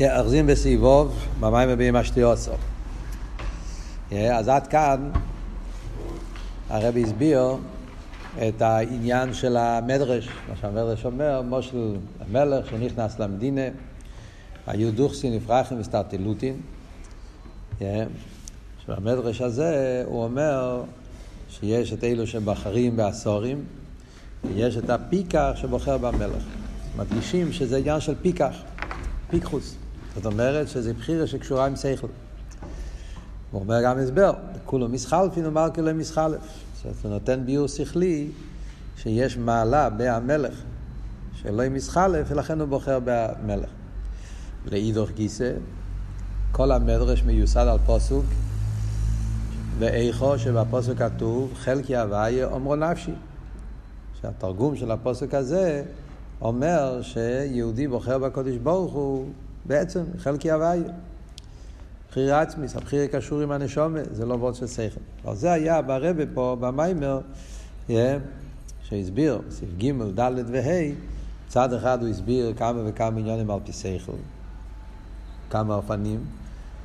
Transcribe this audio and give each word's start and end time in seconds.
אוחזים 0.00 0.46
בסיבוב, 0.46 1.26
במים 1.40 1.68
מביאים 1.68 1.96
אשתיוסו. 1.96 2.52
אז 4.10 4.48
עד 4.48 4.66
כאן 4.66 5.10
הרבי 6.68 7.04
הסביר 7.04 7.56
את 8.48 8.62
העניין 8.62 9.34
של 9.34 9.56
המדרש, 9.56 10.28
מה 10.48 10.56
שהמדרש 10.60 11.04
אומר, 11.04 11.42
מושל 11.42 11.96
המלך 12.20 12.70
שנכנס 12.70 13.18
למדינה, 13.18 13.60
היו 14.66 14.92
דוכסין 14.92 15.34
נפרחים 15.34 15.80
וסטרטילוטין. 15.80 16.60
שבמדרש 18.86 19.40
הזה 19.40 20.02
הוא 20.06 20.24
אומר 20.24 20.82
שיש 21.48 21.92
את 21.92 22.04
אלו 22.04 22.26
שבחרים 22.26 22.96
בעשורים, 22.96 23.64
ויש 24.44 24.76
את 24.76 24.90
הפיקח 24.90 25.50
שבוחר 25.54 25.98
במלך. 25.98 26.44
מדגישים 26.96 27.52
שזה 27.52 27.76
עניין 27.76 28.00
של 28.00 28.14
פיקח, 28.22 28.56
פיקחוס. 29.30 29.76
זאת 30.14 30.26
אומרת 30.26 30.68
שזה 30.68 30.94
בחירה 30.94 31.26
שקשורה 31.26 31.66
עם 31.66 31.76
שכל. 31.76 32.06
הוא 33.50 33.60
אומר 33.60 33.82
גם 33.84 33.98
הסבר, 33.98 34.32
כולו 34.64 34.88
מסחלפין 34.88 35.46
ומלכה 35.46 35.82
לא 35.82 35.92
מסחלף. 35.92 36.40
אומרת, 36.84 37.06
נותן 37.06 37.46
ביור 37.46 37.66
שכלי 37.66 38.28
שיש 38.96 39.36
מעלה 39.36 39.90
בהמלך, 39.90 40.54
שלא 41.34 41.62
עם 41.62 41.74
מסחלף, 41.74 42.26
ולכן 42.30 42.60
הוא 42.60 42.68
בוחר 42.68 42.98
במלך. 43.04 43.70
לאידוך 44.66 45.10
גיסא, 45.10 45.52
כל 46.52 46.72
המדרש 46.72 47.22
מיוסד 47.22 47.66
על 47.68 47.78
פוסוק, 47.86 48.24
ואיכו 49.78 50.38
שבפוסק 50.38 50.98
כתוב 50.98 51.54
חלקי 51.54 51.96
הוויה 51.96 52.46
אומרו 52.46 52.76
נפשי. 52.76 53.12
שהתרגום 54.20 54.76
של 54.76 54.90
הפוסק 54.90 55.34
הזה 55.34 55.82
אומר 56.40 57.02
שיהודי 57.02 57.88
בוחר 57.88 58.18
בקודש 58.18 58.56
ברוך 58.56 58.92
הוא 58.92 59.28
בעצם 59.66 60.02
חלקי 60.18 60.50
הוויה. 60.50 60.82
בחירה 62.10 62.40
עצמית, 62.40 62.76
הבחירה 62.76 63.06
קשור 63.06 63.40
עם 63.40 63.52
הנשומה, 63.52 63.98
זה 64.12 64.26
לא 64.26 64.34
וורד 64.34 64.54
של 64.54 64.66
שכל. 64.66 65.00
אבל 65.24 65.36
זה 65.36 65.52
היה 65.52 65.82
ברבה 65.82 66.22
פה, 66.34 66.56
במיימר, 66.60 67.20
yeah, 67.88 67.92
שהסביר, 68.82 69.40
סעיף 69.50 69.70
ג', 69.78 69.92
ד' 70.20 70.32
וה', 70.52 70.92
צד 71.48 71.72
אחד 71.72 72.02
הוא 72.02 72.08
הסביר 72.08 72.52
כמה 72.56 72.80
וכמה 72.86 73.20
עניונים 73.20 73.50
על 73.50 73.58
פי 73.64 73.72
שכל, 73.72 74.12
כמה 75.50 75.74
אופנים, 75.74 76.24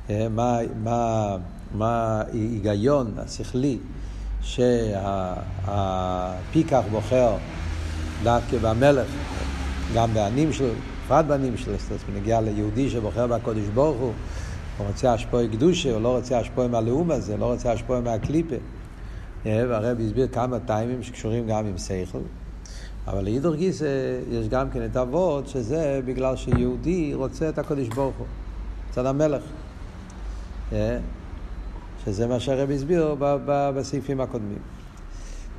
yeah, 0.08 0.10
מה, 0.30 0.58
מה, 0.82 1.36
מה 1.74 2.22
ההיגיון 2.32 3.12
השכלי 3.18 3.78
שהפיקח 4.42 5.62
בוחר 6.90 7.36
דווקא 8.22 8.58
במלך, 8.62 9.08
גם 9.94 10.14
בענים 10.14 10.52
שלו, 10.52 10.68
בפרט 11.08 11.24
בענים 11.24 11.56
שלו, 11.56 11.74
זאת 11.78 11.90
אומרת, 11.90 12.22
נגיע 12.22 12.40
ליהודי 12.40 12.90
שבוחר 12.90 13.26
בקודש 13.26 13.66
ברוך 13.74 13.98
הוא, 13.98 14.12
הוא 14.78 14.86
רוצה 14.86 15.12
השפוע 15.12 15.48
קדושה, 15.48 15.92
הוא 15.92 16.02
לא 16.02 16.16
רוצה 16.16 16.38
השפוע 16.38 16.68
מהלאום 16.68 17.10
הזה, 17.10 17.36
לא 17.36 17.52
רוצה 17.52 17.72
השפוע 17.72 18.00
מהקליפה. 18.00 18.54
והרבי 19.44 20.06
הסביר 20.06 20.28
כמה 20.28 20.58
טיימים 20.58 21.02
שקשורים 21.02 21.46
גם 21.46 21.66
עם 21.66 21.78
שכל. 21.78 22.18
אבל 23.06 23.24
להידור 23.24 23.54
גיסא 23.54 24.18
יש 24.30 24.48
גם 24.48 24.70
כן 24.70 24.84
את 24.84 24.96
אבות, 24.96 25.48
שזה 25.48 26.00
בגלל 26.04 26.36
שיהודי 26.36 27.14
רוצה 27.14 27.48
את 27.48 27.58
הקודש 27.58 27.88
ברוך 27.88 28.16
הוא, 28.16 28.26
מצד 28.90 29.06
המלך. 29.06 29.42
שזה 32.04 32.26
מה 32.26 32.40
שהרבי 32.40 32.74
הסביר 32.74 33.16
בסעיפים 33.48 34.20
הקודמים. 34.20 34.58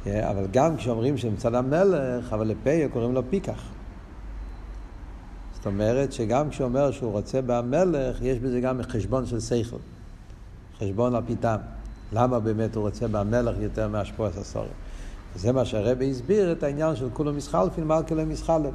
אבל 0.05 0.47
גם 0.51 0.77
כשאומרים 0.77 1.17
שמצד 1.17 1.55
המלך, 1.55 2.33
אבל 2.33 2.47
לפה 2.47 2.69
קוראים 2.93 3.13
לו 3.13 3.21
פיקח. 3.29 3.78
זאת 5.59 5.65
אומרת 5.65 6.13
שגם 6.13 6.49
כשאומר 6.49 6.91
שהוא 6.91 7.11
רוצה 7.11 7.39
במלך, 7.45 8.21
יש 8.21 8.39
בזה 8.39 8.59
גם 8.61 8.81
חשבון 8.83 9.25
של 9.25 9.39
שכל. 9.39 9.77
חשבון 10.79 11.15
על 11.15 11.23
פיתם. 11.27 11.57
למה 12.13 12.39
באמת 12.39 12.75
הוא 12.75 12.83
רוצה 12.83 13.07
במלך 13.07 13.55
יותר 13.59 13.87
מהשפוע 13.87 14.27
הססורי? 14.27 14.67
זה 15.35 15.51
מה 15.51 15.65
שהרבי 15.65 16.11
הסביר 16.11 16.51
את 16.51 16.63
העניין 16.63 16.95
של 16.95 17.09
כולו 17.13 17.33
מסחלפין 17.33 17.83
מלכה 17.83 18.15
מסחלף. 18.15 18.73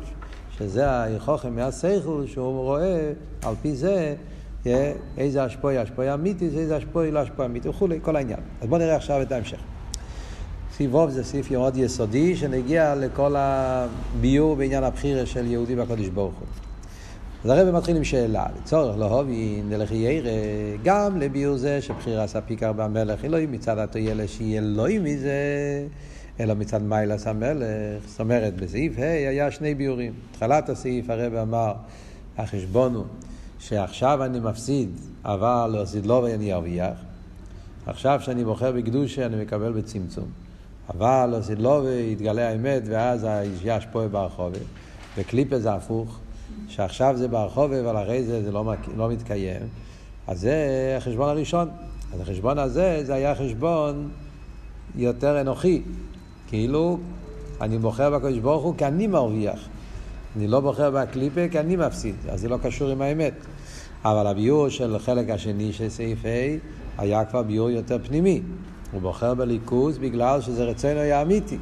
שזה 0.59 1.03
היכוכם 1.03 1.57
מהשכל 1.57 2.25
שהוא 2.27 2.63
רואה 2.63 3.13
על 3.43 3.55
פי 3.63 3.75
זה 3.75 4.15
איזה 5.19 5.45
השפוע 5.45 5.73
השפוע 5.73 6.15
אמיתי, 6.15 6.45
איזה 6.45 6.77
השפוע 6.77 7.11
לא 7.11 7.19
השפוע 7.19 7.47
אמיתי 7.47 7.69
וכולי, 7.69 7.99
כל 8.03 8.17
העניין. 8.17 8.41
אז 8.61 8.69
בואו 8.69 8.81
נראה 8.81 8.97
עכשיו 8.97 9.23
את 9.23 9.33
ההמשך. 9.33 9.59
סעיף 10.77 10.95
ווב 10.95 11.11
זה 11.11 11.25
סעיף 11.25 11.51
מאוד 11.51 11.77
יסודי 11.77 12.37
שנגיע 12.37 12.95
לכל 12.95 13.35
הביור 13.39 14.57
בעניין 14.57 14.85
הבחירה 14.85 15.27
של 15.27 15.47
יהודי 15.47 15.77
בקודש 15.77 16.09
ברוך 16.09 16.35
הוא. 16.35 16.74
אז 17.45 17.51
הרב 17.51 17.71
מתחיל 17.71 17.97
עם 17.97 18.05
שאלה, 18.05 18.47
לצורך 18.61 18.99
להובין 18.99 19.71
דלחיירא, 19.71 20.31
גם 20.85 21.21
לביור 21.21 21.57
זה 21.57 21.83
שבחירה 21.83 22.25
עשה 22.25 22.41
פיקר 22.41 22.73
במלך, 22.73 23.25
אלוהים 23.25 23.53
מצד 23.53 23.79
התוילה 23.79 24.29
שיהיה 24.29 24.63
אלוהים 24.63 25.05
מזה, 25.05 25.33
אלא 26.41 26.55
מצד 26.55 26.83
מיילס 26.83 27.27
המלך. 27.27 28.07
זאת 28.07 28.21
אומרת, 28.21 28.57
בסעיף 28.57 28.99
ה' 28.99 29.03
היה 29.03 29.51
שני 29.51 29.75
ביורים. 29.75 30.13
התחלת 30.31 30.69
הסעיף 30.69 31.11
הרב 31.11 31.35
אמר, 31.35 31.73
החשבון 32.39 32.95
הוא 32.95 33.05
שעכשיו 33.59 34.25
אני 34.25 34.41
מפסיד, 34.41 34.89
אבל 35.25 35.71
לא 35.73 35.83
עשית 35.83 36.07
לו 36.07 36.23
ואני 36.23 36.53
ארוויח. 36.53 36.97
עכשיו 37.87 38.21
שאני 38.23 38.45
בוחר 38.45 38.73
בקדושה 38.73 39.27
אני 39.27 39.43
מקבל 39.43 39.73
בצמצום. 39.73 40.29
אבל 40.95 41.35
לא 41.59 41.81
לו 41.81 41.85
ויתגלה 41.85 42.49
האמת, 42.49 42.83
ואז 42.87 43.27
יש 43.65 43.87
פה 43.93 44.09
ברחובה. 44.09 44.59
וקליפה 45.17 45.59
זה 45.59 45.73
הפוך. 45.73 46.21
שעכשיו 46.69 47.15
זה 47.17 47.29
ברחוב, 47.29 47.73
אבל 47.73 48.03
אחרי 48.03 48.25
זה 48.25 48.43
זה 48.43 48.53
לא, 48.53 48.75
לא 48.97 49.09
מתקיים. 49.09 49.63
אז 50.27 50.41
זה 50.41 50.95
החשבון 50.99 51.29
הראשון. 51.29 51.69
אז 52.15 52.21
החשבון 52.21 52.59
הזה, 52.59 53.01
זה 53.05 53.15
היה 53.15 53.35
חשבון 53.35 54.09
יותר 54.97 55.41
אנוכי. 55.41 55.83
כאילו, 56.49 56.99
אני 57.61 57.79
בוחר 57.79 58.11
בקדוש 58.11 58.39
ברוך 58.39 58.65
הוא 58.65 58.75
כי 58.79 58.85
אני 58.87 59.07
מרוויח. 59.07 59.69
אני 60.37 60.47
לא 60.47 60.61
בוחר 60.61 60.91
בקליפה 60.91 61.49
כי 61.51 61.61
אני 61.61 61.77
מפסיד, 61.77 62.15
אז 62.29 62.41
זה 62.41 62.49
לא 62.49 62.59
קשור 62.63 62.91
עם 62.91 63.03
האמת. 63.03 63.35
אבל 64.05 64.27
הביור 64.27 64.69
של 64.69 64.97
החלק 64.97 65.31
השני 65.31 65.73
של 65.73 65.89
סעיף 65.89 66.25
ה' 66.25 66.59
היה 66.99 67.25
כבר 67.25 67.43
ביור 67.43 67.71
יותר 67.71 67.99
פנימי. 68.07 68.43
הוא 68.93 69.01
בוחר 69.01 69.35
בליכוז 69.35 69.99
בגלל 69.99 70.41
שזה 70.41 70.65
רצינו 70.65 71.01
היה 71.01 71.23
אמיתי. 71.23 71.59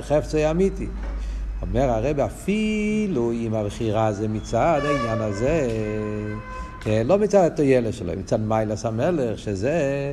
חפצו 0.00 0.36
היה 0.36 0.50
אמיתי. 0.50 0.86
אומר 1.62 1.90
הרב, 1.90 2.20
אפילו 2.20 3.32
אם 3.32 3.54
הבחירה 3.54 4.12
זה 4.12 4.28
מצד 4.28 4.80
העניין 4.84 5.20
הזה, 5.20 5.68
לא 7.04 7.18
מצד 7.18 7.44
הטוילה 7.44 7.92
שלו, 7.92 8.12
מצד 8.16 8.40
מיילס 8.40 8.86
המלך, 8.86 9.38
שזה 9.38 10.12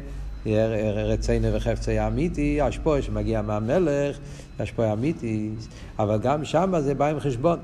רצינו 0.95 1.53
וחפצי 1.53 2.07
אמיתי, 2.07 2.61
השפוע 2.61 3.01
שמגיע 3.01 3.41
מהמלך, 3.41 4.17
השפוע 4.59 4.93
אמיתי, 4.93 5.49
אבל 5.99 6.19
גם 6.19 6.45
שם 6.45 6.73
זה 6.79 6.93
בא 6.93 7.07
עם 7.07 7.19
חשבון. 7.19 7.59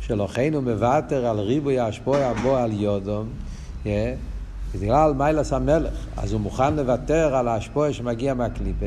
שלוכן 0.00 0.54
הוא 0.54 0.62
מוותר 0.62 1.26
על 1.26 1.40
ריבוי 1.40 1.80
השפוע 1.80 2.32
בו 2.42 2.56
על 2.56 2.72
יודום, 2.72 3.28
בגלל 4.74 5.12
מיילס 5.16 5.52
המלך, 5.52 6.06
אז 6.16 6.32
הוא 6.32 6.40
מוכן 6.40 6.76
לוותר 6.76 7.36
על 7.36 7.48
השפוע 7.48 7.92
שמגיע 7.92 8.34
מהקליפה, 8.34 8.86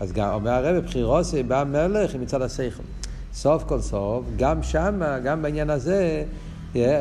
אז 0.00 0.12
גם 0.12 0.34
אומר 0.34 0.50
הרב, 0.50 0.84
בחירוסי 0.84 1.42
בא 1.42 1.60
המלך 1.60 2.14
מצד 2.14 2.42
השכל. 2.42 2.82
סוף 3.34 3.64
כל 3.64 3.80
סוף, 3.80 4.24
גם 4.36 4.62
שם, 4.62 5.00
גם 5.24 5.42
בעניין 5.42 5.70
הזה, 5.70 6.24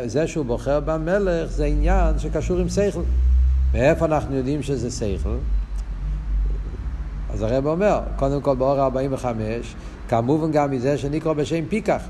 זה 0.06 0.28
שהוא 0.28 0.45
בוחר 0.45 0.79
במלך 0.79 1.50
זה 1.51 1.66
עניין 1.66 2.19
שקשור 2.19 2.57
עם 2.57 2.69
שכל. 2.69 3.01
מאיפה 3.73 4.06
אנחנו 4.06 4.35
יודעים 4.35 4.62
שזה 4.62 4.91
שכל? 4.91 5.35
אז 7.34 7.41
הרב 7.41 7.66
אומר, 7.66 8.00
קודם 8.16 8.41
כל 8.41 8.56
באור 8.56 8.81
45, 8.81 9.75
כמובן 10.09 10.51
גם 10.51 10.72
מזה 10.72 10.97
שנקרא 10.97 11.34
בשם 11.34 11.66
פיקח. 11.69 12.01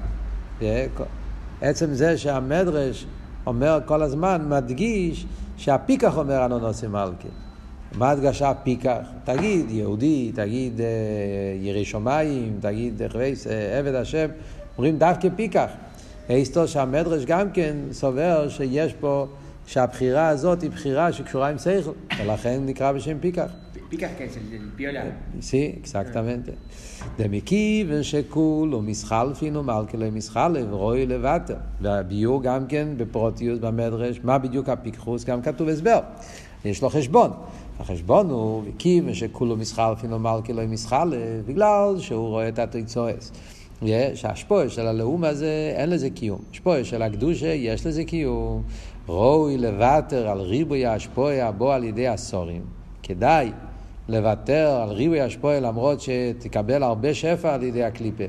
עצם 1.61 1.93
זה 1.93 2.17
שהמדרש 2.17 3.05
אומר 3.45 3.79
כל 3.85 4.01
הזמן, 4.01 4.45
מדגיש 4.49 5.25
שהפיקח 5.57 6.17
אומר 6.17 6.45
אנונוסי 6.45 6.87
מלכי. 6.87 7.27
מה 7.95 8.09
הדגשה 8.09 8.53
פיקח? 8.53 8.97
תגיד 9.23 9.71
יהודי, 9.71 10.31
תגיד 10.35 10.81
אה, 10.81 10.85
ירי 11.61 11.85
שמיים, 11.85 12.57
תגיד 12.61 13.01
חווייס, 13.11 13.47
אה, 13.47 13.79
עבד 13.79 13.95
השם, 13.95 14.27
אומרים 14.77 14.97
דווקא 14.97 15.27
פיקח. 15.35 15.69
היסטור 16.29 16.65
שהמדרש 16.65 17.25
גם 17.25 17.51
כן 17.51 17.75
סובר 17.91 18.49
שיש 18.49 18.93
פה, 18.93 19.27
שהבחירה 19.67 20.27
הזאת 20.27 20.61
היא 20.61 20.69
בחירה 20.69 21.13
שקשורה 21.13 21.49
עם 21.49 21.57
שכל, 21.57 21.91
ולכן 22.19 22.61
נקרא 22.65 22.91
בשם 22.91 23.17
פיקח. 23.19 23.51
פיקח 23.89 24.09
כסף, 24.17 24.39
זה 24.49 24.57
פיולה. 24.75 25.03
Sí, 25.41 25.83
exactamente. 25.83 26.51
דמקיבן 27.17 28.03
שכולו 28.03 28.81
מסחלפין 28.81 29.55
ומלכלו 29.55 30.05
מסחלף, 30.11 30.65
רואי 30.69 31.05
לבטר. 31.05 31.55
והביור 31.81 32.43
גם 32.43 32.67
כן 32.67 32.87
בפרוטיוס 32.97 33.59
במדרש, 33.59 34.19
מה 34.23 34.37
בדיוק 34.37 34.69
הפיקחוס, 34.69 35.25
גם 35.25 35.41
כתוב 35.41 35.69
הסבר. 35.69 35.99
יש 36.65 36.81
לו 36.81 36.89
חשבון. 36.89 37.31
החשבון 37.79 38.29
הוא, 38.29 38.63
כיוון 38.79 39.13
שכולו 39.13 39.57
מסחלפין 39.57 40.13
ומלכלו 40.13 40.61
מסחלף, 40.67 41.17
בגלל 41.45 41.95
שהוא 41.99 42.27
רואה 42.27 42.47
את 42.47 42.59
התוצאס. 42.59 43.31
שהשפועה 44.15 44.69
של 44.69 44.87
הלאום 44.87 45.23
הזה, 45.23 45.73
אין 45.75 45.89
לזה 45.89 46.09
קיום. 46.09 46.39
השפועה 46.51 46.83
של 46.83 47.01
הקדושה, 47.01 47.47
יש 47.47 47.85
לזה 47.85 48.03
קיום. 48.03 48.63
ראוי 49.09 49.57
לוותר 49.57 50.29
על 50.29 50.39
ריבוי 50.39 50.85
השפועה 50.85 51.51
בו 51.51 51.71
על 51.71 51.83
ידי 51.83 52.07
עשורים. 52.07 52.61
כדאי 53.03 53.51
לוותר 54.09 54.79
על 54.83 54.89
ריבוי 54.89 55.21
השפועה 55.21 55.59
למרות 55.59 56.01
שתקבל 56.01 56.83
הרבה 56.83 57.13
שפע 57.13 57.53
על 57.53 57.63
ידי 57.63 57.83
הקליפה. 57.83 58.23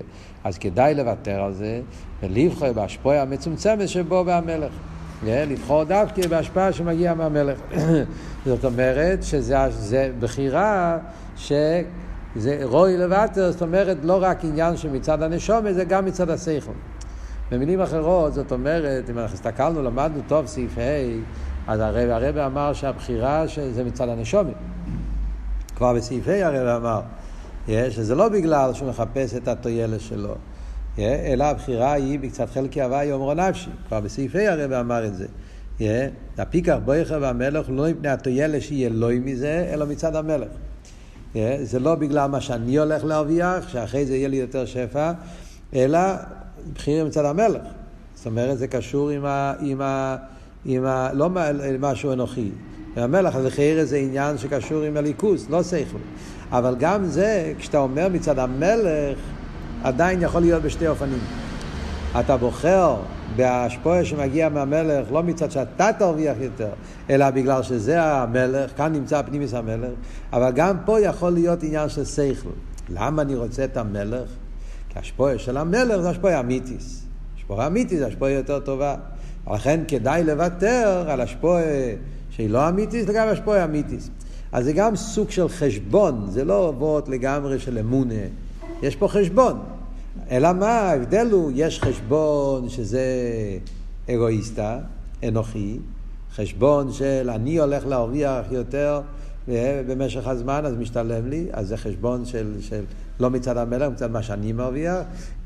אז 0.44 0.58
כדאי 0.58 0.94
לוותר 0.94 1.40
על 1.40 1.52
זה 1.52 1.80
ולבחור 2.22 2.72
בהשפועה 2.72 3.22
המצומצמת 3.22 3.88
שבו 3.88 4.22
והמלך. 4.26 4.72
לבחור 5.22 5.84
דווקא 5.84 6.28
בהשפעה 6.28 6.72
שמגיעה 6.72 7.14
מהמלך. 7.14 7.58
זאת 8.46 8.64
אומרת 8.64 9.22
שזה 9.22 10.12
בחירה 10.20 10.98
שזה 11.36 11.82
רוי 12.62 12.96
לוותר, 12.96 13.52
זאת 13.52 13.62
אומרת 13.62 13.96
לא 14.02 14.18
רק 14.22 14.44
עניין 14.44 14.76
שמצד 14.76 15.22
הנשומת, 15.22 15.74
זה 15.74 15.84
גם 15.84 16.04
מצד 16.04 16.30
השכל. 16.30 16.70
במילים 17.50 17.80
אחרות, 17.80 18.34
זאת 18.34 18.52
אומרת, 18.52 19.10
אם 19.10 19.18
אנחנו 19.18 19.34
הסתכלנו, 19.34 19.82
למדנו 19.82 20.20
טוב 20.28 20.46
סעיף 20.46 20.78
ה', 20.78 21.70
אז 21.72 21.80
הרב, 21.80 22.10
הרב 22.10 22.36
אמר 22.36 22.72
שהבחירה 22.72 23.44
זה 23.70 23.84
מצד 23.84 24.08
הנשומת. 24.08 24.54
כבר 25.76 25.94
בסעיף 25.94 26.28
ה' 26.28 26.46
הרב 26.46 26.84
אמר, 26.84 27.00
שזה 27.90 28.14
לא 28.14 28.28
בגלל 28.28 28.74
שהוא 28.74 28.88
מחפש 28.88 29.34
את 29.34 29.48
הטוילת 29.48 30.00
שלו, 30.00 30.34
אלא 31.00 31.44
הבחירה 31.44 31.92
היא 31.92 32.18
בקצת 32.18 32.50
חלקי 32.50 32.82
הוואי 32.82 33.12
אומרו 33.12 33.34
נפשי. 33.34 33.70
כבר 33.88 34.00
בסעיף 34.00 34.36
ה' 34.36 34.52
הרב 34.52 34.72
אמר 34.72 35.06
את 35.06 35.12
זה. 35.14 35.26
הפיקח 36.38 36.76
בויכר 36.84 37.18
והמלך 37.20 37.66
לא 37.68 37.90
מפני 37.90 38.08
הטוילת 38.08 38.62
שיהיה 38.62 38.88
לוי 38.88 39.18
מזה, 39.18 39.70
אלא 39.72 39.86
מצד 39.86 40.16
המלך. 40.16 40.48
זה 41.62 41.78
לא 41.78 41.94
בגלל 41.94 42.26
מה 42.26 42.40
שאני 42.40 42.78
הולך 42.78 43.04
להרוויח, 43.04 43.68
שאחרי 43.68 44.06
זה 44.06 44.16
יהיה 44.16 44.28
לי 44.28 44.36
יותר 44.36 44.64
שפע, 44.64 45.12
אלא 45.74 45.98
בחירה 46.74 47.04
מצד 47.04 47.24
המלך. 47.24 47.62
זאת 48.14 48.26
אומרת, 48.26 48.58
זה 48.58 48.66
קשור 48.66 49.10
עם 49.10 49.24
ה... 49.24 49.52
עם 49.60 49.80
ה, 49.80 50.16
עם 50.64 50.84
ה 50.84 51.12
לא 51.12 51.30
משהו 51.78 52.12
אנוכי. 52.12 52.50
המלך, 52.96 53.36
אז 53.36 53.44
לחייר 53.44 53.84
זה 53.84 53.96
עניין 53.96 54.38
שקשור 54.38 54.82
עם 54.82 54.96
הליכוס, 54.96 55.50
לא 55.50 55.62
שכל. 55.62 55.98
אבל 56.50 56.76
גם 56.78 57.04
זה, 57.04 57.52
כשאתה 57.58 57.78
אומר 57.78 58.08
מצד 58.08 58.38
המלך, 58.38 59.18
עדיין 59.84 60.22
יכול 60.22 60.40
להיות 60.40 60.62
בשתי 60.62 60.88
אופנים. 60.88 61.18
אתה 62.20 62.36
בוחר 62.36 62.96
בהשפועה 63.36 64.04
שמגיע 64.04 64.48
מהמלך, 64.48 65.12
לא 65.12 65.22
מצד 65.22 65.50
שאתה 65.50 65.90
תרוויח 65.98 66.36
יותר, 66.40 66.70
אלא 67.10 67.30
בגלל 67.30 67.62
שזה 67.62 68.02
המלך, 68.02 68.70
כאן 68.76 68.92
נמצא 68.92 69.22
פנימיס 69.22 69.54
המלך, 69.54 69.90
אבל 70.32 70.52
גם 70.52 70.76
פה 70.84 71.00
יכול 71.00 71.30
להיות 71.30 71.62
עניין 71.62 71.88
של 71.88 72.04
שכל. 72.04 72.50
למה 72.88 73.22
אני 73.22 73.34
רוצה 73.34 73.64
את 73.64 73.76
המלך? 73.76 74.28
כי 74.88 74.98
השפועה 74.98 75.38
של 75.38 75.56
המלך 75.56 76.00
זה 76.00 76.10
השפועה 76.10 76.40
אמיתיס. 76.40 77.02
השפועה 77.36 77.66
אמיתיס 77.66 77.98
זה 77.98 78.06
השפועה 78.06 78.30
יותר 78.30 78.60
טובה. 78.60 78.94
לכן 79.50 79.80
כדאי 79.88 80.24
לוותר 80.24 81.04
על 81.08 81.20
השפועה 81.20 81.62
שהיא 82.30 82.50
לא 82.50 82.68
אמיתיס 82.68 83.08
לגבי 83.08 83.18
השפועה 83.18 83.64
אמיתיס. 83.64 84.10
אז 84.52 84.64
זה 84.64 84.72
גם 84.72 84.96
סוג 84.96 85.30
של 85.30 85.48
חשבון, 85.48 86.26
זה 86.28 86.44
לא 86.44 86.68
עבוד 86.68 87.08
לגמרי 87.08 87.58
של 87.58 87.78
אמונה. 87.78 88.14
יש 88.82 88.96
פה 88.96 89.08
חשבון. 89.08 89.58
אלא 90.30 90.52
מה, 90.52 90.66
ההבדל 90.66 91.28
הוא, 91.30 91.52
יש 91.54 91.80
חשבון 91.80 92.68
שזה 92.68 93.04
אגואיסטה, 94.10 94.78
אנוכי, 95.28 95.78
חשבון 96.34 96.92
של 96.92 97.30
אני 97.30 97.58
הולך 97.58 97.86
להרוויח 97.86 98.46
יותר 98.50 99.00
במשך 99.86 100.26
הזמן, 100.26 100.66
אז 100.66 100.76
משתלם 100.76 101.28
לי, 101.28 101.46
אז 101.52 101.68
זה 101.68 101.76
חשבון 101.76 102.24
של, 102.24 102.56
של 102.60 102.84
לא 103.20 103.30
מצד 103.30 103.56
המלך, 103.56 103.92
מצד 103.92 104.10
מה 104.10 104.22
שאני 104.22 104.52
מרוויח, 104.52 104.98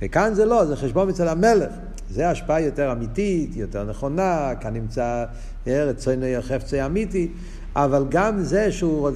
וכאן 0.03 0.35
זה 0.35 0.45
לא, 0.45 0.65
זה 0.65 0.77
חשבון 0.77 1.09
מצד 1.09 1.27
המלך. 1.27 1.73
זה 2.11 2.31
השפעה 2.31 2.61
יותר 2.61 2.93
אמיתית, 2.93 3.57
יותר 3.57 3.85
נכונה, 3.85 4.51
כאן 4.61 4.75
נמצא 4.75 5.25
רצונו 5.67 6.27
חפצי 6.41 6.87
אמיתי, 6.87 7.29
אבל 7.77 8.05
גם 8.09 8.43
זה 8.43 8.73
שהוא, 8.73 9.11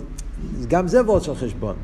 גם 0.69 0.89
זה 0.89 1.03
וורד 1.03 1.23
של 1.23 1.35
חשבון. 1.35 1.77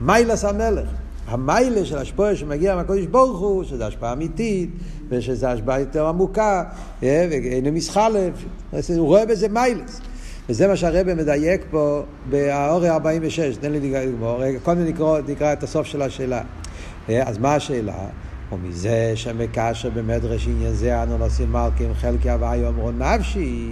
מיילס 0.00 0.44
המלך. 0.44 0.88
המיילה 1.30 1.84
של 1.84 1.98
השפועה 1.98 2.36
שמגיע 2.36 2.76
מהקודש 2.76 3.06
ברוך 3.06 3.38
הוא, 3.38 3.64
שזו 3.64 3.84
השפעה 3.84 4.12
אמיתית, 4.12 4.70
ושזו 5.08 5.46
השפעה 5.46 5.80
יותר 5.80 6.06
עמוקה, 6.06 6.64
ואינו 7.02 7.72
מסחלף, 7.72 8.32
הוא 8.72 9.06
רואה 9.06 9.26
בזה 9.26 9.48
מיילס. 9.48 10.00
וזה 10.48 10.68
מה 10.68 10.76
שהרבא 10.76 11.14
מדייק 11.14 11.60
פה 11.70 12.02
באורי 12.30 12.88
46, 12.88 13.56
תן 13.56 13.72
לי 13.72 13.80
לגמור, 13.80 14.42
קודם 14.62 14.84
נקרא, 14.84 15.20
נקרא 15.28 15.52
את 15.52 15.62
הסוף 15.62 15.86
של 15.86 16.02
השאלה. 16.02 16.42
אז 17.08 17.38
מה 17.38 17.54
השאלה? 17.54 18.06
ומזה 18.52 19.12
שמקשר 19.14 19.90
במדרש 19.90 20.46
עניין 20.48 20.74
זה 20.74 21.02
אנו 21.02 21.18
נושאים 21.18 21.52
מלכים 21.52 21.94
חלקי 21.94 22.30
הוואי 22.30 22.66
אומרו 22.66 22.90
נפשי 22.90 23.68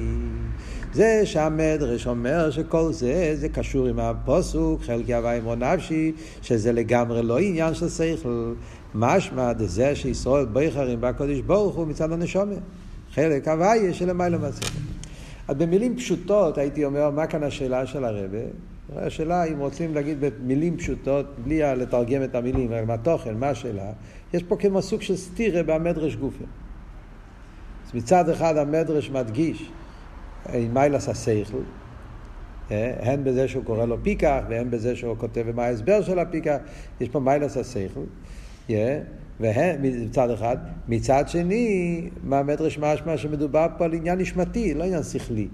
זה 0.92 1.26
שהמדרש 1.26 2.06
אומר 2.06 2.50
שכל 2.50 2.92
זה, 2.92 3.36
זה 3.36 3.48
קשור 3.48 3.86
עם 3.86 3.98
הפוסוק, 3.98 4.82
חלקי 4.82 5.14
הוואי 5.14 5.38
אמרו 5.38 5.54
נפשי, 5.54 6.12
שזה 6.42 6.72
לגמרי 6.72 7.22
לא 7.22 7.38
עניין 7.38 7.74
של 7.74 7.88
שכל. 7.88 8.52
משמע 8.94 9.52
דזה 9.52 9.96
שישראל 9.96 10.44
ביחרים 10.44 11.00
בקודש 11.00 11.40
ברוך 11.40 11.76
הוא 11.76 11.86
מצד 11.86 12.12
הנשומה. 12.12 12.54
חלק 13.14 13.48
הוואי 13.48 13.94
שלמעלה 13.94 14.38
מהשכל. 14.38 14.78
אז 15.48 15.56
במילים 15.56 15.96
פשוטות 15.96 16.58
הייתי 16.58 16.84
אומר, 16.84 17.10
מה 17.10 17.26
כאן 17.26 17.42
השאלה 17.42 17.86
של 17.86 18.04
הרבה? 18.04 18.38
השאלה, 18.96 19.44
אם 19.44 19.58
רוצים 19.58 19.94
להגיד 19.94 20.18
במילים 20.20 20.76
פשוטות, 20.76 21.26
בלי 21.44 21.60
לתרגם 21.76 22.24
את 22.24 22.34
המילים, 22.34 22.70
מה 22.86 22.94
התוכן, 22.94 23.36
מה 23.36 23.48
השאלה, 23.48 23.92
יש 24.34 24.42
פה 24.42 24.56
כמו 24.56 24.82
סוג 24.82 25.02
של 25.02 25.16
סטירה 25.16 25.62
במדרש 25.62 26.16
גופה. 26.16 26.44
אז 27.86 27.94
מצד 27.94 28.28
אחד 28.28 28.56
המדרש 28.56 29.10
מדגיש 29.10 29.70
עם 30.52 30.74
מיילס 30.74 31.28
אה, 32.70 32.94
הן 33.00 33.24
בזה 33.24 33.48
שהוא 33.48 33.64
קורא 33.64 33.84
לו 33.84 33.96
פיקח, 34.02 34.40
והן 34.48 34.70
בזה 34.70 34.96
שהוא 34.96 35.16
כותב 35.16 35.44
מה 35.54 35.64
ההסבר 35.64 36.02
של 36.02 36.18
הפיקח, 36.18 36.56
יש 37.00 37.08
פה 37.08 37.20
מיילס 37.20 37.76
אה, 38.70 39.00
והן 39.40 39.76
מצד 39.82 40.30
אחד, 40.30 40.56
מצד 40.88 41.24
שני, 41.26 42.08
מהמדרש 42.24 42.78
משמע 42.78 43.16
שמדובר 43.16 43.66
פה 43.78 43.84
על 43.84 43.94
עניין 43.94 44.18
נשמתי, 44.18 44.74
לא 44.74 44.84
עניין 44.84 45.02
שכלי, 45.02 45.48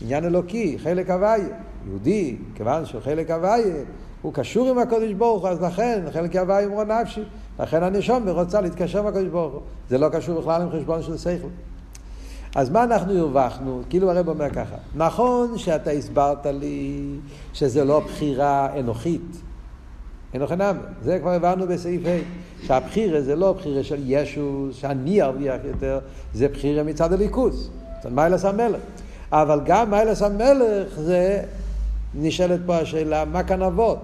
עניין 0.00 0.24
אלוקי, 0.24 0.78
חלק 0.78 1.10
הוויה, 1.10 1.48
יהודי, 1.86 2.36
כיוון 2.54 2.84
שהוא 2.84 3.00
חלק 3.00 3.30
הוויה, 3.30 3.74
הוא 4.22 4.32
קשור 4.34 4.70
עם 4.70 4.78
הקודש 4.78 5.12
ברוך 5.12 5.42
הוא, 5.42 5.50
אז 5.50 5.62
לכן 5.62 6.02
חלק 6.12 6.36
הוויה 6.36 6.66
אמרו 6.66 6.84
נפשי, 6.84 7.22
לכן 7.60 7.82
הנשום 7.82 8.28
רוצה 8.28 8.60
להתקשר 8.60 8.98
עם 8.98 9.06
הקודש 9.06 9.28
ברוך 9.28 9.52
הוא, 9.52 9.62
זה 9.88 9.98
לא 9.98 10.08
קשור 10.08 10.40
בכלל 10.40 10.62
עם 10.62 10.70
חשבון 10.70 11.02
של 11.02 11.18
שכל. 11.18 11.48
אז 12.54 12.70
מה 12.70 12.84
אנחנו 12.84 13.18
הרווחנו? 13.18 13.82
כאילו 13.90 14.10
הרב 14.10 14.28
אומר 14.28 14.50
ככה, 14.50 14.76
נכון 14.94 15.58
שאתה 15.58 15.90
הסברת 15.90 16.46
לי 16.46 17.04
שזה 17.52 17.84
לא 17.84 18.00
בחירה 18.00 18.68
אנוכית, 18.80 19.42
אנוכי 20.36 20.56
נאמן, 20.56 20.78
זה 21.02 21.18
כבר 21.18 21.30
הבנו 21.30 21.66
בסעיף 21.66 22.02
ה', 22.06 22.66
שהבחירה 22.66 23.20
זה 23.20 23.36
לא 23.36 23.52
בחירה 23.52 23.82
של 23.82 24.00
ישו, 24.04 24.68
שאני 24.72 25.22
ארוויח 25.22 25.60
יותר, 25.64 25.98
זה 26.34 26.48
בחירה 26.48 26.82
מצד 26.82 27.12
הליכוז, 27.12 27.70
מיילס 28.10 28.44
המלך. 28.44 28.80
אבל 29.32 29.60
גם 29.64 29.90
מיילס 29.90 30.22
המלך 30.22 31.00
זה, 31.00 31.42
נשאלת 32.14 32.60
פה 32.66 32.76
השאלה, 32.76 33.24
מה 33.24 33.42
כאן 33.42 33.62
אבות? 33.62 33.98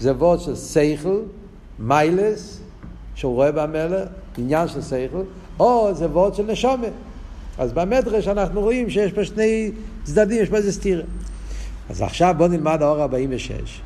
זה 0.00 0.10
אבות 0.10 0.40
של 0.40 0.56
שכל, 0.56 1.20
מיילס, 1.78 2.60
שהוא 3.14 3.34
רואה 3.34 3.52
במלך, 3.52 4.08
עניין 4.38 4.68
של 4.68 4.82
שכל, 4.82 5.22
או 5.60 5.94
זה 5.94 6.04
אבות 6.04 6.34
של 6.34 6.46
נשומת. 6.46 6.92
אז 7.62 7.72
במדרש 7.72 8.28
אנחנו 8.28 8.60
רואים 8.60 8.90
שיש 8.90 9.12
פה 9.12 9.24
שני 9.24 9.70
צדדים, 10.02 10.42
יש 10.42 10.48
פה 10.48 10.56
איזה 10.56 10.72
סתירה. 10.72 11.02
אז 11.90 12.02
עכשיו 12.02 12.34
בואו 12.38 12.48
נלמד 12.48 12.82
האור 12.82 13.02
46, 13.02 13.80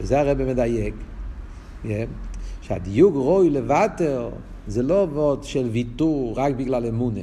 וזה 0.00 0.20
הרב 0.20 0.42
מדייק, 0.42 0.94
yeah, 1.84 1.88
שהדיוג 2.62 3.14
רוי 3.14 3.50
לוותר 3.50 4.30
זה 4.66 4.82
לא 4.82 5.06
וורד 5.12 5.44
של 5.44 5.68
ויתור 5.72 6.34
רק 6.36 6.54
בגלל 6.54 6.86
אמונה. 6.86 7.20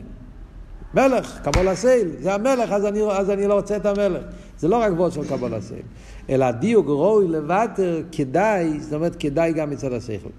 מלך, 0.93 1.39
קבול 1.43 1.67
הסייל, 1.67 2.09
זה 2.19 2.33
המלך, 2.33 2.71
אז 2.71 2.85
אני, 2.85 3.01
אז 3.01 3.29
אני 3.29 3.47
לא 3.47 3.53
רוצה 3.53 3.75
את 3.75 3.85
המלך. 3.85 4.23
זה 4.59 4.67
לא 4.67 4.75
רק 4.75 4.91
וורד 4.91 5.11
של 5.11 5.27
קבול 5.27 5.53
הסייל, 5.53 5.81
אלא 6.29 6.45
הדיוג 6.45 6.87
רוי 6.87 7.27
לוותר 7.27 8.01
כדאי, 8.11 8.79
זאת 8.79 8.93
אומרת 8.93 9.15
כדאי 9.15 9.53
גם 9.53 9.69
מצד 9.69 9.93
השכל. 9.93 10.29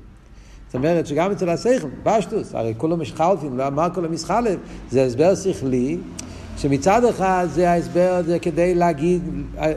זאת 0.69 0.75
אומרת 0.75 1.07
שגם 1.07 1.31
אצל 1.31 1.49
השכל, 1.49 1.89
פשטוס, 2.03 2.55
הרי 2.55 2.75
כולו 2.77 2.97
משחלפים, 2.97 3.59
לא 3.59 3.67
אמר 3.67 3.89
כולו 3.95 4.11
מסחלף, 4.11 4.57
זה 4.91 5.05
הסבר 5.05 5.35
שכלי, 5.35 5.99
שמצד 6.57 7.05
אחד 7.05 7.47
זה 7.51 7.71
ההסבר 7.71 8.23
זה 8.27 8.39
כדי 8.39 8.75
להגיד, 8.75 9.23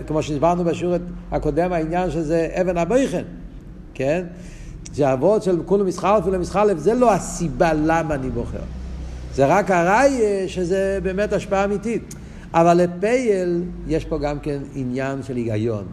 כמו 0.08 0.24
שהסברנו 0.24 0.64
בשיעור 0.64 0.96
הקודם, 1.32 1.74
העניין 1.74 2.12
שזה 2.12 2.48
אבן 2.62 2.78
הבויכן, 2.78 3.24
כן? 3.94 4.24
זה 4.94 5.14
אבות 5.14 5.44
של 5.44 5.60
כולו 5.66 5.86
מסחלף 5.86 6.26
ולמסחלף, 6.26 6.78
זה 6.78 6.94
לא 6.94 7.14
הסיבה 7.14 7.74
למה 7.74 8.16
אני 8.16 8.30
בוחר. 8.30 8.64
זה 9.34 9.46
רק 9.46 9.72
הראי 9.72 10.20
שזה 10.48 11.00
באמת 11.04 11.34
השפעה 11.34 11.66
אמיתית. 11.66 12.16
אבל 12.54 12.74
לפייל 12.74 13.64
יש 13.88 14.06
פה 14.06 14.18
גם 14.18 14.40
כן 14.40 14.60
עניין 14.76 15.24
של 15.24 15.36
היגיון. 15.36 15.86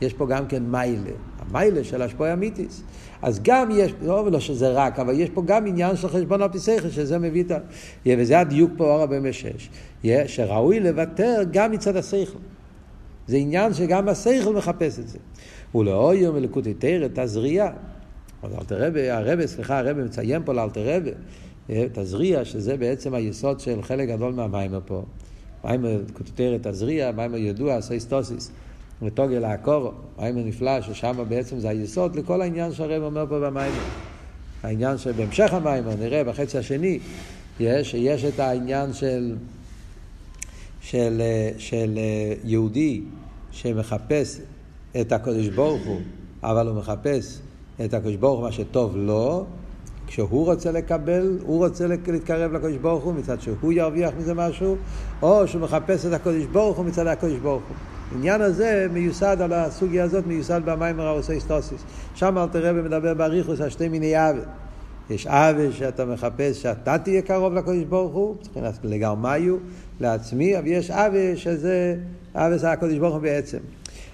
יש 0.00 0.12
פה 0.12 0.26
גם 0.26 0.46
כן 0.46 0.62
מיילה. 0.62 1.10
המיילה 1.40 1.84
של 1.84 2.02
השפוע 2.02 2.32
אמיתיס. 2.32 2.82
אז 3.22 3.40
גם 3.42 3.68
יש, 3.72 3.92
לא 4.02 4.30
לא 4.30 4.40
שזה 4.40 4.68
רק, 4.72 4.98
אבל 4.98 5.20
יש 5.20 5.30
פה 5.30 5.42
גם 5.46 5.66
עניין 5.66 5.96
של 5.96 6.08
חשבון 6.08 6.42
על 6.42 6.48
פי 6.48 6.58
שכל, 6.58 6.88
שזה 6.90 7.18
מביא 7.18 7.42
את 7.44 7.50
ה... 7.50 7.58
וזה 8.06 8.40
הדיוק 8.40 8.70
פה 8.76 8.84
אור 8.84 9.02
הבמה 9.02 9.32
שש. 9.32 9.68
שראוי 10.26 10.80
לוותר 10.80 11.42
גם 11.50 11.72
מצד 11.72 11.96
השכל. 11.96 12.38
זה 13.26 13.36
עניין 13.36 13.74
שגם 13.74 14.08
השכל 14.08 14.52
מחפש 14.52 14.98
את 14.98 15.08
זה. 15.08 15.18
ולאויום 15.74 16.36
ולקוטי 16.36 16.74
תרא 16.74 17.08
תזריע. 17.14 17.70
אז 18.42 18.52
אלתר 18.54 18.90
רבי, 19.32 19.48
סליחה, 19.48 19.78
הרבי 19.78 20.02
מציין 20.02 20.42
פה 20.44 20.52
לאלתר 20.52 20.96
רבי, 20.96 21.10
תזריע, 21.92 22.44
שזה 22.44 22.76
בעצם 22.76 23.14
היסוד 23.14 23.60
של 23.60 23.82
חלק 23.82 24.08
גדול 24.08 24.32
מהמיימר 24.32 24.80
פה. 24.86 25.02
מיימר 25.64 26.00
כותרת 26.12 26.66
תזריע, 26.66 27.12
מיימר 27.12 27.36
ידוע, 27.36 27.80
סייסטוסיס. 27.80 28.50
ותוגל 29.02 29.44
העקורו, 29.44 29.90
מיימר 30.18 30.42
נפלא, 30.44 30.80
ששם 30.80 31.24
בעצם 31.28 31.58
זה 31.58 31.68
היסוד 31.68 32.16
לכל 32.16 32.42
העניין 32.42 32.72
שהרב 32.72 33.02
אומר 33.02 33.26
פה 33.28 33.40
במיימר. 33.40 33.78
העניין 34.62 34.98
שבהמשך 34.98 35.52
המיימר, 35.52 35.94
נראה 35.96 36.24
בחצי 36.24 36.58
השני, 36.58 36.98
יש, 37.60 37.94
יש 37.94 38.24
את 38.24 38.40
העניין 38.40 38.92
של, 38.92 39.36
של, 40.80 41.22
של 41.58 41.98
יהודי 42.44 43.02
שמחפש 43.50 44.40
את 45.00 45.12
הקדוש 45.12 45.48
ברוך 45.48 45.86
הוא, 45.86 46.00
אבל 46.42 46.68
הוא 46.68 46.76
מחפש 46.76 47.40
את 47.84 47.94
הקדוש 47.94 48.16
ברוך 48.16 48.38
הוא 48.38 48.46
מה 48.46 48.52
שטוב 48.52 48.96
לו, 48.96 49.46
כשהוא 50.06 50.44
רוצה 50.44 50.72
לקבל, 50.72 51.38
הוא 51.42 51.66
רוצה 51.66 51.86
להתקרב 51.86 52.52
לקדוש 52.52 52.76
ברוך 52.76 53.04
הוא 53.04 53.14
מצד 53.14 53.40
שהוא 53.40 53.72
ירוויח 53.72 54.12
מזה 54.18 54.34
משהו, 54.34 54.76
או 55.22 55.48
שהוא 55.48 55.62
מחפש 55.62 56.06
את 56.06 56.12
הקדוש 56.12 56.44
ברוך 56.52 56.76
הוא 56.76 56.86
מצד 56.86 57.06
הקדוש 57.06 57.38
ברוך 57.38 57.62
הוא. 57.68 57.95
העניין 58.12 58.40
הזה 58.40 58.86
מיוסד 58.92 59.36
על 59.40 59.52
הסוגיה 59.52 60.04
הזאת, 60.04 60.26
מיוסד 60.26 60.60
במים 60.64 61.00
הראוסי 61.00 61.40
סטוסיס. 61.40 61.84
שם 62.14 62.38
אל 62.38 62.48
תראה 62.48 62.70
ומדבר 62.74 63.14
באריכוס 63.14 63.60
על 63.60 63.68
שתי 63.68 63.88
מיני 63.88 64.16
עוול. 64.16 64.40
יש 65.10 65.26
עוול 65.26 65.72
שאתה 65.72 66.04
מחפש 66.04 66.62
שאתה 66.62 66.98
תהיה 66.98 67.22
קרוב 67.22 67.54
לקדוש 67.54 67.84
ברוך 67.84 68.12
הוא, 68.14 68.36
מבחינת 68.40 68.74
לגרמיו, 68.84 69.56
לעצמי, 70.00 70.58
אבל 70.58 70.66
יש 70.66 70.90
עוול 70.90 71.36
שזה 71.36 71.96
עוול 72.34 72.56
זה 72.56 72.72
הקדוש 72.72 72.98
ברוך 72.98 73.14
הוא 73.14 73.22
בעצם. 73.22 73.58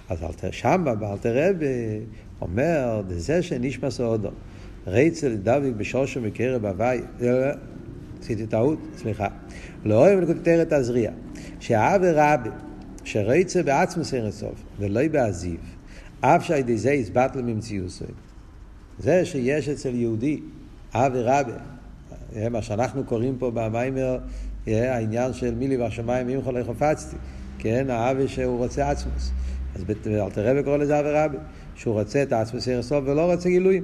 אז 0.09 0.19
שם 0.51 0.85
באל 0.99 1.17
תראה 1.17 1.49
אומר, 2.41 3.01
זה 3.09 3.41
שנשמע 3.41 3.91
סעודו. 3.91 4.29
רייצל 4.87 5.35
דביק 5.35 5.75
בשושו 5.77 6.21
מקרב 6.21 6.65
הוואי, 6.65 7.01
עשיתי 8.21 8.47
טעות, 8.47 8.79
סליחה. 8.97 9.27
לא 9.85 9.95
אוהב 9.95 10.19
לקוטרת 10.19 10.73
תזריע, 10.73 11.11
שהאב 11.59 12.01
רבי, 12.03 12.49
שרייצה 13.03 13.63
בעצמו 13.63 14.03
סרסוף, 14.03 14.63
ולא 14.79 15.07
בעזיב, 15.07 15.59
אף 16.21 16.45
שהידי 16.45 16.77
זה 16.77 16.91
יסבט 16.91 17.35
לממציאוסו. 17.35 18.05
זה 18.99 19.25
שיש 19.25 19.69
אצל 19.69 19.95
יהודי, 19.95 20.39
אב 20.93 21.11
רבי, 21.15 21.51
מה 22.51 22.61
שאנחנו 22.61 23.03
קוראים 23.03 23.35
פה 23.39 23.51
במיימר, 23.51 24.17
העניין 24.67 25.33
של 25.33 25.55
מילי 25.55 25.77
והשמיים 25.77 26.29
אם 26.29 26.41
חולי 26.41 26.63
חפצתי, 26.63 27.15
כן, 27.59 27.89
האב 27.89 28.27
שהוא 28.27 28.57
רוצה 28.57 28.89
עצמוס. 28.89 29.31
אז 29.75 29.83
אלתר 30.07 30.49
רבי 30.49 30.63
קורא 30.63 30.77
לזה 30.77 30.99
אב 30.99 31.05
רבי, 31.05 31.37
שהוא 31.75 31.99
רוצה 31.99 32.23
את 32.23 32.33
עצמוס 32.33 32.65
סרסוף 32.65 33.03
ולא 33.07 33.31
רוצה 33.33 33.49
גילויים. 33.49 33.83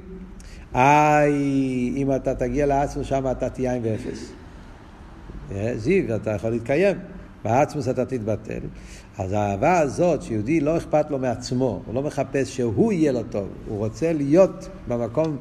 איי, 0.76 1.94
אם 1.96 2.16
אתה 2.16 2.36
תגיע 2.36 2.66
לעצמוס 2.66 3.08
שם 3.08 3.32
אתה 3.32 3.50
תהיה 3.50 3.76
עם 3.76 3.82
ואפס. 3.86 4.32
זיו, 5.76 6.16
אתה 6.16 6.32
יכול 6.32 6.50
להתקיים. 6.50 6.98
בעצמוס 7.44 7.88
אתה 7.90 8.06
תתבטל. 8.06 8.60
אז 9.18 9.32
האהבה 9.32 9.80
הזאת, 9.80 10.22
שיהודי 10.22 10.60
לא 10.60 10.78
אכפת 10.78 11.12
לו 11.12 11.20
מעצמו, 11.20 11.82
הוא 11.86 11.96
לא 11.96 12.02
מחפש 12.02 12.56
שהוא 12.56 12.92
יהיה 12.92 13.12
לו 13.12 13.24
טוב, 13.24 13.48
הוא 13.68 13.78
רוצה 13.78 14.14
להיות 14.14 14.70
במקום, 14.88 15.38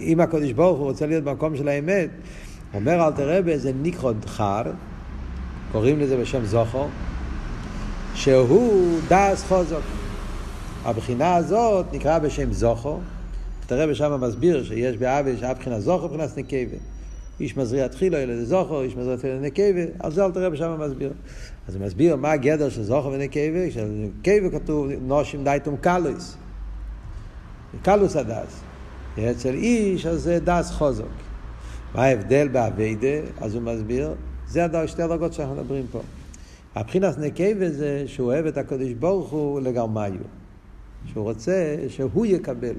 עם 0.00 0.20
הקודש 0.20 0.52
ברוך 0.52 0.78
הוא 0.78 0.86
רוצה 0.86 1.06
להיות 1.06 1.24
במקום 1.24 1.56
של 1.56 1.68
האמת. 1.68 2.08
אומר 2.74 3.06
אל 3.06 3.12
תראה 3.12 3.42
באיזה 3.42 3.72
ניקרוד 3.72 4.24
חר, 4.24 4.62
קוראים 5.72 6.00
לזה 6.00 6.16
בשם 6.16 6.44
זוכו, 6.44 6.86
שהוא 8.14 9.00
דס 9.08 9.44
חוזוק. 9.48 9.82
הבחינה 10.84 11.36
הזאת 11.36 11.86
נקרא 11.92 12.18
בשם 12.18 12.52
זוכו, 12.52 12.98
תראה 13.66 13.86
בשם 13.86 14.20
מסביר 14.20 14.64
שיש 14.64 14.96
באבי 14.96 15.36
שהיה 15.36 15.54
בחינה 15.54 15.80
זוכר 15.80 16.04
ובחינת. 16.04 16.91
איש 17.40 17.56
מזריע 17.56 17.88
תחילו 17.88 18.16
אלא 18.16 18.44
זוכר, 18.44 18.82
איש 18.82 18.96
מזריע 18.96 19.16
תחילו 19.16 19.40
נקבה, 19.40 19.82
על 19.98 20.12
זה 20.12 20.24
אל 20.24 20.30
תראה 20.30 20.50
בשם 20.50 20.80
מסביר. 20.80 21.12
אז 21.68 21.74
הוא 21.74 21.84
מסביר 21.84 22.16
מה 22.16 22.32
הגדר 22.32 22.68
של 22.68 22.82
זוכר 22.82 23.08
ונקבה, 23.08 23.70
של 23.70 23.88
נקבה 23.88 24.58
כתוב 24.58 24.88
נושים 25.00 25.44
דייטום 25.44 25.76
קלויס. 25.76 26.36
קלוס 27.82 28.16
הדס. 28.16 28.60
אצל 29.18 29.54
איש 29.54 30.06
אז 30.06 30.22
זה 30.22 30.38
דס 30.44 30.70
חוזוק. 30.70 31.08
מה 31.94 32.04
ההבדל 32.04 32.48
באביידה? 32.48 33.26
אז 33.40 33.54
הוא 33.54 33.62
מסביר, 33.62 34.14
זה 34.48 34.64
הדבר, 34.64 34.86
שתי 34.86 35.02
הדרגות 35.02 35.32
שאנחנו 35.32 35.54
מדברים 35.54 35.86
פה. 35.92 36.00
הבחינס 36.74 37.18
נקבה 37.18 37.70
זה 37.70 38.04
שהוא 38.06 38.26
אוהב 38.26 38.46
את 38.46 38.56
הקדוש 38.56 38.92
ברוך 38.92 39.30
הוא 39.30 39.60
לגרמיו. 39.60 40.12
שהוא 41.06 41.24
רוצה 41.24 41.76
שהוא 41.88 42.26
יקבל. 42.26 42.74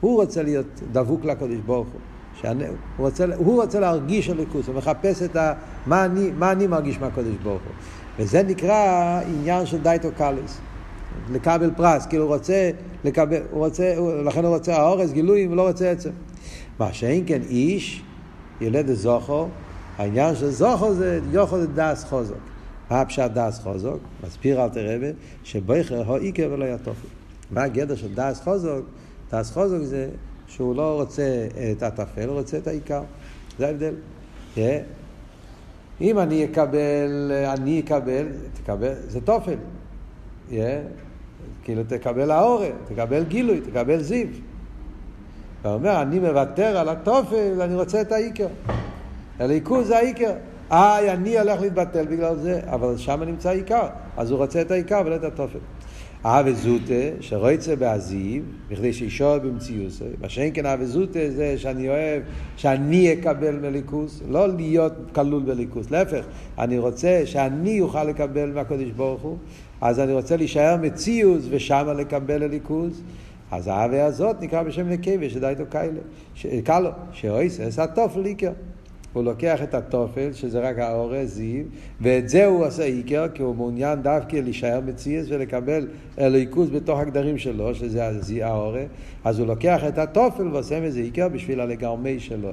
הוא 0.00 0.22
רוצה 0.22 0.42
להיות 0.42 0.66
דבוק 0.92 1.24
לקדוש 1.24 1.58
ברוך 1.66 1.88
הוא. 1.88 2.00
שאני, 2.40 2.64
הוא, 2.66 2.76
רוצה, 2.98 3.24
הוא 3.36 3.62
רוצה 3.62 3.80
להרגיש 3.80 4.30
הליכוס, 4.30 4.66
הוא 4.66 4.74
מחפש 4.74 5.22
את 5.22 5.36
ה... 5.36 5.52
מה 5.86 6.04
אני, 6.04 6.30
מה 6.38 6.52
אני 6.52 6.66
מרגיש 6.66 6.98
מהקדוש 6.98 7.36
ברוך 7.42 7.62
הוא. 7.62 7.72
וזה 8.18 8.42
נקרא 8.42 9.20
עניין 9.26 9.66
של 9.66 9.78
דייטו 9.78 10.08
קאליס. 10.16 10.58
לקבל 11.32 11.70
פרס, 11.76 12.06
כאילו 12.06 12.24
הוא 12.24 12.34
רוצה 12.34 12.70
לקבל, 13.04 13.40
הוא 13.50 13.66
רוצה, 13.66 13.94
לכן 14.24 14.44
הוא 14.44 14.54
רוצה 14.54 14.76
האורס, 14.76 15.12
גילויים, 15.12 15.48
הוא 15.48 15.56
לא 15.56 15.68
רוצה 15.68 15.90
עצם. 15.90 16.10
מה 16.78 16.92
שאין 16.92 17.24
כן 17.26 17.40
איש, 17.48 18.02
ילד 18.60 18.92
זוכו, 18.92 19.48
העניין 19.98 20.34
של 20.34 20.50
זוכו 20.50 20.94
זה 20.94 21.20
יוכו 21.30 21.60
זה 21.60 21.66
דס 21.66 22.04
חוזוק. 22.04 22.38
מה 22.90 23.00
הפשט 23.00 23.30
דס 23.34 23.58
חוזוק? 23.58 23.98
מסביר 24.26 24.64
אל 24.64 24.68
תרבה, 24.68 25.06
שבויכר 25.44 26.02
הו 26.02 26.16
איקר 26.16 26.48
ולא 26.52 26.64
יתופי. 26.64 27.06
מה 27.50 27.62
הגדר 27.62 27.96
של 27.96 28.14
דס 28.14 28.40
חוזוק? 28.40 28.86
דס 29.32 29.50
חוזק 29.50 29.82
זה 29.82 30.08
שהוא 30.48 30.76
לא 30.76 31.00
רוצה 31.00 31.46
את 31.72 31.82
הטפל, 31.82 32.28
הוא 32.28 32.38
רוצה 32.38 32.58
את 32.58 32.66
העיקר. 32.66 33.02
זה 33.58 33.66
ההבדל. 33.66 33.94
Yeah. 34.56 34.60
אם 36.00 36.18
אני 36.18 36.44
אקבל, 36.44 37.32
אני 37.46 37.80
אקבל, 37.80 38.26
תקבל, 38.54 38.92
זה 39.08 39.20
תופל. 39.20 39.56
Yeah. 40.50 40.54
כאילו 41.64 41.82
תקבל 41.88 42.30
האורן, 42.30 42.70
תקבל 42.88 43.24
גילוי, 43.24 43.60
תקבל 43.60 44.02
זיו. 44.02 44.26
אתה 45.60 45.74
אומר, 45.74 46.02
אני 46.02 46.18
מוותר 46.18 46.76
על 46.76 46.88
התופל, 46.88 47.62
אני 47.62 47.74
רוצה 47.74 48.00
את 48.00 48.12
העיקר. 48.12 48.46
הליכוז 49.38 49.86
זה 49.86 49.96
העיקר. 49.96 50.32
איי, 50.70 51.12
אני 51.12 51.38
הולך 51.38 51.60
להתבטל 51.60 52.06
בגלל 52.06 52.36
זה, 52.36 52.60
אבל 52.66 52.96
שם 52.96 53.22
נמצא 53.22 53.48
העיקר. 53.48 53.88
אז 54.16 54.30
הוא 54.30 54.38
רוצה 54.38 54.60
את 54.60 54.70
העיקר 54.70 55.02
ולא 55.06 55.16
את 55.16 55.24
התופל. 55.24 55.58
אהבה 56.26 56.52
זוטה, 56.52 56.94
שרויצה 57.20 57.76
בעזיב, 57.76 58.44
בכדי 58.70 58.92
שישור 58.92 59.38
במציאוסו. 59.38 60.04
מה 60.20 60.28
שאין 60.28 60.50
כן 60.54 60.66
אהבה 60.66 60.84
זוטה 60.84 61.18
זה 61.30 61.58
שאני 61.58 61.88
אוהב, 61.88 62.22
שאני 62.56 63.12
אקבל 63.12 63.56
מליכוס, 63.56 64.22
לא 64.28 64.48
להיות 64.48 64.92
כלול 65.14 65.42
בליכוס. 65.42 65.90
להפך, 65.90 66.24
אני 66.58 66.78
רוצה 66.78 67.22
שאני 67.24 67.80
אוכל 67.80 68.04
לקבל 68.04 68.52
מהקודש 68.52 68.90
ברוך 68.90 69.22
הוא, 69.22 69.36
אז 69.80 70.00
אני 70.00 70.12
רוצה 70.12 70.36
להישאר 70.36 70.76
מציאוס 70.76 71.46
ושמה 71.50 71.92
לקבל 71.92 72.44
לליכוס. 72.44 73.02
אז 73.50 73.66
האהבה 73.66 74.04
הזאת 74.04 74.36
נקרא 74.40 74.62
בשם 74.62 74.88
נקבה, 74.88 75.30
שדי 75.30 75.46
איתו 75.46 75.64
כאלה. 75.70 76.00
קלו, 76.64 76.90
שאויסס 77.12 77.78
התופל 77.78 78.24
עיקר. 78.24 78.52
הוא 79.18 79.24
לוקח 79.24 79.62
את 79.62 79.74
התופל, 79.74 80.32
שזה 80.32 80.60
רק 80.60 80.78
האורז, 80.78 81.28
זיו, 81.28 81.64
ואת 82.00 82.28
זה 82.28 82.46
הוא 82.46 82.66
עושה 82.66 82.84
עיקר, 82.84 83.26
כי 83.34 83.42
הוא 83.42 83.56
מעוניין 83.56 84.02
דווקא 84.02 84.36
להישאר 84.36 84.80
מציאס 84.86 85.26
ולקבל 85.28 85.86
אלוהיקוס 86.18 86.70
בתוך 86.70 86.98
הגדרים 86.98 87.38
שלו, 87.38 87.74
שזה 87.74 88.10
האורז, 88.42 88.84
אז 89.24 89.38
הוא 89.38 89.46
לוקח 89.46 89.84
את 89.88 89.98
התופל 89.98 90.48
ועושה 90.48 90.80
מזה 90.80 91.00
עיקר 91.00 91.28
בשביל 91.28 91.60
הלגרמי 91.60 92.20
שלו. 92.20 92.50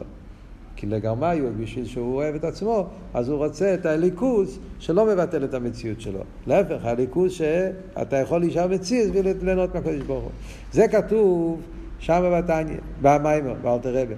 כי 0.76 0.88
לגרמי 0.88 1.40
הוא 1.40 1.50
בשביל 1.60 1.86
שהוא 1.86 2.16
אוהב 2.16 2.36
את 2.36 2.44
עצמו, 2.44 2.88
אז 3.14 3.30
הוא 3.30 3.38
רוצה 3.38 3.74
את 3.74 3.86
הליכוז 3.86 4.60
שלא 4.80 5.06
מבטל 5.06 5.44
את 5.44 5.54
המציאות 5.54 6.02
שלו. 6.02 6.20
להפך, 6.48 6.86
הליכוז 6.86 7.32
שאתה 7.32 8.16
יכול 8.16 8.40
להישאר 8.40 8.68
מציאס 8.68 9.10
וליהנות 9.14 9.76
מהקדוש 9.76 10.02
ברוך 10.08 10.24
הוא. 10.24 10.32
זה 10.72 10.88
כתוב 10.88 11.62
שם 12.00 12.32
בתניא, 12.38 12.78
במיימר, 13.02 13.54
באלתר 13.62 14.02
רבי. 14.02 14.14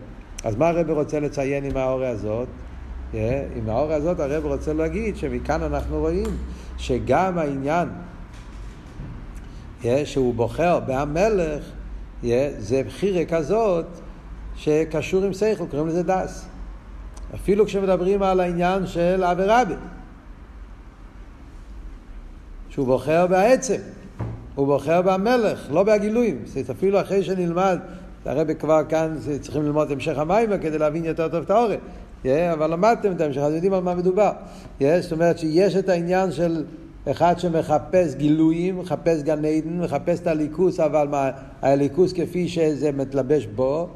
אז 0.47 0.55
מה 0.55 0.67
הרב 0.67 0.89
רוצה 0.89 1.19
לציין 1.19 1.63
עם 1.63 1.77
האורה 1.77 2.09
הזאת? 2.09 2.47
Yeah, 3.13 3.17
עם 3.55 3.69
האורה 3.69 3.95
הזאת 3.95 4.19
הרב 4.19 4.45
רוצה 4.45 4.73
להגיד 4.73 5.17
שמכאן 5.17 5.63
אנחנו 5.63 5.99
רואים 5.99 6.25
שגם 6.77 7.37
העניין 7.37 7.89
yeah, 9.81 9.85
שהוא 10.05 10.33
בוחר 10.33 10.79
בהמלך 10.79 11.63
yeah, 12.23 12.25
זה 12.57 12.83
בחירה 12.83 13.25
כזאת 13.25 13.85
שקשור 14.55 15.23
עם 15.23 15.33
שכל, 15.33 15.65
קוראים 15.71 15.87
לזה 15.87 16.03
דס. 16.03 16.45
אפילו 17.35 17.65
כשמדברים 17.65 18.23
על 18.23 18.39
העניין 18.39 18.87
של 18.87 19.23
אבי 19.23 19.43
רבי, 19.45 19.73
שהוא 22.69 22.85
בוחר 22.85 23.27
בעצם. 23.27 23.81
הוא 24.55 24.67
בוחר 24.67 25.01
במלך, 25.01 25.67
לא 25.71 25.83
בגילויים. 25.83 26.41
זאת 26.45 26.69
אפילו 26.69 27.01
אחרי 27.01 27.23
שנלמד, 27.23 27.79
הרב 28.27 28.53
כבר 28.53 28.81
כאן 28.89 29.17
צריכים 29.41 29.63
ללמוד 29.63 29.86
את 29.86 29.91
המשך 29.91 30.17
המים 30.17 30.50
כדי 30.62 30.77
להבין 30.77 31.05
יותר 31.05 31.27
טוב 31.27 31.43
את 31.43 31.50
האורך. 31.50 31.79
Yeah, 32.24 32.27
אבל 32.53 32.72
למדתם 32.72 33.12
את 33.12 33.22
ההמשך, 33.22 33.41
אז 33.41 33.53
יודעים 33.53 33.74
על 33.74 33.84
מה 33.84 33.96
מדובר. 33.96 34.31
Yeah, 34.79 34.84
זאת 35.01 35.12
אומרת 35.12 35.39
שיש 35.39 35.75
את 35.75 35.89
העניין 35.89 36.31
של 36.31 36.63
אחד 37.12 37.39
שמחפש 37.39 38.15
גילויים, 38.15 38.79
מחפש 38.79 39.24
גן 39.24 39.46
עדן, 39.46 39.79
מחפש 39.79 40.19
את 40.19 40.27
הליכוס, 40.27 40.79
אבל 40.79 41.07
מה, 41.07 41.29
הליכוס 41.62 42.13
כפי 42.13 42.48
שזה 42.48 42.91
מתלבש 42.91 43.46
בו, 43.46 43.88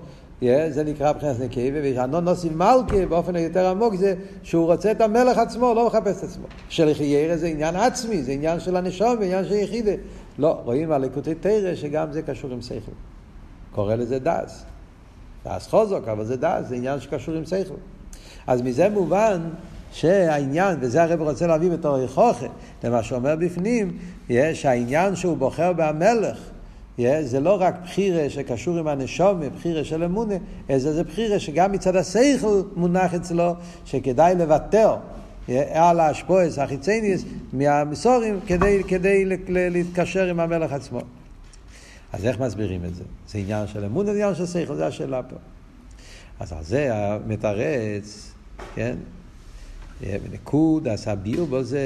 yeah, 0.41 0.45
זה 0.69 0.83
נקרא 0.83 1.13
מבחינת 1.13 1.39
נקבה, 1.39 1.79
והנון 1.83 2.25
נוסים 2.25 2.57
מלכה 2.57 3.05
באופן 3.09 3.35
היותר 3.35 3.67
עמוק 3.67 3.95
זה 3.95 4.13
שהוא 4.43 4.65
רוצה 4.65 4.91
את 4.91 5.01
המלך 5.01 5.37
עצמו, 5.37 5.73
לא 5.73 5.87
מחפש 5.87 6.17
את 6.19 6.23
עצמו. 6.23 6.45
שלחיירה 6.69 7.37
זה 7.37 7.47
עניין 7.47 7.75
עצמי, 7.75 8.23
זה 8.23 8.31
עניין 8.31 8.59
של 8.59 8.75
הנשום, 8.75 9.15
עניין 9.21 9.45
של 9.45 9.53
יחידה. 9.53 9.91
לא, 10.39 10.61
רואים 10.63 10.91
על 10.91 11.01
ליקוטי 11.01 11.35
תרא 11.35 11.75
שגם 11.75 12.11
זה 12.11 12.21
קשור 12.21 12.51
עם 12.51 12.61
שכל. 12.61 12.91
קורא 13.71 13.95
לזה 13.95 14.19
דס. 14.19 14.65
דס 15.45 15.67
חוזוק, 15.67 16.07
אבל 16.07 16.25
זה 16.25 16.37
דס, 16.37 16.67
זה 16.67 16.75
עניין 16.75 16.99
שקשור 16.99 17.35
עם 17.35 17.45
שכל. 17.45 17.73
אז 18.47 18.61
מזה 18.61 18.89
מובן 18.89 19.41
שהעניין, 19.91 20.77
וזה 20.79 21.03
הרב 21.03 21.21
רוצה 21.21 21.47
להביא 21.47 21.71
בתור 21.71 21.99
יחוכה, 21.99 22.45
למה 22.83 23.03
שאומר 23.03 23.35
בפנים, 23.35 23.97
שהעניין 24.53 25.15
שהוא 25.15 25.37
בוחר 25.37 25.73
במלך, 25.73 26.37
זה 27.21 27.39
לא 27.39 27.61
רק 27.61 27.75
בחירה 27.83 28.29
שקשור 28.29 28.77
עם 28.77 28.87
הנשום, 28.87 29.41
בחירה 29.55 29.83
של 29.83 30.03
אמונה, 30.03 30.35
אלא 30.69 30.79
זה 30.79 31.03
בחירה 31.03 31.39
שגם 31.39 31.71
מצד 31.71 31.95
השכל 31.95 32.61
מונח 32.75 33.13
אצלו, 33.13 33.53
שכדאי 33.85 34.35
לוותר 34.35 34.95
על 35.73 35.99
האשפויס, 35.99 36.59
החיצניס, 36.59 37.25
מהמסורים, 37.53 38.39
כדי, 38.47 38.83
כדי 38.87 39.25
להתקשר 39.69 40.27
עם 40.27 40.39
המלך 40.39 40.73
עצמו. 40.73 41.01
אז 42.13 42.25
איך 42.25 42.39
מסבירים 42.39 42.85
את 42.85 42.95
זה? 42.95 43.03
זה 43.27 43.37
עניין 43.37 43.67
של 43.67 43.85
אמון, 43.85 44.05
זה 44.05 44.11
עניין 44.11 44.35
של 44.35 44.45
שכל, 44.45 44.75
זו 44.75 44.83
השאלה 44.83 45.23
פה. 45.23 45.35
אז 46.39 46.53
על 46.53 46.63
זה 46.63 46.89
המתרץ, 46.95 48.33
כן? 48.75 48.95
בנקוד, 50.01 50.87
אז 50.87 51.07
הביאו 51.07 51.45
בו 51.45 51.63
זה... 51.63 51.81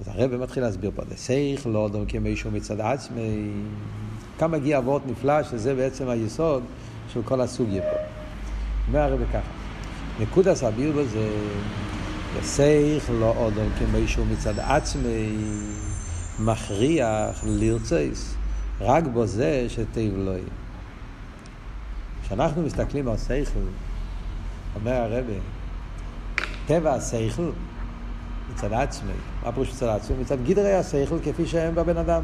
אז 0.00 0.08
הרב 0.08 0.36
מתחיל 0.36 0.62
להסביר 0.62 0.90
פה, 0.94 1.02
זה 1.08 1.16
שכל, 1.16 1.70
לא 1.70 1.86
אדם 1.86 2.06
כמישהו 2.06 2.50
מצד 2.50 2.80
עצמי. 2.80 3.50
כאן 4.38 4.50
מגיע 4.50 4.78
אבות 4.78 5.02
נפלא, 5.06 5.42
שזה 5.42 5.74
בעצם 5.74 6.08
היסוד 6.08 6.62
של 7.12 7.22
כל 7.22 7.40
הסוגיה 7.40 7.82
פה. 7.82 7.96
אומר 8.88 9.00
הרב 9.00 9.20
ככה, 9.32 9.50
נקוד 10.20 10.48
הסביר 10.48 10.92
בזה, 10.92 11.28
שכל 12.42 13.12
לא 13.12 13.48
אדם 13.48 13.68
כמישהו 13.78 14.24
מצד 14.24 14.58
עצמי, 14.58 15.36
מכריח 16.38 17.44
לרצויס. 17.46 18.34
רק 18.82 19.04
בו 19.04 19.26
זה 19.26 19.66
שתיב 19.68 20.14
לא 20.16 20.30
יהיה. 20.30 20.42
כשאנחנו 22.22 22.62
מסתכלים 22.62 23.08
על 23.08 23.16
שכל, 23.16 23.60
אומר 24.74 24.92
הרבה, 24.92 25.32
טבע 26.66 26.94
השכל 26.94 27.50
מצד 28.52 28.72
עצמי, 28.72 29.12
מה 29.44 29.52
פירוש 29.52 29.72
מצד 29.72 29.86
עצמי? 29.86 30.16
מצד 30.20 30.44
גדרי 30.44 30.74
השכל 30.74 31.18
כפי 31.24 31.46
שהם 31.46 31.74
בבן 31.74 31.96
אדם. 31.96 32.22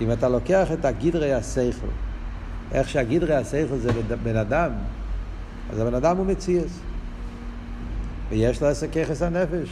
אם 0.00 0.12
אתה 0.12 0.28
לוקח 0.28 0.72
את 0.72 0.84
הגדרי 0.84 1.34
השכל, 1.34 1.86
איך 2.72 2.88
שהגדרי 2.88 3.34
השכל 3.34 3.76
זה 3.76 3.90
בן 4.22 4.36
אדם, 4.36 4.70
אז 5.70 5.78
הבן 5.78 5.94
אדם 5.94 6.16
הוא 6.16 6.26
מציאס. 6.26 6.80
ויש 8.28 8.62
לו 8.62 8.68
עסק 8.68 8.90
ככס 8.92 9.22
הנפש. 9.22 9.68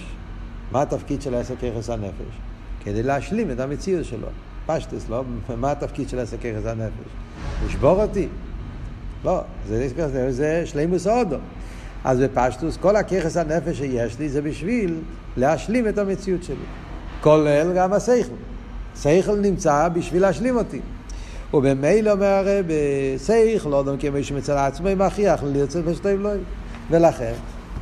מה 0.72 0.82
התפקיד 0.82 1.22
של 1.22 1.34
עסק 1.34 1.54
ככס 1.58 1.90
הנפש? 1.90 2.36
כדי 2.84 3.02
להשלים 3.02 3.50
את 3.50 3.60
המציאות 3.60 4.04
שלו. 4.04 4.28
פשטוס, 4.66 5.08
לא? 5.08 5.22
מה 5.56 5.70
התפקיד 5.70 6.08
של 6.08 6.18
עסק 6.18 6.38
ככס 6.38 6.66
הנפש? 6.66 7.10
לשבור 7.66 8.02
אותי. 8.02 8.28
לא, 9.24 9.40
זה, 9.68 9.88
זה, 9.96 10.32
זה 10.32 10.62
שלימוס 10.66 11.06
אודו. 11.06 11.36
אז 12.04 12.18
בפשטוס, 12.20 12.76
כל 12.76 12.96
הככס 12.96 13.36
הנפש 13.36 13.76
שיש 13.76 14.18
לי 14.18 14.28
זה 14.28 14.42
בשביל 14.42 15.00
להשלים 15.36 15.88
את 15.88 15.98
המציאות 15.98 16.42
שלי. 16.42 16.56
כולל 17.20 17.72
גם 17.76 17.92
השכל. 17.92 18.34
שכל 19.02 19.36
נמצא 19.36 19.88
בשביל 19.88 20.22
להשלים 20.22 20.56
אותי. 20.56 20.80
ובמילא 21.54 22.12
אומר 22.12 22.26
הרב, 22.26 22.66
שכל, 23.26 23.68
לא 23.68 23.76
יודע 23.76 23.92
כמי 24.00 24.24
שמצל 24.24 24.52
עצמו, 24.52 24.88
מכריח 24.96 25.42
לרצות 25.44 25.82
ושתיים 25.86 26.22
לא 26.22 26.30
ולכן, 26.90 27.32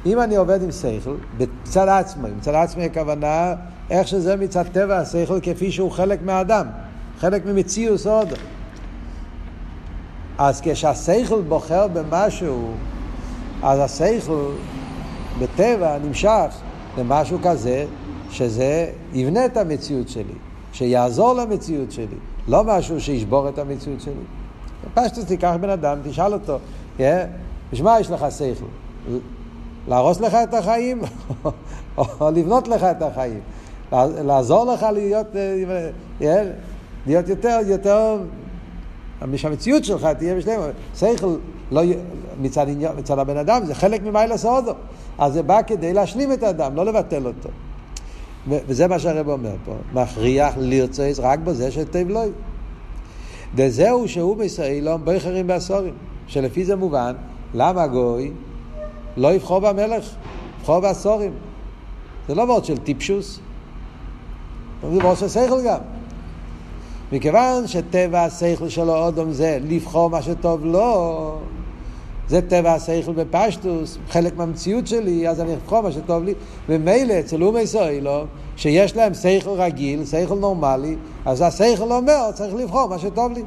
אם 0.06 0.20
אני 0.20 0.36
עובד 0.36 0.62
עם 0.62 0.70
שכל, 0.72 1.14
בצד 1.36 1.88
עצמו, 1.88 2.28
מצד 2.38 2.54
עצמו 2.54 2.82
הכוונה 2.82 3.54
איך 3.90 4.08
שזה 4.08 4.36
מצד 4.36 4.64
טבע 4.72 4.98
השכל 4.98 5.40
כפי 5.42 5.72
שהוא 5.72 5.90
חלק 5.90 6.22
מהאדם, 6.22 6.66
חלק 7.18 7.46
ממציאוס 7.46 8.06
עוד. 8.06 8.28
אז 10.38 10.60
כשהשכל 10.64 11.40
בוחר 11.40 11.88
במשהו, 11.88 12.72
אז 13.62 13.78
השכל 13.78 14.50
בטבע 15.38 15.98
נמשך 15.98 16.54
למשהו 16.98 17.38
כזה 17.42 17.86
שזה 18.30 18.90
יבנה 19.12 19.46
את 19.46 19.56
המציאות 19.56 20.08
שלי, 20.08 20.34
שיעזור 20.72 21.34
למציאות 21.34 21.92
שלי, 21.92 22.06
לא 22.48 22.64
משהו 22.64 23.00
שישבור 23.00 23.48
את 23.48 23.58
המציאות 23.58 24.00
שלי. 24.00 24.12
פשטוס 24.94 25.24
תיקח 25.24 25.54
בן 25.60 25.70
אדם, 25.70 25.98
תשאל 26.04 26.32
אותו, 26.32 26.58
בשביל 27.72 27.84
מה 27.84 28.00
יש 28.00 28.10
לך 28.10 28.26
שכל? 28.30 28.64
להרוס 29.88 30.20
לך 30.20 30.34
את 30.34 30.54
החיים 30.54 31.00
או 31.98 32.30
לבנות 32.30 32.68
לך 32.68 32.84
את 32.84 33.02
החיים? 33.02 33.40
לעזור 34.24 34.72
לך 34.72 34.86
להיות, 34.92 35.36
אה, 35.36 35.90
אה, 36.22 36.50
להיות 37.06 37.28
יותר, 37.28 37.58
יותר, 37.66 38.18
שהמציאות 39.36 39.84
שלך 39.84 40.06
תהיה 40.18 40.34
בשלם. 40.34 40.60
שכל 40.94 41.36
לא, 41.72 41.82
מצד, 42.40 42.66
מצד 42.96 43.18
הבן 43.18 43.36
אדם 43.36 43.64
זה 43.64 43.74
חלק 43.74 44.02
ממיילה 44.02 44.36
סעודו. 44.36 44.72
אז 45.18 45.32
זה 45.32 45.42
בא 45.42 45.60
כדי 45.66 45.92
להשלים 45.92 46.32
את 46.32 46.42
האדם, 46.42 46.74
לא 46.76 46.84
לבטל 46.84 47.26
אותו. 47.26 47.48
וזה 48.48 48.88
מה 48.88 48.98
שהרב 48.98 49.28
אומר 49.28 49.54
פה, 49.64 49.74
מכריח 49.92 50.54
לרצויס 50.58 51.18
רק 51.18 51.38
בזה 51.38 51.70
שתיב 51.70 52.08
לוי. 52.08 52.30
דזהו 53.54 54.08
שהוא 54.08 54.36
בישראלום 54.36 55.04
בוחרים 55.04 55.46
בעשורים, 55.46 55.94
שלפי 56.26 56.64
זה 56.64 56.76
מובן, 56.76 57.14
למה 57.54 57.86
גוי 57.86 58.32
לא 59.16 59.34
יבחור 59.34 59.58
במלך, 59.58 60.04
יבחור 60.60 60.80
בעשורים. 60.80 61.32
זה 62.28 62.34
לא 62.34 62.42
וורד 62.42 62.64
של 62.64 62.78
טיפשוס, 62.78 63.40
זה 64.82 64.88
וורד 64.88 65.16
של 65.16 65.28
שכל 65.28 65.60
גם. 65.66 65.78
מכיוון 67.12 67.66
שטבע 67.66 68.22
השכל 68.22 68.68
שלו 68.68 68.96
אודום 68.96 69.32
זה 69.32 69.58
לבחור 69.62 70.10
מה 70.10 70.22
שטוב 70.22 70.64
לו, 70.64 71.38
זה 72.28 72.40
טבע 72.48 72.72
השכל 72.72 73.12
בפשטוס, 73.12 73.98
חלק 74.08 74.36
מהמציאות 74.36 74.86
שלי, 74.86 75.28
אז 75.28 75.40
אני 75.40 75.54
אבחור 75.54 75.80
מה 75.80 75.92
שטוב 75.92 76.24
לי. 76.24 76.34
ומילא 76.68 77.20
אצל 77.20 77.42
אומי 77.42 77.66
סוילו, 77.66 78.24
שיש 78.56 78.96
להם 78.96 79.14
שכל 79.14 79.50
רגיל, 79.50 80.04
שכל 80.04 80.34
נורמלי, 80.34 80.96
אז 81.24 81.42
השכל 81.42 81.92
אומר, 81.92 82.32
צריך 82.34 82.54
לבחור 82.54 82.88
מה 82.88 82.98
שטוב 82.98 83.32
לי. 83.32 83.42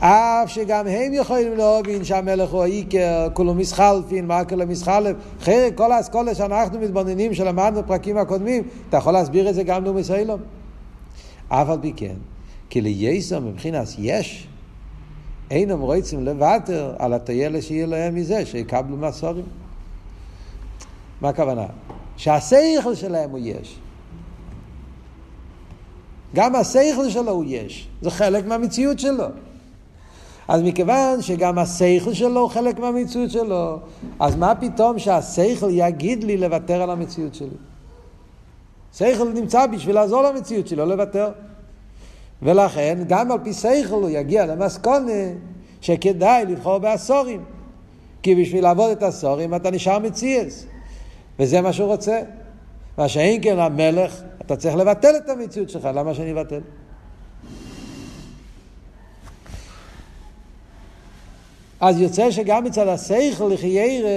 אף 0.00 0.50
שגם 0.50 0.86
הם 0.86 1.14
יכולים 1.14 1.56
להבין 1.56 2.04
שהמלך 2.04 2.50
הוא 2.50 2.62
העיקר, 2.62 3.28
כולו 3.32 3.54
מסחלפין, 3.54 4.26
מה 4.26 4.44
כולו 4.44 4.66
מסחלף. 4.66 5.16
אחרי 5.42 5.70
כל 5.74 5.92
האסכולה 5.92 6.34
שאנחנו 6.34 6.80
מתבוננים, 6.80 7.34
שלמדנו 7.34 7.82
בפרקים 7.82 8.16
הקודמים, 8.16 8.62
אתה 8.88 8.96
יכול 8.96 9.12
להסביר 9.12 9.48
את 9.50 9.54
זה 9.54 9.62
גם 9.62 9.84
נאום 9.84 9.98
ישראלום. 9.98 10.40
אף 11.48 11.68
על 11.68 11.78
פי 11.80 11.92
כן, 11.96 12.14
כי 12.70 12.80
לייסר 12.80 13.40
מבחינת 13.40 13.88
יש, 13.98 14.48
אינם 15.50 15.80
רוצים 15.80 16.24
לוותר 16.24 16.94
על 16.98 17.12
הטיילת 17.12 17.62
שיהיה 17.62 17.86
להם 17.86 18.14
מזה, 18.14 18.46
שיקבלו 18.46 18.96
מסורים. 18.96 19.44
מה 21.20 21.28
הכוונה? 21.28 21.66
שהשכל 22.16 22.94
שלהם 22.94 23.30
הוא 23.30 23.38
יש. 23.42 23.78
גם 26.34 26.54
השכל 26.54 27.08
שלו 27.08 27.30
הוא 27.30 27.44
יש, 27.46 27.88
זה 28.02 28.10
חלק 28.10 28.46
מהמציאות 28.46 28.98
שלו. 28.98 29.24
אז 30.48 30.62
מכיוון 30.62 31.22
שגם 31.22 31.58
השכל 31.58 32.12
שלו 32.12 32.40
הוא 32.40 32.50
חלק 32.50 32.78
מהמציאות 32.78 33.30
שלו, 33.30 33.78
אז 34.20 34.36
מה 34.36 34.54
פתאום 34.54 34.98
שהשכל 34.98 35.68
יגיד 35.70 36.24
לי 36.24 36.36
לוותר 36.36 36.82
על 36.82 36.90
המציאות 36.90 37.34
שלי? 37.34 37.56
שכל 38.92 39.28
נמצא 39.34 39.66
בשביל 39.66 39.94
לעזור 39.94 40.22
למציאות 40.22 40.68
שלו, 40.68 40.86
לא 40.86 40.96
לוותר. 40.96 41.30
ולכן, 42.42 42.98
גם 43.08 43.32
על 43.32 43.38
פי 43.42 43.52
שכל 43.52 43.94
הוא 43.94 44.08
יגיע 44.08 44.46
למסקונה 44.46 45.12
שכדאי 45.80 46.44
לבחור 46.46 46.78
בעשורים. 46.78 47.44
כי 48.22 48.34
בשביל 48.34 48.64
לעבוד 48.64 48.90
את 48.90 49.02
העשורים 49.02 49.54
אתה 49.54 49.70
נשאר 49.70 49.98
מציאס. 49.98 50.66
וזה 51.38 51.60
מה 51.60 51.72
שהוא 51.72 51.88
רוצה. 51.88 52.20
מה 52.98 53.08
שאין 53.08 53.42
כן 53.42 53.58
המלך, 53.58 54.22
אתה 54.40 54.56
צריך 54.56 54.76
לבטל 54.76 55.16
את 55.16 55.28
המציאות 55.28 55.70
שלך, 55.70 55.88
למה 55.94 56.14
שאני 56.14 56.32
אבטל? 56.32 56.60
אז 61.80 62.00
יוצא 62.00 62.30
שגם 62.30 62.64
מצד 62.64 62.88
השכל 62.88 63.50
לחיירה 63.52 64.10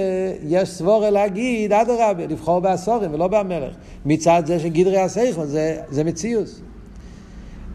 יש 0.48 0.68
סבורה 0.68 1.10
להגיד, 1.10 1.72
אדרבה, 1.72 2.26
לבחור 2.26 2.60
בעשורים 2.60 3.14
ולא 3.14 3.28
במלך. 3.28 3.74
מצד 4.06 4.42
זה 4.46 4.58
שגדרי 4.58 4.98
השכל 4.98 5.44
זה, 5.44 5.76
זה 5.90 6.04
מציאוס. 6.04 6.60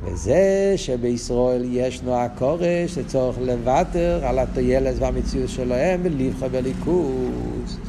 וזה 0.04 0.74
שבישראל 0.76 1.64
ישנו 1.66 2.16
הכורש 2.16 2.98
לצורך 2.98 3.38
לוותר 3.42 4.20
על 4.24 4.40
הטיילס 4.40 4.96
והמציאות 5.00 5.50
שלהם 5.50 6.00
ולבחור 6.04 6.48
בליכוז. 6.48 7.80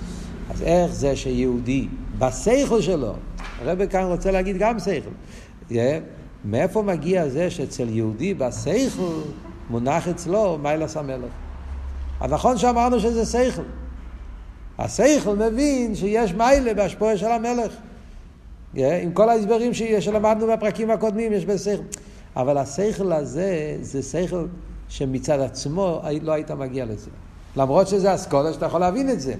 אז 0.50 0.62
איך 0.62 0.92
זה 0.92 1.16
שיהודי 1.16 1.88
בשכל 2.18 2.80
שלו, 2.80 3.12
הרב 3.60 3.86
כאן 3.86 4.04
רוצה 4.04 4.30
להגיד 4.30 4.56
גם 4.58 4.78
שכל, 4.78 5.10
yeah, 5.70 5.74
מאיפה 6.44 6.82
מגיע 6.82 7.28
זה 7.28 7.50
שאצל 7.50 7.88
יהודי 7.88 8.34
בשכל 8.34 9.02
מונח 9.70 10.08
אצלו 10.08 10.58
מיילס 10.58 10.96
המלך? 10.96 11.47
אז 12.20 12.32
נכון 12.32 12.58
שאמרנו 12.58 13.00
שזה 13.00 13.26
שכל. 13.26 13.62
השכל 14.78 15.36
מבין 15.36 15.94
שיש 15.94 16.34
מיילה 16.34 16.74
בהשפועה 16.74 17.16
של 17.16 17.26
המלך. 17.26 17.72
Yeah, 18.74 18.78
עם 19.02 19.12
כל 19.12 19.28
ההסברים 19.28 19.74
שלמדנו 20.00 20.46
בפרקים 20.46 20.90
הקודמים, 20.90 21.32
יש 21.32 21.44
בזה 21.44 21.58
שכל. 21.58 21.82
אבל 22.36 22.58
השכל 22.58 23.12
הזה, 23.12 23.76
זה 23.80 24.02
שכל 24.02 24.46
שמצד 24.88 25.40
עצמו 25.40 26.00
לא 26.22 26.32
היית 26.32 26.50
מגיע 26.50 26.84
לזה. 26.84 27.10
למרות 27.56 27.88
שזה 27.88 28.14
אסכולה 28.14 28.52
שאתה 28.52 28.66
יכול 28.66 28.80
להבין 28.80 29.10
את 29.10 29.20
זה. 29.20 29.34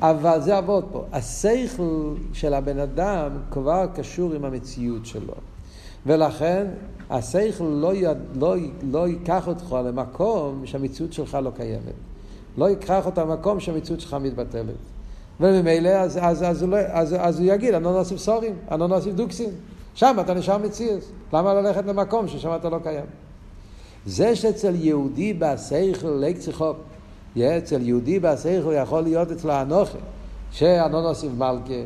אבל 0.00 0.40
זה 0.40 0.56
עבוד 0.56 0.84
פה. 0.92 1.04
השכל 1.12 2.14
של 2.32 2.54
הבן 2.54 2.78
אדם 2.78 3.30
כבר 3.50 3.86
קשור 3.94 4.32
עם 4.32 4.44
המציאות 4.44 5.06
שלו. 5.06 5.34
ולכן 6.06 6.66
השכל 7.10 7.64
לא, 7.64 7.94
י... 7.94 8.04
לא, 8.34 8.54
לא 8.90 9.08
ייקח 9.08 9.48
אותך 9.48 9.76
למקום 9.86 10.66
שהמציאות 10.66 11.12
שלך 11.12 11.38
לא 11.42 11.50
קיימת. 11.56 11.94
לא 12.58 12.68
ייקח 12.68 13.06
אותך 13.06 13.18
למקום 13.18 13.60
שהמציאות 13.60 14.00
שלך 14.00 14.14
מתבטלת. 14.14 14.74
וממילא 15.40 15.88
אז, 15.88 16.18
אז, 16.22 16.42
אז, 16.42 16.64
אז, 16.64 16.64
אז, 16.88 17.16
אז 17.18 17.40
הוא 17.40 17.48
יגיד, 17.52 17.74
אני 17.74 17.84
לא 17.84 17.92
נוסיף 17.92 18.18
סורים, 18.18 18.54
אני 18.70 18.80
לא 18.80 18.86
נוסיף 18.86 19.14
דוקסים. 19.14 19.50
שם 19.94 20.16
אתה 20.20 20.34
נשאר 20.34 20.58
מציאות. 20.58 21.00
למה 21.32 21.54
ללכת 21.54 21.86
למקום 21.86 22.28
ששם 22.28 22.56
אתה 22.56 22.68
לא 22.68 22.78
קיים? 22.82 23.04
זה 24.06 24.36
שאצל 24.36 24.74
יהודי 24.74 25.32
בשכל 25.32 26.08
ליק 26.08 26.38
צריכות, 26.38 26.76
אצל 27.38 27.82
יהודי 27.82 28.18
בשכל 28.18 28.72
יכול 28.82 29.00
להיות 29.00 29.30
אצלו 29.30 29.60
אנוכה, 29.60 29.98
שאנונוסיף 30.50 31.32
מלכה, 31.38 31.82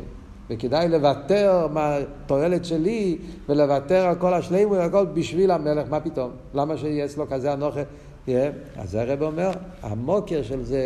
וכדאי 0.49 0.89
לוותר 0.89 1.67
מהתועלת 1.67 2.65
שלי 2.65 3.17
ולוותר 3.49 4.05
על 4.05 4.15
כל 4.15 4.33
השלימות, 4.33 4.77
הכל 4.77 5.05
בשביל 5.05 5.51
המלך, 5.51 5.89
מה 5.89 5.99
פתאום? 5.99 6.31
למה 6.53 6.77
שיהיה 6.77 7.05
אצלו 7.05 7.29
כזה 7.29 7.53
אנוכה? 7.53 7.81
Yeah. 8.27 8.31
אז 8.75 8.95
הרב 8.95 9.21
אומר, 9.21 9.51
המוקר 9.81 10.43
של 10.43 10.63
זה 10.63 10.83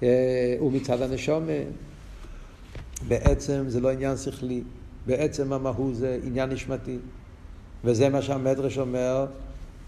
yeah, 0.00 0.04
הוא 0.58 0.72
מצד 0.72 1.02
הנשומה. 1.02 1.52
בעצם 3.08 3.64
זה 3.68 3.80
לא 3.80 3.90
עניין 3.90 4.16
שכלי, 4.16 4.62
בעצם 5.06 5.52
המהות 5.52 5.94
זה 5.94 6.18
עניין 6.24 6.50
נשמתי. 6.50 6.98
וזה 7.84 8.08
מה 8.08 8.22
שהמדרש 8.22 8.78
אומר, 8.78 9.26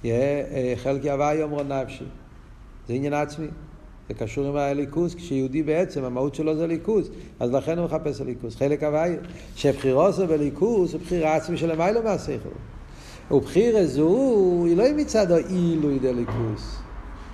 yeah, 0.02 0.06
חלקי 0.76 1.10
הוואי 1.10 1.42
אומרו 1.42 1.62
נפשי. 1.62 2.04
זה 2.88 2.94
עניין 2.94 3.14
עצמי. 3.14 3.46
זה 4.08 4.14
קשור 4.14 4.46
עם 4.46 4.56
הליכוז, 4.56 5.14
כשיהודי 5.14 5.62
בעצם, 5.62 6.04
המהות 6.04 6.34
שלו 6.34 6.56
זה 6.56 6.66
ליכוז, 6.66 7.10
אז 7.40 7.52
לכן 7.52 7.78
הוא 7.78 7.84
מחפש 7.84 8.20
הליכוז. 8.20 8.56
חלק 8.56 8.82
הוואי, 8.82 9.12
שבחירו 9.56 10.12
זה 10.12 10.26
בליכוז, 10.26 10.94
הוא 10.94 11.00
בחירה 11.00 11.36
עצמי 11.36 11.56
של 11.56 11.70
המיילו 11.70 12.02
מהשכל. 12.02 12.48
ובחירה 13.30 13.86
זו, 13.86 14.64
היא 14.66 14.76
לא 14.76 14.84
מצד 14.96 15.32
העילוי 15.32 15.98
דליכוז. 15.98 16.76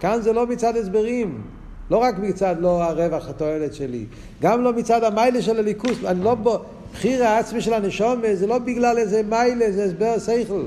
כאן 0.01 0.19
זה 0.23 0.33
לא 0.33 0.47
מצד 0.47 0.77
הסברים. 0.77 1.43
לא 1.91 1.97
רק 1.97 2.19
מצד 2.19 2.57
לא 2.59 2.83
הרווח, 2.83 3.29
התועלת 3.29 3.75
שלי. 3.75 4.05
גם 4.43 4.63
לא 4.63 4.73
מצד 4.73 5.05
המיילה 5.05 5.43
של 5.43 5.59
הליכוז. 5.59 6.05
אני 6.05 6.25
לא 6.25 6.35
בו... 6.35 6.59
בחיר 6.95 7.25
העצמי 7.25 7.61
של 7.61 7.75
הנשום 7.75 8.23
זה 8.35 8.47
לא 8.47 8.59
בגלל 8.59 8.99
איזה 8.99 9.23
מיילה, 9.29 9.73
זה 9.73 9.85
הסבר 9.85 10.19
שכל. 10.19 10.63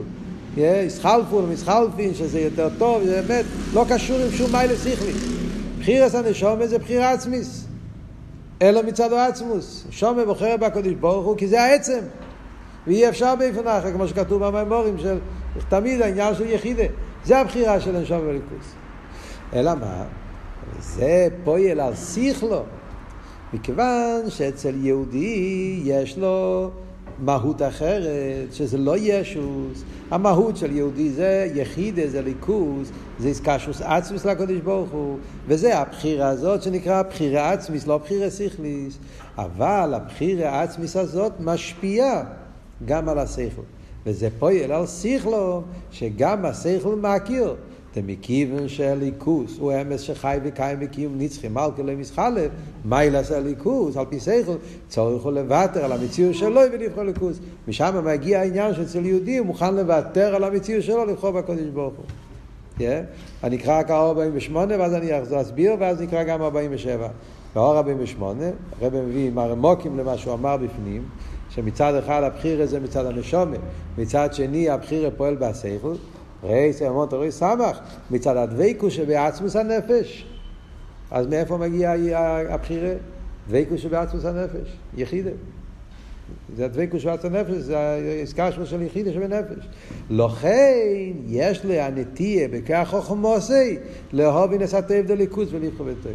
יסחלפו, 0.58 1.42
מסחלפין, 1.42 2.14
שזה 2.14 2.40
יותר 2.40 2.70
טוב, 2.78 3.04
זה 3.04 3.22
באמת 3.22 3.46
לא 3.74 3.86
קשור 3.90 4.18
עם 4.18 4.32
שום 4.32 4.52
מיילה 4.52 4.76
שכלי. 4.76 5.37
בחירס 5.88 6.16
הנשומה 6.16 6.68
זה 6.68 6.80
בחיר 6.80 7.04
עצמיס. 7.04 7.68
אלו 8.62 8.84
מצד 8.84 9.14
העצמוס. 9.14 9.88
שומה 9.90 10.26
בוחר 10.26 10.58
בקדוש 10.58 10.94
ברוך 10.94 11.26
הוא 11.26 11.38
כי 11.38 11.48
זה 11.48 11.62
העצם. 11.62 12.00
ואי 12.88 13.10
אפשר 13.10 13.36
באיפן 13.36 13.68
אחר, 13.68 13.92
כמו 13.92 14.08
שכתוב 14.08 14.46
במימורים 14.46 14.98
של 14.98 15.18
תמיד 15.70 16.02
העניין 16.02 16.36
של 16.36 16.50
יחידה. 16.50 16.84
זה 17.26 17.38
הבחירה 17.38 17.80
של 17.80 17.96
הנשום 17.96 18.22
בליכוס. 18.22 18.74
אלא 19.54 19.76
מה? 19.76 20.04
זה 20.80 21.28
פועל 21.44 21.80
על 21.80 21.94
שכלו. 21.96 22.64
מכיוון 23.54 24.30
שאצל 24.30 24.86
יהודי 24.86 25.82
יש 25.84 26.18
לו 26.18 26.70
מהות 27.20 27.62
אחרת, 27.62 28.54
שזה 28.54 28.78
לא 28.78 28.96
ישוס. 28.98 29.84
המהות 30.12 30.58
של 30.58 30.76
יהודי 30.76 31.10
זה 31.10 31.48
יחידה, 31.56 32.08
זה 32.08 32.22
ליכוז, 32.22 32.92
זה 33.20 33.28
איסקשוס 33.28 33.82
עצמיס 33.82 34.26
לקדוש 34.26 34.58
ברוך 34.58 34.90
הוא, 34.92 35.18
וזה 35.48 35.78
הבחירה 35.78 36.28
הזאת 36.28 36.64
שנקרא 36.64 37.02
בחירה 37.02 37.52
עצמיס, 37.52 37.88
לא 37.88 37.98
בחירה 37.98 38.32
שכליס. 38.32 38.98
אבל 39.38 39.94
הבחירה 39.94 40.62
עצמיס 40.64 40.96
הזאת 40.96 41.32
משפיעה 41.40 42.24
גם 42.86 43.10
על 43.10 43.20
השכל. 43.20 43.62
וזה 44.06 44.30
פועל 44.40 44.72
על 44.72 44.88
שכלו, 44.88 45.64
שגם 45.92 46.46
השכל 46.46 46.96
מכיר. 46.96 47.56
דמכיוון 48.02 48.68
שהליכוס 48.68 49.58
הוא 49.60 49.74
אמס 49.82 50.02
שחי 50.02 50.38
וקיים 50.44 50.80
בקיום 50.80 51.14
נצחי 51.18 51.48
מלכה 51.48 51.84
לא 51.84 51.96
מסחלף, 51.96 52.52
מיילס 52.86 53.32
הליכוס, 53.32 53.98
על 53.98 54.06
פי 54.10 54.20
שכל, 54.20 54.56
צורך 54.88 55.24
הוא 55.24 55.32
לוותר 55.32 55.86
על 55.86 55.92
המציאות 55.92 56.36
שלו 56.36 56.62
ולבחור 56.74 57.04
ליכוס. 57.04 57.40
משם 57.68 58.06
מגיע 58.06 58.40
העניין 58.40 58.74
שאצל 58.74 59.06
יהודי 59.06 59.38
הוא 59.38 59.48
מוכן 59.48 59.76
לוותר 59.76 60.36
על 60.36 60.44
המציאות 60.44 60.84
שלו 60.84 61.06
לבחור 61.06 61.32
בקודש 61.32 61.68
ברוך 61.74 61.94
הוא. 61.98 62.06
Yeah. 62.80 62.82
אני 63.44 63.56
אקרא 63.56 63.80
רק 63.80 63.92
48 63.92 64.76
ואז 64.80 64.94
אני 64.94 65.12
להסביר 65.32 65.76
ואז 65.80 66.02
נקרא 66.02 66.24
גם 66.24 66.42
47. 66.42 67.08
באור 67.56 67.78
48 67.78 68.44
הרב 68.82 68.96
מביא 68.96 69.32
מרמוקים 69.32 69.98
למה 69.98 70.18
שהוא 70.18 70.34
אמר 70.34 70.58
בפנים, 70.58 71.04
שמצד 71.50 71.96
אחד 71.96 72.24
הבחיר 72.24 72.62
הזה 72.62 72.80
מצד 72.80 73.06
הנשומת, 73.06 73.60
מצד 73.98 74.34
שני 74.34 74.70
הבחיר 74.70 75.12
פועל 75.18 75.36
בהשכל, 75.36 75.94
רייס 76.48 76.82
אמות 76.82 77.14
רוי 77.14 77.32
סמך, 77.32 77.80
מצד 78.12 78.38
הדבקו 78.38 78.92
שבעצמוס 78.92 79.56
הנפש. 79.56 80.26
אז 81.12 81.28
מאיפה 81.28 81.58
מגיע 81.58 81.94
הבחירה? 82.50 82.94
דבקו 83.50 83.78
שבעצמוס 83.78 84.26
הנפש, 84.26 84.78
יחידה. 84.98 85.30
זה 86.56 86.66
הדבקו 86.66 87.00
שבעצמוס 87.00 87.34
הנפש, 87.34 87.52
זה 87.52 87.78
העסקה 87.80 88.52
של 88.52 88.82
יחידה 88.82 89.14
שבנפש. 89.14 89.68
לכן 90.10 91.12
יש 91.28 91.64
לי 91.64 91.80
הנטייה 91.80 92.48
בכך 92.48 92.88
חוכמוסי 92.90 93.78
לאהוב 94.14 94.52
ונסתיו 94.52 95.08
דליכוס 95.08 95.50
ולבחור 95.52 95.86
בטוב. 95.86 96.14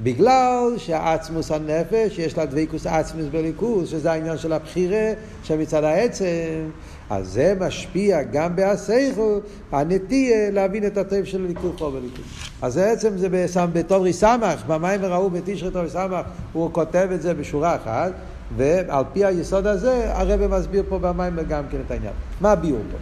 בגלל 0.00 0.74
שהעצמוס 0.76 1.50
הנפש, 1.50 2.18
יש 2.18 2.38
לה 2.38 2.46
דבקוס 2.46 2.86
עצמוס 2.86 3.26
בליכוס, 3.32 3.88
שזה 3.88 4.12
העניין 4.12 4.38
של 4.38 4.52
הבחירה, 4.52 5.12
שמצד 5.42 5.84
העצם, 5.84 6.70
אז 7.10 7.28
זה 7.32 7.54
משפיע 7.60 8.22
גם 8.22 8.56
בהסייכו, 8.56 9.40
הנטייה 9.72 10.50
להבין 10.50 10.86
את 10.86 10.96
הטוב 10.96 11.24
של 11.24 11.42
ליכוד 11.42 11.78
חוב 11.78 11.94
וליכוד. 11.94 12.24
אז 12.62 12.76
בעצם 12.76 13.18
זה 13.18 13.28
בסם, 13.28 13.66
בתורי 13.72 14.12
סמך, 14.12 14.64
במים 14.66 15.00
וראו 15.02 15.30
בתשרי 15.30 15.70
תורי 15.70 15.90
סמך, 15.90 16.26
הוא 16.52 16.70
כותב 16.72 17.08
את 17.14 17.22
זה 17.22 17.34
בשורה 17.34 17.76
אחת, 17.76 18.12
ועל 18.56 19.04
פי 19.12 19.24
היסוד 19.24 19.66
הזה 19.66 20.14
הרב 20.14 20.46
מסביר 20.46 20.84
פה 20.88 20.98
במים 20.98 21.38
גם 21.48 21.64
כן 21.70 21.78
את 21.86 21.90
העניין. 21.90 22.12
מה 22.40 22.52
הביאור 22.52 22.82
פה? 22.92 22.98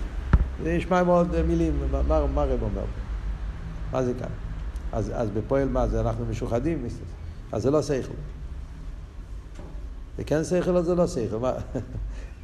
זה 0.64 0.76
נשמע 0.76 1.02
מאוד 1.02 1.42
מילים, 1.42 1.72
מה, 1.90 2.26
מה, 2.34 2.42
הרב 2.42 2.62
אומר 2.62 2.80
פה? 2.80 3.02
מה 3.92 4.02
זה 4.02 4.12
כאן? 4.18 4.28
אז, 4.92 5.12
אז 5.14 5.30
בפועל 5.30 5.68
מה 5.68 5.88
זה? 5.88 6.00
אנחנו 6.00 6.24
משוחדים? 6.30 6.86
אז 7.52 7.62
זה 7.62 7.70
לא 7.70 7.82
שכל. 7.82 8.12
זה 10.18 10.24
כן 10.24 10.44
שכל 10.44 10.76
או 10.76 10.82
זה 10.82 10.94
לא 10.94 11.06
שכל? 11.06 11.48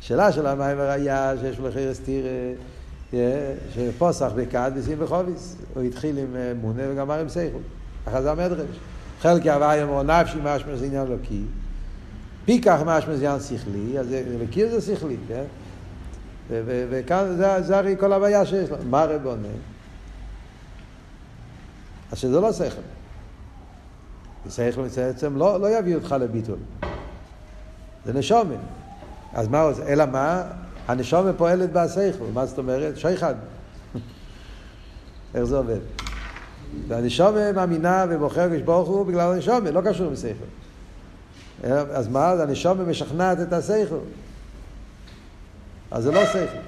השאלה 0.00 0.32
של 0.32 0.46
המיימר 0.46 0.90
היה 0.90 1.32
שיש 1.40 1.58
לו 1.58 1.68
חרס 1.72 2.00
תירא, 2.00 2.28
שפוסח 3.74 4.30
בקד 4.36 4.70
ושים 4.74 4.98
בחוביס. 4.98 5.56
הוא 5.74 5.82
התחיל 5.82 6.18
עם 6.18 6.36
אה, 6.36 6.52
מונה 6.60 6.82
וגמר 6.92 7.20
עם 7.20 7.28
סייכו. 7.28 7.58
אחרי 8.08 8.22
זה 8.22 8.30
המדרש. 8.30 8.76
חלקי 9.20 9.50
הוואי 9.50 9.82
אמרו 9.82 10.02
נפשי 10.02 10.38
משמע 10.42 10.76
זה 10.76 10.86
עניין 10.86 11.06
לוקי. 11.06 11.42
פיקח 12.44 12.80
משמע 12.86 13.16
זה 13.16 13.26
עניין 13.26 13.40
שכלי, 13.40 13.98
אז 13.98 14.06
לקיר 14.40 14.80
זה 14.80 14.96
שכלי, 14.96 15.16
כן? 15.28 15.44
וכאן 16.64 17.36
זה 17.60 17.78
הרי 17.78 17.96
כל 18.00 18.12
הבעיה 18.12 18.46
שיש 18.46 18.70
לו. 18.70 18.76
מה 18.90 19.04
רב 19.04 19.26
עונה? 19.26 19.48
אז 22.12 22.18
שזה 22.18 22.40
לא 22.40 22.52
שכל. 22.52 22.80
שכל 24.50 24.82
בעצם 24.96 25.36
לא, 25.36 25.60
לא 25.60 25.78
יביא 25.78 25.94
אותך 25.94 26.16
לביטול. 26.20 26.58
זה 28.04 28.12
נשומן. 28.12 28.54
אז 29.32 29.48
מה 29.48 29.60
עושה? 29.60 29.86
אלא 29.86 30.06
מה? 30.06 30.42
הנשומה 30.88 31.32
פועלת 31.32 31.72
בהסייכל. 31.72 32.24
מה 32.34 32.46
זאת 32.46 32.58
אומרת? 32.58 32.96
שייחד. 32.96 33.34
איך 35.34 35.44
זה 35.44 35.56
עובד? 35.56 35.78
והנשומה 36.88 37.52
מאמינה 37.52 38.04
ובוחר 38.08 38.40
הקדוש 38.40 38.62
ברוך 38.62 38.88
הוא 38.88 39.06
בגלל 39.06 39.32
הנשומה, 39.32 39.70
לא 39.70 39.80
קשור 39.80 40.06
עם 40.06 40.16
שכל. 40.16 40.44
אז 41.72 42.08
מה, 42.08 42.30
הנשומה 42.30 42.84
משכנעת 42.84 43.40
את 43.40 43.52
השכל. 43.52 43.98
אז 45.90 46.04
זה 46.04 46.12
לא 46.12 46.26
שכל. 46.26 46.58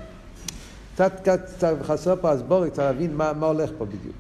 קצת, 0.95 1.13
קצת, 1.21 1.75
חסר 1.83 2.15
פה 2.21 2.31
הסבורי, 2.31 2.71
קצת 2.71 2.83
להבין 2.83 3.17
מה, 3.17 3.33
מה 3.33 3.47
הולך 3.47 3.71
פה 3.79 3.85
בדיוק. 3.85 4.17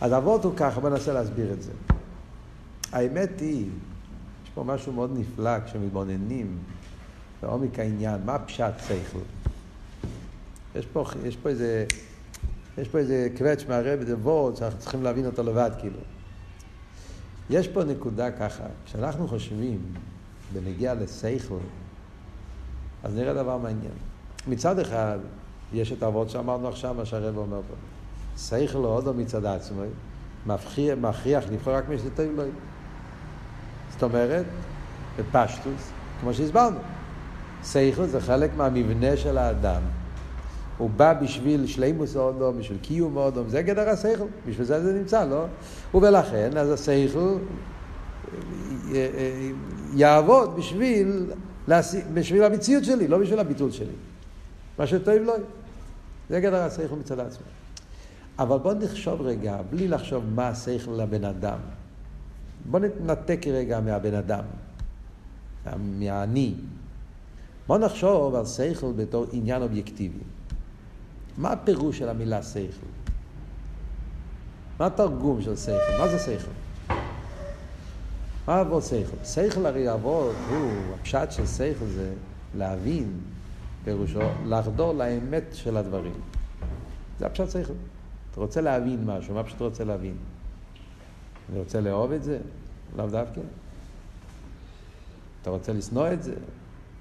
אז 0.00 0.12
אבות 0.12 0.44
הוא 0.44 0.52
ככה, 0.56 0.80
בוא 0.80 0.90
ננסה 0.90 1.12
להסביר 1.12 1.52
את 1.52 1.62
זה. 1.62 1.70
האמת 2.92 3.40
היא, 3.40 3.66
יש 4.44 4.50
פה 4.54 4.64
משהו 4.64 4.92
מאוד 4.92 5.10
נפלא 5.18 5.60
כשמתבוננים 5.66 6.58
בעומק 7.42 7.78
העניין, 7.78 8.20
מה 8.24 8.38
פשט 8.38 8.72
שכל? 8.88 9.18
יש 10.74 10.86
פה, 10.86 11.04
יש 11.24 11.36
פה 11.36 11.48
איזה, 11.48 11.86
יש 12.78 12.88
פה 12.88 12.98
איזה 12.98 13.28
קווץ' 13.38 13.64
מהרב, 13.68 14.00
איזה 14.00 14.16
וורד 14.16 14.56
שאנחנו 14.56 14.78
צריכים 14.78 15.02
להבין 15.02 15.26
אותו 15.26 15.42
לבד, 15.42 15.70
כאילו. 15.78 15.98
יש 17.50 17.68
פה 17.68 17.84
נקודה 17.84 18.30
ככה, 18.30 18.64
כשאנחנו 18.84 19.28
חושבים 19.28 19.80
בנגיע 20.52 20.94
לשכל, 20.94 21.58
אז 23.04 23.14
נראה 23.14 23.34
דבר 23.34 23.58
מעניין. 23.58 23.94
מצד 24.48 24.78
אחד, 24.78 25.18
יש 25.72 25.92
את 25.92 26.02
האבות 26.02 26.30
שאמרנו 26.30 26.68
עכשיו, 26.68 26.94
מה 26.94 27.04
שהרב 27.04 27.36
אומר 27.36 27.60
פה. 27.68 28.58
לא 28.74 28.88
עוד 28.88 29.16
מצד 29.16 29.44
עצמו, 29.44 29.82
מכריח, 30.46 30.98
מכריח 30.98 31.44
לבחור 31.50 31.74
רק 31.74 31.88
מי 31.88 31.98
שזה 31.98 32.10
טוב 32.10 32.26
לו. 32.36 32.42
זאת 33.92 34.02
אומרת, 34.02 34.46
בפשטוס, 35.18 35.90
כמו 36.20 36.34
שהסברנו, 36.34 36.78
שכל 37.64 38.06
זה 38.06 38.20
חלק 38.20 38.50
מהמבנה 38.56 39.16
של 39.16 39.38
האדם. 39.38 39.82
הוא 40.78 40.90
בא 40.90 41.12
בשביל 41.12 41.66
שלימוס 41.66 42.16
האודום, 42.16 42.58
בשביל 42.58 42.78
קיום 42.82 43.18
האודום, 43.18 43.48
זה 43.48 43.62
גדר 43.62 43.88
השכל, 43.88 44.24
בשביל 44.46 44.66
זה 44.66 44.82
זה 44.82 44.92
נמצא, 44.92 45.24
לא? 45.24 45.44
ולכן, 45.94 46.56
אז 46.56 46.70
השכל 46.70 47.38
יעבוד 49.94 50.56
בשביל, 50.56 51.30
בשביל 52.14 52.44
המציאות 52.44 52.84
שלי, 52.84 53.08
לא 53.08 53.18
בשביל 53.18 53.38
הביטול 53.38 53.70
שלי. 53.70 53.94
מה 54.78 54.86
שטוב 54.86 55.14
לא 55.14 55.34
זה 56.30 56.40
גדר 56.40 56.62
השכל 56.62 56.94
מצד 56.94 57.20
עצמו. 57.20 57.46
אבל 58.38 58.58
בואו 58.58 58.74
נחשוב 58.74 59.20
רגע, 59.20 59.56
בלי 59.70 59.88
לחשוב 59.88 60.24
מה 60.34 60.48
השכל 60.48 60.90
לבן 60.90 61.24
אדם. 61.24 61.58
בואו 62.70 62.82
נתנתק 62.82 63.46
רגע 63.46 63.80
מהבן 63.80 64.14
אדם, 64.14 64.44
מהאני. 65.98 66.54
בואו 67.66 67.78
נחשוב 67.78 68.34
על 68.34 68.46
שכל 68.46 68.92
בתור 68.96 69.26
עניין 69.32 69.62
אובייקטיבי. 69.62 70.18
מה 71.38 71.52
הפירוש 71.52 71.98
של 71.98 72.08
המילה 72.08 72.42
שכל? 72.42 72.86
מה 74.80 74.86
התרגום 74.86 75.42
של 75.42 75.56
שכל? 75.56 75.92
מה 75.98 76.08
זה 76.08 76.18
שכל? 76.18 76.50
מה 78.46 78.60
עבוד 78.60 78.82
שכל? 78.82 79.24
שכל 79.24 79.66
הרי 79.66 79.88
עבוד 79.88 80.34
הוא, 80.50 80.94
הפשט 81.00 81.30
של 81.32 81.46
שכל 81.46 81.86
זה 81.86 82.14
להבין, 82.54 83.20
פירושו, 83.84 84.20
לחדור 84.46 84.92
לאמת 84.92 85.44
של 85.52 85.76
הדברים. 85.76 86.20
זה 87.18 87.26
הפשט 87.26 87.50
שכל. 87.50 87.72
אתה 88.30 88.40
רוצה 88.40 88.60
להבין 88.60 89.04
משהו, 89.04 89.34
מה 89.34 89.44
פשוט 89.44 89.60
רוצה 89.60 89.84
להבין? 89.84 90.16
אני 91.50 91.58
רוצה 91.58 91.80
לאהוב 91.80 92.12
את 92.12 92.22
זה? 92.22 92.38
לאו 92.96 93.06
דווקא. 93.06 93.40
אתה 95.42 95.50
רוצה 95.50 95.72
לשנוא 95.72 96.12
את 96.12 96.22
זה? 96.22 96.34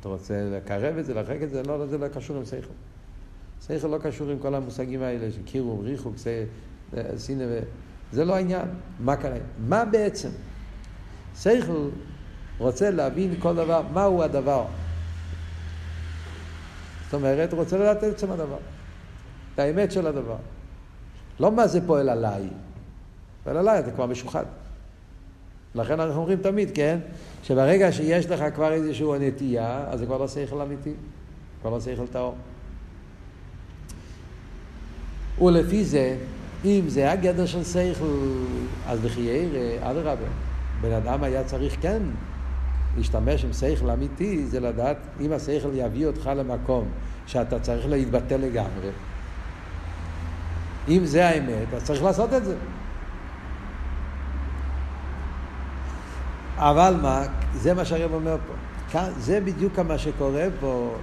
אתה 0.01 0.09
רוצה 0.09 0.33
לקרב 0.57 0.97
את 0.97 1.05
זה, 1.05 1.13
להרחק 1.13 1.37
את 1.43 1.49
זה? 1.49 1.63
לא, 1.63 1.87
זה 1.87 1.97
לא 1.97 2.07
קשור 2.07 2.37
עם 2.37 2.45
שכל. 2.45 2.73
שכל 3.67 3.87
לא 3.87 3.97
קשור 3.97 4.29
עם 4.29 4.39
כל 4.39 4.55
המושגים 4.55 5.01
האלה 5.01 5.31
של 5.31 5.43
קירוב, 5.45 5.81
ריחוק, 5.81 6.15
סינא. 7.17 7.45
זה 8.11 8.25
לא 8.25 8.35
העניין. 8.35 8.67
מה 8.99 9.15
קרה? 9.15 9.37
מה 9.67 9.85
בעצם? 9.85 10.29
שכל 11.35 11.89
רוצה 12.57 12.91
להבין 12.91 13.35
כל 13.39 13.55
דבר, 13.55 13.81
מהו 13.93 14.23
הדבר. 14.23 14.65
זאת 17.05 17.13
אומרת, 17.13 17.51
הוא 17.51 17.59
רוצה 17.59 17.77
לדעת 17.77 17.97
את 17.97 18.03
עצם 18.03 18.31
הדבר. 18.31 18.57
את 19.53 19.59
האמת 19.59 19.91
של 19.91 20.07
הדבר. 20.07 20.37
לא 21.39 21.51
מה 21.51 21.67
זה 21.67 21.87
פועל 21.87 22.09
עליי. 22.09 22.43
פועל 23.43 23.57
עליי 23.57 23.79
אתה 23.79 23.91
כבר 23.91 24.05
משוחד. 24.05 24.45
לכן 25.75 25.99
אנחנו 25.99 26.21
אומרים 26.21 26.41
תמיד, 26.41 26.71
כן? 26.73 26.99
שברגע 27.43 27.91
שיש 27.91 28.25
לך 28.25 28.43
כבר 28.55 28.73
איזושהי 28.73 29.07
נטייה, 29.19 29.83
אז 29.89 29.99
זה 29.99 30.05
כבר 30.05 30.17
לא 30.17 30.27
שכל 30.27 30.61
אמיתי. 30.61 30.93
כבר 31.61 31.69
לא 31.69 31.79
שכל 31.79 32.07
טהור. 32.11 32.35
ולפי 35.41 35.85
זה, 35.85 36.17
אם 36.65 36.81
זה 36.87 37.11
הגדר 37.11 37.45
של 37.45 37.63
שכל, 37.63 38.05
אז 38.87 38.99
בחייר, 38.99 39.49
אדרבה, 39.81 40.25
בן 40.81 40.91
אדם 40.91 41.23
היה 41.23 41.43
צריך 41.43 41.75
כן 41.81 42.01
להשתמש 42.97 43.45
עם 43.45 43.53
שכל 43.53 43.89
אמיתי, 43.89 44.45
זה 44.45 44.59
לדעת 44.59 44.97
אם 45.21 45.33
השכל 45.33 45.69
יביא 45.73 46.07
אותך 46.07 46.31
למקום 46.35 46.85
שאתה 47.27 47.59
צריך 47.59 47.89
להתבטא 47.89 48.33
לגמרי. 48.33 48.89
אם 50.89 51.05
זה 51.05 51.27
האמת, 51.27 51.73
אז 51.75 51.83
צריך 51.83 52.03
לעשות 52.03 52.33
את 52.33 52.45
זה. 52.45 52.55
אבל 56.61 56.95
מה, 57.01 57.23
זה 57.53 57.73
מה 57.73 57.85
שהרב 57.85 58.13
אומר 58.13 58.37
פה. 58.47 58.53
כאן, 58.91 59.11
זה 59.17 59.39
בדיוק 59.39 59.79
מה 59.79 59.97
שקורה 59.97 60.47
פה 60.59 60.95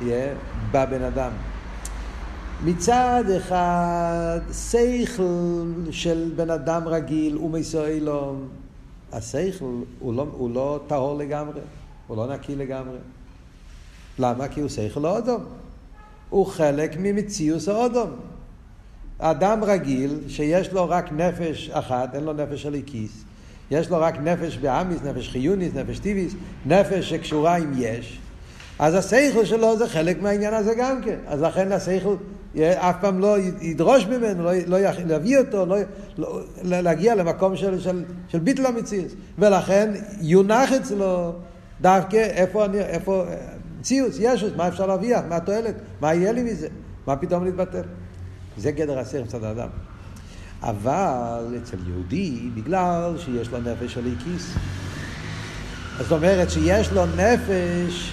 יהיה 0.00 0.34
בבן 0.70 1.02
אדם. 1.02 1.30
מצד 2.64 3.24
אחד, 3.36 4.40
שכל 4.52 5.72
של 5.90 6.32
בן 6.36 6.50
אדם 6.50 6.88
רגיל 6.88 7.34
הוא 7.34 7.50
מסוילום, 7.50 8.48
השכל 9.12 9.64
הוא 9.98 10.14
לא, 10.14 10.26
הוא 10.32 10.50
לא 10.54 10.80
טהור 10.86 11.18
לגמרי, 11.18 11.60
הוא 12.06 12.16
לא 12.16 12.34
נקי 12.34 12.56
לגמרי. 12.56 12.98
למה? 14.18 14.48
כי 14.48 14.60
הוא 14.60 14.68
שכל 14.68 15.04
האודום. 15.04 15.44
הוא 16.30 16.46
חלק 16.46 16.96
ממציאוס 16.98 17.68
האודום. 17.68 18.10
אדם 19.18 19.64
רגיל, 19.64 20.20
שיש 20.28 20.72
לו 20.72 20.88
רק 20.88 21.12
נפש 21.12 21.70
אחת, 21.70 22.14
אין 22.14 22.24
לו 22.24 22.32
נפש 22.32 22.62
של 22.62 22.74
איקיס, 22.74 23.24
יש 23.70 23.90
לו 23.90 24.00
רק 24.00 24.18
נפש 24.18 24.56
באמיס, 24.56 24.98
נפש 25.02 25.28
חיוניס, 25.28 25.74
נפש 25.74 25.98
טיביס, 25.98 26.34
נפש 26.66 27.10
שקשורה 27.10 27.56
עם 27.56 27.72
יש, 27.76 28.18
אז 28.78 28.94
השכל 28.94 29.44
שלו 29.44 29.78
זה 29.78 29.88
חלק 29.88 30.22
מהעניין 30.22 30.54
הזה 30.54 30.74
גם 30.74 31.02
כן. 31.02 31.16
אז 31.26 31.42
לכן 31.42 31.72
השכל 31.72 32.16
אף 32.56 32.96
פעם 33.00 33.20
לא 33.20 33.36
ידרוש 33.60 34.06
ממנו, 34.06 34.44
לא, 34.44 34.50
לא 34.66 34.76
יביא 35.14 35.38
אותו, 35.38 35.66
לא, 35.66 35.76
לא, 36.18 36.40
להגיע 36.62 37.14
למקום 37.14 37.56
של, 37.56 37.80
של, 37.80 38.04
של 38.28 38.38
ביטל 38.38 38.66
המציאות. 38.66 39.12
ולכן 39.38 39.90
יונח 40.20 40.72
אצלו 40.72 41.32
דווקא 41.80 42.16
איפה, 42.16 42.64
אני, 42.64 42.80
איפה 42.80 43.24
מציאות, 43.80 44.12
ישוס, 44.20 44.50
מה 44.56 44.68
אפשר 44.68 44.86
להרוויח, 44.86 45.20
מה 45.28 45.36
התועלת, 45.36 45.74
מה 46.00 46.14
יהיה 46.14 46.32
לי 46.32 46.42
מזה, 46.42 46.68
מה 47.06 47.16
פתאום 47.16 47.44
להתבטל. 47.44 47.82
זה 48.56 48.70
גדר 48.70 48.98
השכל 48.98 49.22
מצד 49.22 49.44
האדם. 49.44 49.68
אבל 50.62 51.56
אצל 51.62 51.76
יהודי, 51.88 52.50
בגלל 52.54 53.14
שיש 53.18 53.48
לו 53.48 53.58
נפש 53.58 53.94
של 53.94 54.06
איקיס, 54.06 54.54
זאת 55.98 56.12
אומרת 56.12 56.50
שיש 56.50 56.92
לו 56.92 57.02
נפש 57.06 58.12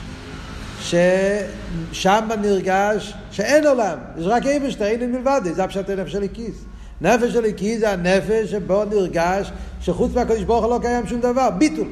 ששם 0.80 2.30
נרגש 2.42 3.14
שאין 3.32 3.68
עולם, 3.68 3.98
יש 4.18 4.26
רק 4.28 4.46
איבשטר, 4.46 4.86
אין 4.86 5.12
מלבד, 5.12 5.42
זה 5.56 5.64
הפשט 5.64 5.90
הנפש 5.90 6.12
של 6.12 6.24
איקיס. 6.24 6.56
נפש 7.02 7.34
של 7.34 7.46
איקיס 7.46 7.80
זה 7.80 7.92
הנפש 7.92 8.52
שבו 8.52 8.86
נרגש 8.86 9.52
שחוץ 9.82 10.12
מהקדוש 10.16 10.44
ברוך 10.44 10.66
הוא 10.66 10.74
לא 10.74 10.80
קיים 10.82 11.08
שום 11.08 11.22
דבר, 11.22 11.50
ביטול. 11.50 11.88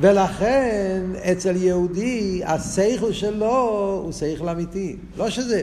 ולכן 0.00 1.02
אצל 1.32 1.56
יהודי 1.56 2.42
השכל 2.44 3.12
שלו 3.12 4.00
הוא 4.04 4.12
שכל 4.12 4.48
אמיתי. 4.48 4.96
לא 5.16 5.30
שזה, 5.30 5.60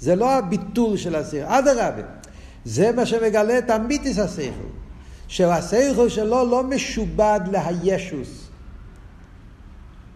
זה 0.00 0.16
לא 0.16 0.30
הביטול 0.30 0.96
של 0.96 1.14
השכל, 1.14 1.44
אדרבה. 1.46 2.17
זה 2.68 2.92
מה 2.92 3.06
שמגלה 3.06 3.58
את 3.58 3.70
אמיתיס 3.70 4.18
השכל. 4.18 4.68
שהשכל 5.28 6.08
שלו 6.08 6.50
לא 6.50 6.62
משובד 6.62 7.40
להישוס. 7.52 8.48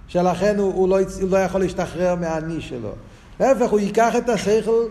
שלכן 0.08 0.58
הוא, 0.58 0.74
הוא, 0.74 0.88
לא, 0.88 0.98
הוא 1.20 1.30
לא 1.30 1.36
יכול 1.36 1.60
להשתחרר 1.60 2.14
מהאני 2.14 2.60
שלו. 2.60 2.92
להפך, 3.40 3.70
הוא 3.70 3.80
ייקח 3.80 4.16
את 4.16 4.28
השכל 4.28 4.84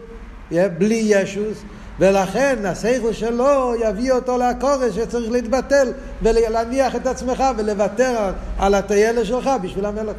בלי 0.52 1.04
ישוס, 1.06 1.58
ולכן 2.00 2.65
השכל 2.65 3.13
שלו 3.13 3.74
יביא 3.84 4.12
אותו 4.12 4.38
לקורס 4.38 4.95
שצריך 4.95 5.32
להתבטל 5.32 5.91
ולהניח 6.21 6.95
את 6.95 7.08
עצמך 7.08 7.43
ולוותר 7.58 8.32
על, 8.58 8.74
הטיילת 8.74 9.26
שלך 9.26 9.50
בשביל 9.62 9.86
המלך. 9.86 10.15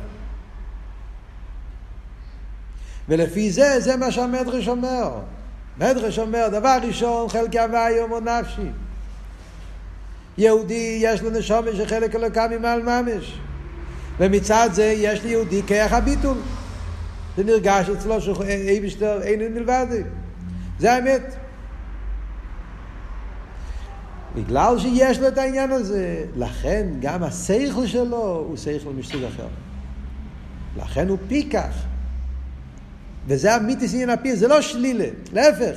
ולפי 3.09 3.50
זה, 3.50 3.81
זה 3.81 3.96
מה 3.96 4.12
שהמדרש 4.12 4.68
אומר. 4.68 5.11
מדרש 5.78 6.18
אומר, 6.18 6.48
דבר 6.48 6.78
ראשון, 6.82 7.28
חלקי 7.28 7.58
הוואי 7.58 7.92
יומו 7.92 8.20
נפשי. 8.20 8.68
יהודי 10.38 10.98
יש 11.02 11.22
לו 11.22 11.30
נשומת 11.30 11.76
שחלק 11.76 12.14
אלוקה 12.14 12.48
ממעל 12.48 12.82
ממש. 12.82 13.38
ומצד 14.18 14.68
זה 14.72 14.85
יש 14.85 15.22
ליהודי 15.22 15.62
כיח 15.66 15.92
הביטול. 15.92 16.37
זה 17.37 17.44
נרגש 17.44 17.88
אצלו 17.88 18.20
שאיבשטר 18.20 19.22
אין 19.22 19.54
מלבד. 19.54 19.87
זה 20.78 20.92
האמת. 20.92 21.35
בגלל 24.35 24.78
שיש 24.78 25.18
לו 25.18 25.28
את 25.28 25.38
העניין 25.38 25.70
הזה, 25.70 26.24
לכן 26.37 26.87
גם 27.00 27.22
השכל 27.22 27.87
שלו 27.87 28.44
הוא 28.48 28.56
שכל 28.56 28.92
מסוג 28.98 29.22
אחר. 29.24 29.46
לכן 30.76 31.08
הוא 31.08 31.18
פיקח. 31.28 31.91
וזה 33.26 33.54
המיתיס 33.54 33.94
עניין 33.94 34.11
הפיר, 34.11 34.37
זה 34.37 34.48
לא 34.48 34.61
שלילה, 34.61 35.06
להפך, 35.32 35.76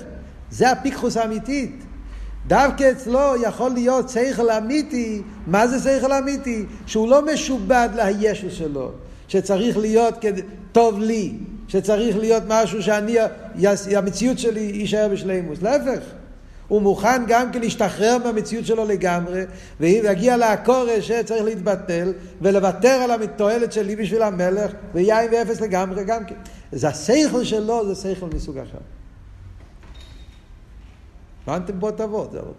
זה 0.51 0.71
הפיקחוס 0.71 1.17
האמיתית. 1.17 1.83
דווקא 2.47 2.91
אצלו 2.91 3.41
יכול 3.41 3.71
להיות 3.71 4.09
שכל 4.09 4.49
אמיתי, 4.49 5.21
מה 5.47 5.67
זה 5.67 5.99
שכל 5.99 6.11
אמיתי? 6.13 6.65
שהוא 6.85 7.09
לא 7.09 7.33
משובד 7.33 7.89
לישו 7.95 8.51
שלו, 8.51 8.91
שצריך 9.27 9.77
להיות 9.77 10.15
כד... 10.21 10.33
טוב 10.71 10.99
לי, 10.99 11.33
שצריך 11.67 12.17
להיות 12.17 12.43
משהו 12.47 12.83
שאני, 12.83 13.17
המציאות 13.95 14.39
שלי 14.39 14.71
יישאר 14.73 15.07
בשלימוס, 15.11 15.61
להפך. 15.61 15.99
הוא 16.67 16.81
מוכן 16.81 17.23
גם 17.27 17.51
כן 17.51 17.61
להשתחרר 17.61 18.17
מהמציאות 18.23 18.65
שלו 18.65 18.85
לגמרי, 18.85 19.43
ויגיע 19.79 20.37
לעקורש 20.37 21.07
שצריך 21.07 21.43
להתבטל, 21.43 22.13
ולוותר 22.41 22.89
על 22.89 23.23
התועלת 23.23 23.71
שלי 23.71 23.95
בשביל 23.95 24.21
המלך, 24.21 24.71
ויין 24.93 25.31
ואפס 25.33 25.61
לגמרי 25.61 26.03
גם 26.03 26.25
כן. 26.25 26.35
זה 26.71 26.87
השכל 26.87 27.43
שלו, 27.43 27.93
זה 27.93 28.15
שכל 28.15 28.27
מסוג 28.35 28.57
אחר. 28.57 28.77
הבנתם 31.47 31.79
בו 31.79 31.91
תבוא, 31.91 32.27
זהו. 32.31 32.53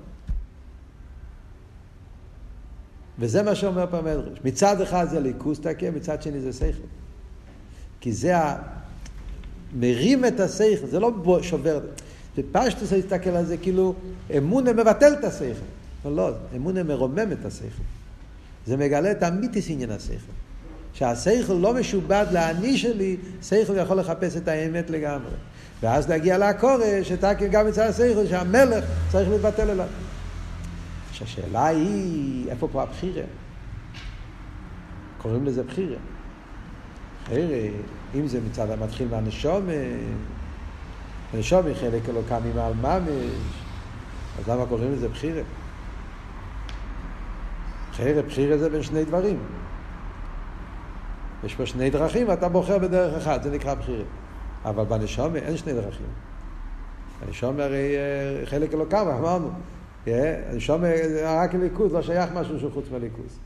וזה 3.18 3.42
מה 3.42 3.54
שאומר 3.54 3.86
פעם 3.90 4.04
מדרש. 4.04 4.38
מצד 4.44 4.80
אחד 4.80 5.06
זה 5.10 5.20
ליכוס 5.20 5.60
תקה, 5.60 5.90
מצד 5.90 6.22
שני 6.22 6.40
זה 6.40 6.52
שכל. 6.52 6.86
כי 8.00 8.12
זה 8.12 8.36
ה... 8.36 8.56
מרים 9.74 10.24
את 10.24 10.40
השכל, 10.40 10.86
זה 10.86 11.00
לא 11.00 11.12
שובר. 11.42 11.80
בפשטוס 12.38 12.92
להסתכל 12.92 13.30
על 13.30 13.44
זה 13.44 13.56
כאילו 13.56 13.94
אמונה 14.36 14.72
מבטל 14.72 15.12
את 15.12 15.24
השכל. 15.24 15.66
אבל 16.04 16.12
לא, 16.12 16.30
אמונה 16.56 16.82
מרומם 16.82 17.32
את 17.32 17.44
השכל. 17.44 17.82
זה 18.66 18.76
מגלה 18.76 19.10
את 19.10 19.22
המיתיס 19.22 19.70
עניין 19.70 19.90
השכל. 19.90 20.32
שהשכל 20.92 21.52
לא 21.52 21.74
משובד 21.74 22.26
לאני 22.32 22.78
שלי, 22.78 23.16
שכל 23.42 23.76
יכול 23.76 23.98
לחפש 23.98 24.36
את 24.36 24.48
האמת 24.48 24.90
לגמרי. 24.90 25.34
ואז 25.82 26.08
להגיע 26.08 26.38
לכורש, 26.38 27.08
שתקן 27.08 27.46
גם 27.46 27.66
מצד 27.66 27.88
השכל, 27.88 28.26
שהמלך 28.26 28.84
צריך 29.08 29.28
להתבטל 29.28 29.70
אליו. 29.70 29.86
שהשאלה 31.12 31.66
היא, 31.66 32.50
איפה 32.50 32.68
פה 32.72 32.82
הבחירה? 32.82 33.22
קוראים 35.18 35.46
לזה 35.46 35.62
בחירה. 35.62 35.96
בחירה, 37.24 37.58
אם 38.14 38.26
זה 38.26 38.40
מצד 38.50 38.70
המתחיל 38.70 39.08
מהנשום, 39.08 39.68
הנשום 41.32 41.66
היא 41.66 41.74
חלק 41.74 42.08
אלוקם 42.08 42.40
ממעל 42.44 42.74
ממש, 42.74 43.08
אז 44.38 44.48
למה 44.48 44.66
קוראים 44.66 44.92
לזה 44.92 45.08
בחירה? 45.08 45.42
בחירה, 47.90 48.22
בחירה 48.22 48.58
זה 48.58 48.70
בין 48.70 48.82
שני 48.82 49.04
דברים. 49.04 49.38
יש 51.44 51.54
פה 51.54 51.66
שני 51.66 51.90
דרכים 51.90 52.28
ואתה 52.28 52.48
בוחר 52.48 52.78
בדרך 52.78 53.14
אחת, 53.14 53.42
זה 53.42 53.50
נקרא 53.50 53.74
בחירה. 53.74 54.04
אבל 54.64 54.84
בנשום 54.84 55.36
אין 55.36 55.56
שני 55.56 55.72
דרכים. 55.72 56.06
הנשום 57.22 57.60
הרי 57.60 57.96
אה, 57.96 58.46
חלק 58.46 58.74
אלוקם, 58.74 59.06
אמרנו. 59.18 59.50
הנשום 60.06 60.82
רק 61.24 61.54
ליכוז, 61.54 61.92
לא 61.92 62.02
שייך 62.02 62.30
משהו 62.32 62.60
שהוא 62.60 62.72
חוץ 62.72 62.84
מהליכוז. 62.92 63.38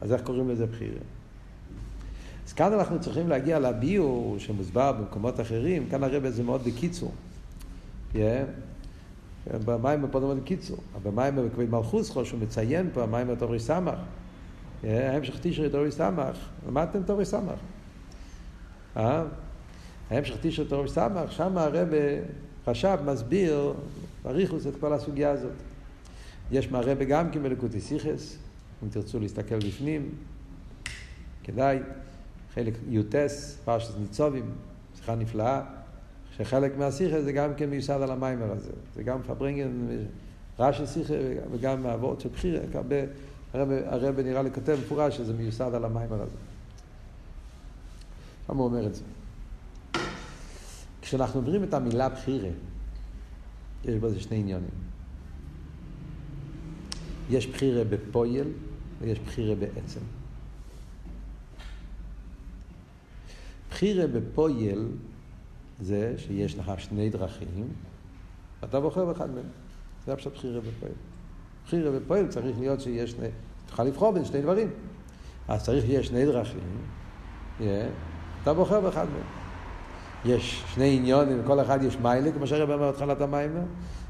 אז 0.00 0.12
איך 0.12 0.22
קוראים 0.22 0.48
לזה 0.48 0.66
בחירה? 0.66 1.00
אז 2.50 2.54
כאן 2.54 2.72
אנחנו 2.72 3.00
צריכים 3.00 3.28
להגיע 3.28 3.58
לביור 3.58 4.38
שמוסבר 4.38 4.92
במקומות 4.92 5.40
אחרים, 5.40 5.88
כאן 5.90 6.04
הרב 6.04 6.28
זה 6.28 6.42
מאוד 6.42 6.64
בקיצור. 6.64 7.12
Yeah. 8.14 8.16
במים 9.64 10.06
פה 10.10 10.20
מאוד 10.20 10.40
בקיצור. 10.40 10.78
במים 11.02 11.36
בכבד 11.36 11.70
מלכוס 11.70 12.10
חו, 12.10 12.24
שהוא 12.24 12.40
מציין 12.40 12.90
פה, 12.92 13.02
המים 13.02 13.28
בתורי 13.28 13.60
סמך. 13.60 13.98
ההמשך 14.84 15.36
תשרי 15.40 15.70
תורי 15.70 15.92
סמך, 15.92 16.36
למדתם 16.68 17.02
תורי 17.02 17.24
סמך. 17.24 17.58
אה? 18.96 19.24
ההמשך 20.10 20.36
תשרי 20.40 20.64
תורי 20.64 20.88
סמך, 20.88 21.32
שם 21.32 21.58
הרב 21.58 21.88
רש"ב 22.66 22.98
מסביר 23.04 23.74
בריכוס 24.22 24.66
את 24.66 24.74
כל 24.80 24.92
הסוגיה 24.92 25.30
הזאת. 25.30 25.52
יש 26.52 26.70
מהרבה 26.70 27.04
גם 27.04 27.30
כן 27.30 27.42
בלקוטי 27.42 27.80
סיכס, 27.80 28.38
אם 28.82 28.88
תרצו 28.88 29.20
להסתכל 29.20 29.58
בפנים, 29.58 30.10
כדאי. 31.44 31.78
חלק 32.54 32.74
יוטס, 32.88 33.58
פרשת 33.64 33.98
ניצובים, 33.98 34.50
שיחה 34.96 35.14
נפלאה, 35.14 35.62
שחלק 36.36 36.76
מהשיחה 36.76 37.22
זה 37.22 37.32
גם 37.32 37.54
כן 37.54 37.70
מיוסד 37.70 38.02
על 38.02 38.10
המיימר 38.10 38.52
הזה. 38.52 38.72
זה 38.94 39.02
גם 39.02 39.22
פברנגן, 39.22 39.70
רש"י 40.58 40.86
שיחה 40.86 41.14
וגם 41.52 41.82
מהוורד 41.82 42.20
של 42.20 42.28
בחירה, 42.28 42.60
הרבה, 42.74 42.96
הרב, 43.54 43.68
הרב 43.70 44.20
נראה 44.20 44.42
לי 44.42 44.50
כותב 44.50 44.78
מפורש 44.84 45.16
שזה 45.16 45.32
מיוסד 45.32 45.74
על 45.74 45.84
המיימר 45.84 46.22
הזה. 46.22 46.36
שם 48.46 48.56
הוא 48.56 48.64
אומר 48.64 48.86
את 48.86 48.94
זה. 48.94 49.02
כשאנחנו 51.02 51.40
אומרים 51.40 51.64
את 51.64 51.74
המילה 51.74 52.08
בחירה, 52.08 52.48
יש 53.84 53.94
בזה 53.94 54.20
שני 54.20 54.36
עניונים. 54.36 54.70
יש 57.30 57.46
בחירה 57.46 57.84
בפויל 57.84 58.48
ויש 59.00 59.18
בחירה 59.18 59.54
בעצם. 59.54 60.00
בחירה 63.70 64.06
בפויל 64.06 64.88
זה 65.80 66.14
שיש 66.18 66.58
לך 66.58 66.72
שני 66.78 67.10
דרכים, 67.10 67.68
ואתה 68.62 68.80
בוחר 68.80 69.04
באחד 69.04 69.30
מהם. 69.30 69.44
זה 70.06 70.12
הפשוט 70.12 70.34
בחירה 70.34 70.60
בפועל. 70.60 70.92
בחירה 71.66 71.90
בפועל 71.90 72.28
צריך 72.28 72.58
להיות 72.58 72.80
שיש 72.80 73.10
שני... 73.10 73.28
תוכל 73.66 73.84
לבחור 73.84 74.12
בין 74.12 74.24
שני 74.24 74.42
דברים. 74.42 74.70
אז 75.48 75.64
צריך 75.64 75.86
שיהיה 75.86 76.02
שני 76.02 76.26
דרכים, 76.26 76.60
yeah, 77.60 77.62
אתה 78.42 78.54
בוחר 78.54 78.80
באחד 78.80 79.06
מהם. 79.12 79.22
יש 80.24 80.64
שני 80.74 80.96
עניונים, 80.96 81.40
לכל 81.40 81.60
אחד 81.60 81.82
יש 81.82 81.96
מיילה, 81.96 82.32
כמו 82.32 82.46
שהרב 82.46 82.70
אומר 82.70 82.90
בתחילת 82.90 83.20
המיימר, 83.20 83.60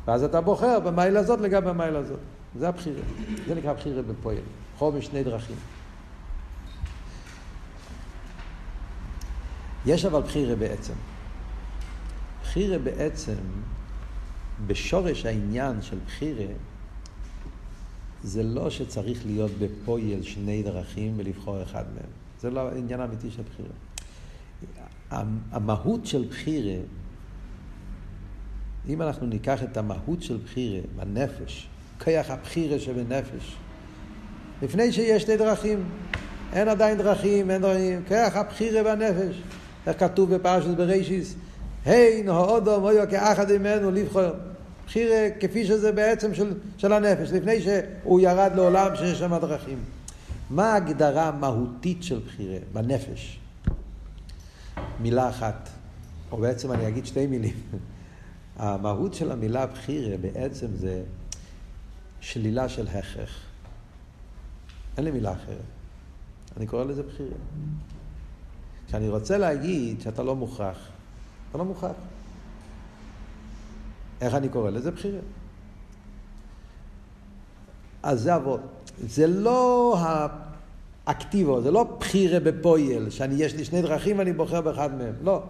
ואז 0.06 0.24
אתה 0.24 0.40
בוחר 0.40 0.80
במיילה 0.80 1.20
הזאת 1.20 1.40
לגבי 1.40 1.70
המיילה 1.70 1.98
הזאת. 1.98 2.18
זה 2.58 2.68
הבחירה. 2.68 3.02
זה 3.48 3.54
נקרא 3.54 3.72
בחירה 3.72 4.02
בפועל. 4.02 4.36
בוחר 4.72 4.90
בשני 4.90 5.24
דרכים. 5.24 5.56
יש 9.86 10.04
אבל 10.04 10.20
בחירה 10.20 10.56
בעצם. 10.56 10.92
בחירה 12.42 12.78
בעצם, 12.78 13.34
בשורש 14.66 15.26
העניין 15.26 15.82
של 15.82 15.98
בחירה, 16.06 16.52
זה 18.22 18.42
לא 18.42 18.70
שצריך 18.70 19.26
להיות 19.26 19.50
בפויל 19.58 20.22
שני 20.22 20.62
דרכים 20.62 21.14
ולבחור 21.16 21.62
אחד 21.62 21.84
מהם. 21.94 22.10
זה 22.40 22.50
לא 22.50 22.68
העניין 22.68 23.00
האמיתי 23.00 23.30
של 23.30 23.42
בחירה. 23.42 23.74
המהות 25.50 26.06
של 26.06 26.24
בחירה, 26.30 26.82
אם 28.88 29.02
אנחנו 29.02 29.26
ניקח 29.26 29.62
את 29.62 29.76
המהות 29.76 30.22
של 30.22 30.36
בחירה 30.44 30.80
בנפש, 30.96 31.68
כיח 32.04 32.30
הבחירה 32.30 32.78
שבנפש, 32.78 33.56
לפני 34.62 34.92
שיש 34.92 35.22
שתי 35.22 35.36
דרכים, 35.36 35.84
אין 36.52 36.68
עדיין 36.68 36.98
דרכים, 36.98 37.50
אין 37.50 37.62
דרכים, 37.62 38.02
כיח 38.08 38.36
הבחירה 38.36 38.82
בנפש. 38.82 39.36
איך 39.86 40.00
כתוב 40.00 40.34
בפרשת 40.34 40.68
בראשיס, 40.68 41.34
הי 41.84 42.22
נהודו 42.22 42.80
מויו 42.80 43.04
כאחד 43.10 43.52
ממנו 43.52 43.90
לבחור. 43.90 44.22
בחירה 44.86 45.28
כפי 45.40 45.66
שזה 45.66 45.92
בעצם 45.92 46.34
של, 46.34 46.54
של 46.78 46.92
הנפש, 46.92 47.30
לפני 47.32 47.62
שהוא 47.62 48.20
ירד 48.20 48.52
לעולם 48.54 48.96
שיש 48.96 49.18
שם 49.18 49.38
דרכים. 49.38 49.78
מה 50.50 50.72
ההגדרה 50.72 51.28
המהותית 51.28 52.02
של 52.02 52.20
בחירה 52.26 52.58
בנפש? 52.72 53.38
מילה 55.00 55.28
אחת, 55.28 55.68
או 56.32 56.36
בעצם 56.36 56.72
אני 56.72 56.88
אגיד 56.88 57.06
שתי 57.06 57.26
מילים. 57.26 57.54
המהות 58.56 59.14
של 59.14 59.32
המילה 59.32 59.66
בחירה 59.66 60.16
בעצם 60.16 60.66
זה 60.74 61.02
שלילה 62.20 62.68
של 62.68 62.88
הכרח. 62.88 63.40
אין 64.96 65.04
לי 65.04 65.10
מילה 65.10 65.32
אחרת. 65.32 65.56
אני 66.56 66.66
קורא 66.66 66.84
לזה 66.84 67.02
בחירה. 67.02 67.36
כשאני 68.90 69.08
רוצה 69.08 69.38
להגיד 69.38 70.00
שאתה 70.00 70.22
לא 70.22 70.36
מוכרח, 70.36 70.76
אתה 71.50 71.58
לא 71.58 71.64
מוכרח. 71.64 71.96
איך 74.20 74.34
אני 74.34 74.48
קורא 74.48 74.70
לזה? 74.70 74.90
בחירה. 74.90 75.18
אז 78.02 78.20
זה 78.20 78.36
אבות. 78.36 78.60
זה 79.06 79.26
לא 79.26 79.96
האקטיבו, 81.06 81.62
זה 81.62 81.70
לא 81.70 81.96
בחירה 82.00 82.40
בפויל, 82.40 83.10
שאני 83.10 83.34
יש 83.34 83.54
לי 83.54 83.64
שני 83.64 83.82
דרכים 83.82 84.18
ואני 84.18 84.32
בוחר 84.32 84.60
באחד 84.60 84.94
מהם, 84.94 85.14
לא. 85.22 85.42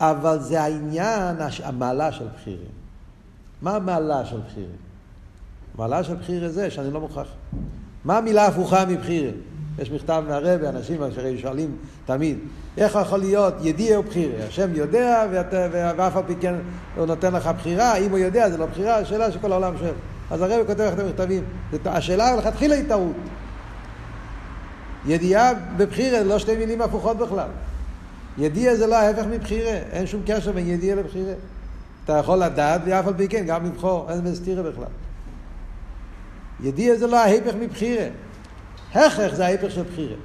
אבל 0.00 0.38
זה 0.38 0.62
העניין, 0.62 1.36
המעלה 1.62 2.12
של 2.12 2.26
בחירה. 2.34 2.66
מה 3.62 3.76
המעלה 3.76 4.26
של 4.26 4.40
בחירה? 4.40 4.76
המעלה 5.74 6.04
של 6.04 6.14
בחירה 6.14 6.48
זה 6.48 6.70
שאני 6.70 6.90
לא 6.90 7.00
מוכרח. 7.00 7.28
מה 8.04 8.18
המילה 8.18 8.46
הפוכה 8.46 8.84
מבחירה? 8.84 9.30
יש 9.80 9.90
מכתב 9.90 10.22
מהרבה, 10.28 10.68
אנשים 10.68 11.02
אשר 11.02 11.36
שואלים 11.36 11.76
תמיד, 12.06 12.38
איך 12.78 12.98
יכול 13.02 13.18
להיות 13.18 13.54
ידיע 13.62 14.00
ובחירה? 14.00 14.44
השם 14.48 14.74
יודע 14.74 15.26
ואת, 15.30 15.54
ואף 15.72 16.16
על 16.16 16.22
פי 16.26 16.34
כן 16.40 16.54
הוא 16.96 17.06
נותן 17.06 17.32
לך 17.32 17.50
בחירה, 17.58 17.96
אם 17.96 18.10
הוא 18.10 18.18
יודע 18.18 18.50
זה 18.50 18.58
לא 18.58 18.66
בחירה, 18.66 18.96
השאלה 18.96 19.32
שכל 19.32 19.52
העולם 19.52 19.78
שואל. 19.78 19.92
אז 20.30 20.42
הרב 20.42 20.66
כותב 20.66 20.80
לך 20.80 20.94
את 20.94 20.98
המכתבים. 20.98 21.44
השאלה 21.84 22.36
לכתחילה 22.36 22.74
היא 22.74 22.84
טעות. 22.88 23.16
ידיעה 25.06 25.52
בבחירה, 25.76 26.22
לא 26.22 26.38
שתי 26.38 26.56
מילים 26.56 26.82
הפוכות 26.82 27.16
בכלל. 27.16 27.48
ידיעה 28.38 28.76
זה 28.76 28.86
לא 28.86 28.96
ההפך 28.96 29.24
מבחירה, 29.30 29.72
אין 29.92 30.06
שום 30.06 30.22
קשר 30.26 30.52
בין 30.52 30.68
ידיעה 30.68 30.96
לבחירה. 30.96 31.32
אתה 32.04 32.12
יכול 32.12 32.38
לדעת 32.38 32.80
ואף 32.84 33.06
על 33.06 33.14
פי 33.16 33.28
כן 33.28 33.44
גם 33.46 33.64
לבחור, 33.64 34.06
אין 34.10 34.24
בזה 34.24 34.36
סתירה 34.36 34.62
בכלל. 34.62 34.84
ידיעה 36.60 36.96
זה 36.96 37.06
לא 37.06 37.24
ההפך 37.24 37.54
מבחירה. 37.60 38.06
הכרח 38.94 39.34
זה 39.34 39.46
ההפך 39.46 39.70
של 39.70 39.82
בחירה. 39.82 40.16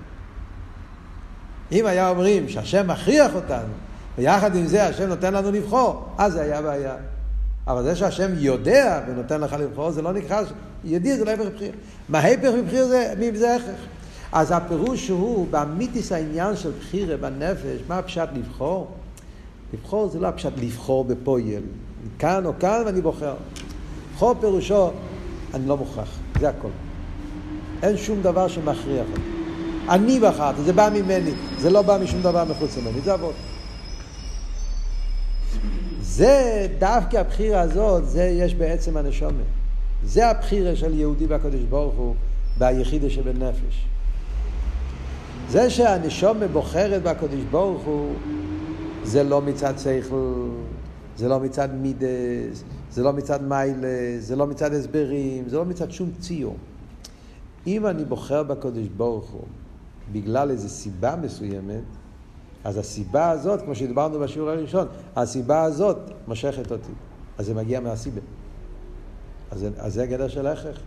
אם 1.71 1.85
היה 1.85 2.09
אומרים 2.09 2.49
שהשם 2.49 2.87
מכריח 2.87 3.35
אותנו, 3.35 3.73
ויחד 4.17 4.55
עם 4.55 4.65
זה 4.65 4.85
השם 4.85 5.07
נותן 5.07 5.33
לנו 5.33 5.51
לבחור, 5.51 6.07
אז 6.17 6.33
זה 6.33 6.41
היה 6.41 6.61
בעיה. 6.61 6.95
אבל 7.67 7.83
זה 7.83 7.95
שהשם 7.95 8.31
יודע 8.37 9.01
ונותן 9.07 9.41
לך 9.41 9.53
לבחור, 9.53 9.91
זה 9.91 10.01
לא 10.01 10.13
נקרא, 10.13 10.41
ידיע 10.83 11.15
זה 11.15 11.25
לא 11.25 11.31
הפך 11.31 11.45
מבחירה. 11.45 11.71
מה 12.09 12.19
ההפך 12.19 12.51
מבחירה 12.57 12.87
זה, 12.87 13.13
זה 13.33 13.55
הכרח. 13.55 13.79
אז 14.31 14.51
הפירוש 14.51 15.09
הוא, 15.09 15.47
באמיתיס 15.51 16.11
העניין 16.11 16.55
של 16.55 16.71
בחירה 16.79 17.17
בנפש, 17.17 17.79
מה 17.87 17.97
הפשט 17.97 18.29
לבחור? 18.33 18.87
לבחור 19.73 20.09
זה 20.09 20.19
לא 20.19 20.27
הפשט 20.27 20.51
לבחור 20.57 21.03
בפועל. 21.03 21.63
כאן 22.19 22.45
או 22.45 22.53
כאן 22.59 22.81
ואני 22.85 23.01
בוחר. 23.01 23.35
לבחור 24.11 24.35
פירושו, 24.39 24.91
אני 25.53 25.67
לא 25.67 25.77
מוכרח, 25.77 26.17
זה 26.39 26.49
הכל. 26.49 26.84
אין 27.83 27.97
שום 27.97 28.21
דבר 28.21 28.47
שמכריח 28.47 29.05
אותי. 29.11 29.21
אני 29.89 30.19
בחרתי, 30.19 30.61
זה 30.61 30.73
בא 30.73 30.89
ממני, 30.93 31.31
זה 31.59 31.69
לא 31.69 31.81
בא 31.81 31.97
משום 32.03 32.21
דבר 32.21 32.43
מחוץ 32.45 32.77
ממני, 32.77 33.01
זה 33.01 33.13
עבוד. 33.13 33.33
זה, 36.01 36.67
דווקא 36.79 37.17
הבחירה 37.17 37.61
הזאת, 37.61 38.07
זה 38.07 38.23
יש 38.23 38.55
בעצם 38.55 38.97
הנשומת. 38.97 39.45
זה 40.05 40.27
הבחירה 40.27 40.75
של 40.75 40.99
יהודי 40.99 41.25
והקדוש 41.25 41.61
ברוך 41.69 41.95
הוא 41.95 42.15
ביחידה 42.57 43.09
שבנפש. 43.09 43.85
זה 45.49 45.69
שהנשומה 45.69 46.47
בוחרת 46.47 47.03
בקדוש 47.03 47.43
ברוך 47.51 47.83
הוא, 47.83 48.13
זה 49.03 49.23
לא 49.23 49.41
מצד 49.41 49.73
שכל, 49.79 50.49
זה 51.17 51.27
לא 51.27 51.39
מצד 51.39 51.69
מידס, 51.81 52.63
זה 52.91 53.03
לא 53.03 53.13
מצד 53.13 53.43
מיילה, 53.43 54.17
זה 54.19 54.35
לא 54.35 54.47
מצד 54.47 54.73
הסברים, 54.73 55.43
זה 55.47 55.57
לא 55.57 55.65
מצד 55.65 55.91
שום 55.91 56.09
ציור. 56.19 56.55
אם 57.67 57.87
אני 57.87 58.05
בוחר 58.05 58.43
בקדוש 58.43 58.87
ברוך 58.97 59.29
הוא 59.29 59.43
בגלל 60.11 60.51
איזו 60.51 60.69
סיבה 60.69 61.15
מסוימת, 61.15 61.83
אז 62.63 62.77
הסיבה 62.77 63.29
הזאת, 63.29 63.61
כמו 63.61 63.75
שדיברנו 63.75 64.19
בשיעור 64.19 64.49
הראשון, 64.49 64.87
הסיבה 65.15 65.63
הזאת 65.63 65.97
מושכת 66.27 66.71
אותי. 66.71 66.91
אז 67.37 67.45
זה 67.45 67.53
מגיע 67.53 67.79
מהסיבה. 67.79 68.21
אז 69.51 69.65
אז 69.77 69.93
זה 69.93 70.03
הגדר 70.03 70.27
של 70.27 70.47
ההכרח. 70.47 70.77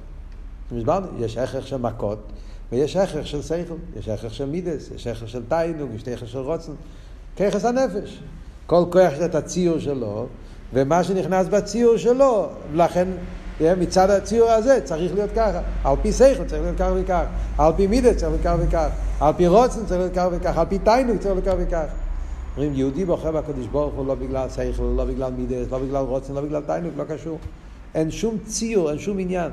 הסברנו, 0.76 1.06
יש 1.18 1.36
הכרח 1.36 1.66
של 1.66 1.76
מכות, 1.76 2.18
ויש 2.72 2.96
הכרח 2.96 3.26
של 3.26 3.42
שכל, 3.42 3.74
יש 3.96 4.08
הכרח 4.08 4.32
של 4.32 4.44
מידס, 4.44 4.90
יש 4.94 5.06
הכרח 5.06 5.28
של 5.28 5.42
תיינוג, 5.48 5.90
יש 5.94 6.08
הכרח 6.08 6.28
של 6.28 6.38
רוצן, 6.38 6.72
ככס 7.36 7.64
הנפש. 7.64 8.22
כל 8.66 8.84
כוח 8.90 9.12
יש 9.12 9.20
את 9.20 9.34
הציור 9.34 9.78
שלו, 9.78 10.26
ומה 10.72 11.04
שנכנס 11.04 11.46
בציור 11.48 11.96
שלו, 11.96 12.48
לכן 12.74 13.08
מצד 13.60 14.10
הציור 14.10 14.50
הזה 14.50 14.80
צריך 14.84 15.14
להיות 15.14 15.30
ככה. 15.30 15.60
על 15.84 15.96
פי 16.02 16.12
שכל 16.12 16.44
צריך 16.44 16.62
להיות 16.62 16.76
ככה 16.78 16.92
וכך, 16.96 17.24
על 17.58 17.72
פי 17.76 17.86
מידס 17.86 18.16
צריך 18.16 18.30
להיות 18.30 18.42
ככה 18.42 18.56
וכך, 18.60 18.88
על 19.20 19.32
פי 19.36 19.46
רוצן 19.46 19.86
צריך 19.86 20.00
להיות 20.00 20.12
ככה 20.12 20.28
וכך, 20.32 20.58
על 20.58 20.66
פי 20.68 20.78
תיינוג 20.78 21.18
צריך 21.18 21.34
להיות 21.34 21.44
ככה 21.44 21.56
וכך. 21.58 21.92
אומרים, 22.56 22.74
יהודי 22.74 23.04
בוחר 23.04 23.32
בקדוש 23.32 23.66
ברוך 23.66 23.94
הוא 23.94 24.06
לא 24.06 24.14
בגלל 24.14 24.48
שכל, 24.48 24.82
לא 24.82 25.04
בגלל 25.04 25.32
מידס, 25.32 25.70
לא 25.70 25.78
בגלל 25.78 26.04
רוצן, 26.04 26.34
לא 26.34 26.40
בגלל 26.40 26.62
תיינוג, 26.62 26.92
לא 26.96 27.04
קשור. 27.04 27.38
אין 27.94 28.10
שום 28.10 28.38
ציור, 28.46 28.90
אין 28.90 28.98
שום 28.98 29.18
עניין. 29.18 29.50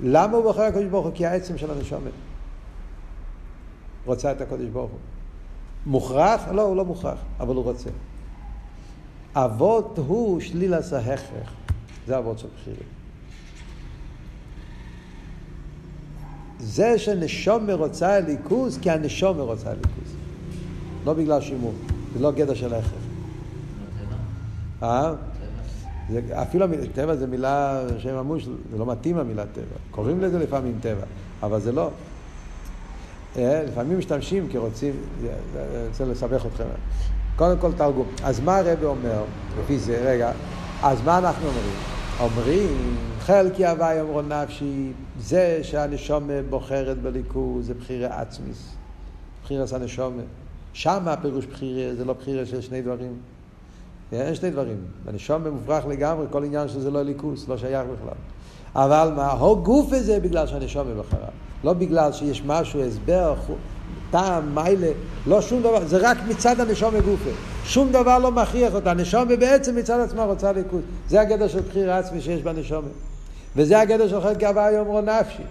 למה 0.00 0.36
הוא 0.36 0.42
בוחר 0.42 0.70
בקדוש 0.70 0.84
ברוך 0.84 1.06
הוא? 1.06 1.12
כי 1.14 1.26
העצם 1.26 1.58
של 1.58 1.70
הנשומת. 1.70 2.12
רוצה 4.06 4.32
את 4.32 4.40
הקודש 4.40 4.68
ברוך 4.72 4.90
הוא. 4.90 4.98
מוכרח? 5.86 6.48
לא, 6.52 6.62
הוא 6.62 6.76
לא 6.76 6.84
מוכרח, 6.84 7.18
אבל 7.40 7.54
הוא 7.54 7.64
רוצה. 7.64 7.90
אבות 9.34 9.98
הוא 10.06 10.40
שלילס 10.40 10.92
ההכרח. 10.92 11.52
זה 12.06 12.18
אבות 12.18 12.38
של 12.38 12.48
בחירים. 12.60 12.95
זה 16.58 16.98
שנשומה 16.98 17.74
רוצה 17.74 18.20
ליכוז, 18.20 18.78
כי 18.82 18.90
הנשומה 18.90 19.42
רוצה 19.42 19.70
ליכוז. 19.70 20.14
לא 21.04 21.12
בגלל 21.12 21.40
שימור, 21.40 21.72
זה 22.14 22.22
לא 22.22 22.32
גדר 22.32 22.54
של 22.54 22.74
ההכרח. 22.74 22.92
אה? 24.82 25.12
זה, 26.10 26.20
אפילו 26.42 26.66
טבע 26.94 27.16
זה 27.16 27.26
מילה 27.26 27.82
שהם 27.98 28.16
אמרו, 28.16 28.40
זה 28.40 28.78
לא 28.78 28.86
מתאים 28.86 29.18
המילה 29.18 29.44
טבע. 29.46 29.76
קוראים 29.90 30.20
לזה 30.20 30.38
לפעמים 30.38 30.78
טבע, 30.80 31.04
אבל 31.42 31.60
זה 31.60 31.72
לא. 31.72 31.90
אה, 33.36 33.62
לפעמים 33.68 33.98
משתמשים 33.98 34.48
כי 34.48 34.58
רוצים, 34.58 34.92
אני 35.22 35.86
רוצה 35.88 36.04
לסבך 36.04 36.46
אתכם. 36.46 36.64
קודם 37.36 37.58
כל 37.58 37.72
תרגום. 37.72 38.06
אז 38.24 38.40
מה 38.40 38.56
הרב 38.56 38.84
אומר, 38.84 39.22
לפי 39.60 39.78
זה, 39.78 40.02
רגע, 40.04 40.32
אז 40.82 40.98
מה 41.04 41.18
אנחנו 41.18 41.48
אומרים? 41.48 41.74
אומרים, 42.20 42.96
חלקי 43.26 43.66
הווי 43.66 44.00
אמרו 44.00 44.22
נפשי, 44.22 44.92
זה 45.20 45.60
שהנשומה 45.62 46.42
בוחרת 46.50 47.02
בליכוז, 47.02 47.66
זה 47.66 47.74
בחירה 47.74 48.20
עצמיס. 48.20 48.74
בחירס 49.44 49.72
הנשומה. 49.72 50.22
שם 50.72 51.08
הפירוש 51.08 51.46
בחירה, 51.46 51.94
זה 51.94 52.04
לא 52.04 52.12
בחירה 52.12 52.46
של 52.46 52.60
שני 52.60 52.82
דברים. 52.82 53.12
אין 54.12 54.34
שני 54.34 54.50
דברים. 54.50 54.76
הנשומה 55.06 55.50
מופרך 55.50 55.86
לגמרי, 55.86 56.26
כל 56.30 56.44
עניין 56.44 56.68
שזה 56.68 56.90
לא 56.90 57.02
ליכוז, 57.02 57.48
לא 57.48 57.56
שייך 57.56 57.82
בכלל. 57.82 58.18
אבל 58.74 59.12
מה, 59.16 59.30
הו 59.30 59.62
גוף 59.62 59.92
הזה 59.92 60.20
בגלל 60.20 60.46
שהנשומה 60.46 60.94
בחרה. 60.94 61.28
לא 61.64 61.72
בגלל 61.72 62.12
שיש 62.12 62.42
משהו, 62.46 62.82
הסבר, 62.82 63.34
טעם, 64.10 64.54
מיילה, 64.54 64.90
לא 65.26 65.42
שום 65.42 65.60
דבר, 65.60 65.86
זה 65.86 65.98
רק 66.10 66.18
מצד 66.28 66.60
הנשום 66.60 66.94
מגופה. 66.94 67.30
שום 67.64 67.92
דבר 67.92 68.18
לא 68.18 68.32
מכריח 68.32 68.74
אותה. 68.74 68.90
הנשום 68.90 69.28
בעצם 69.28 69.76
מצד 69.76 70.00
עצמה 70.00 70.24
רוצה 70.24 70.52
ליכוז. 70.52 70.82
זה 71.08 71.20
הגדר 71.20 71.48
של 71.48 71.60
בחיר 71.60 71.92
עצמי 71.92 72.20
שיש 72.20 72.42
בנשום. 72.42 72.84
וזה 73.56 73.80
הגדר 73.80 74.08
של 74.08 74.20
חלק 74.20 74.36
גאווה 74.36 74.72
יאמרו 74.72 75.00
נפשי. 75.00 75.42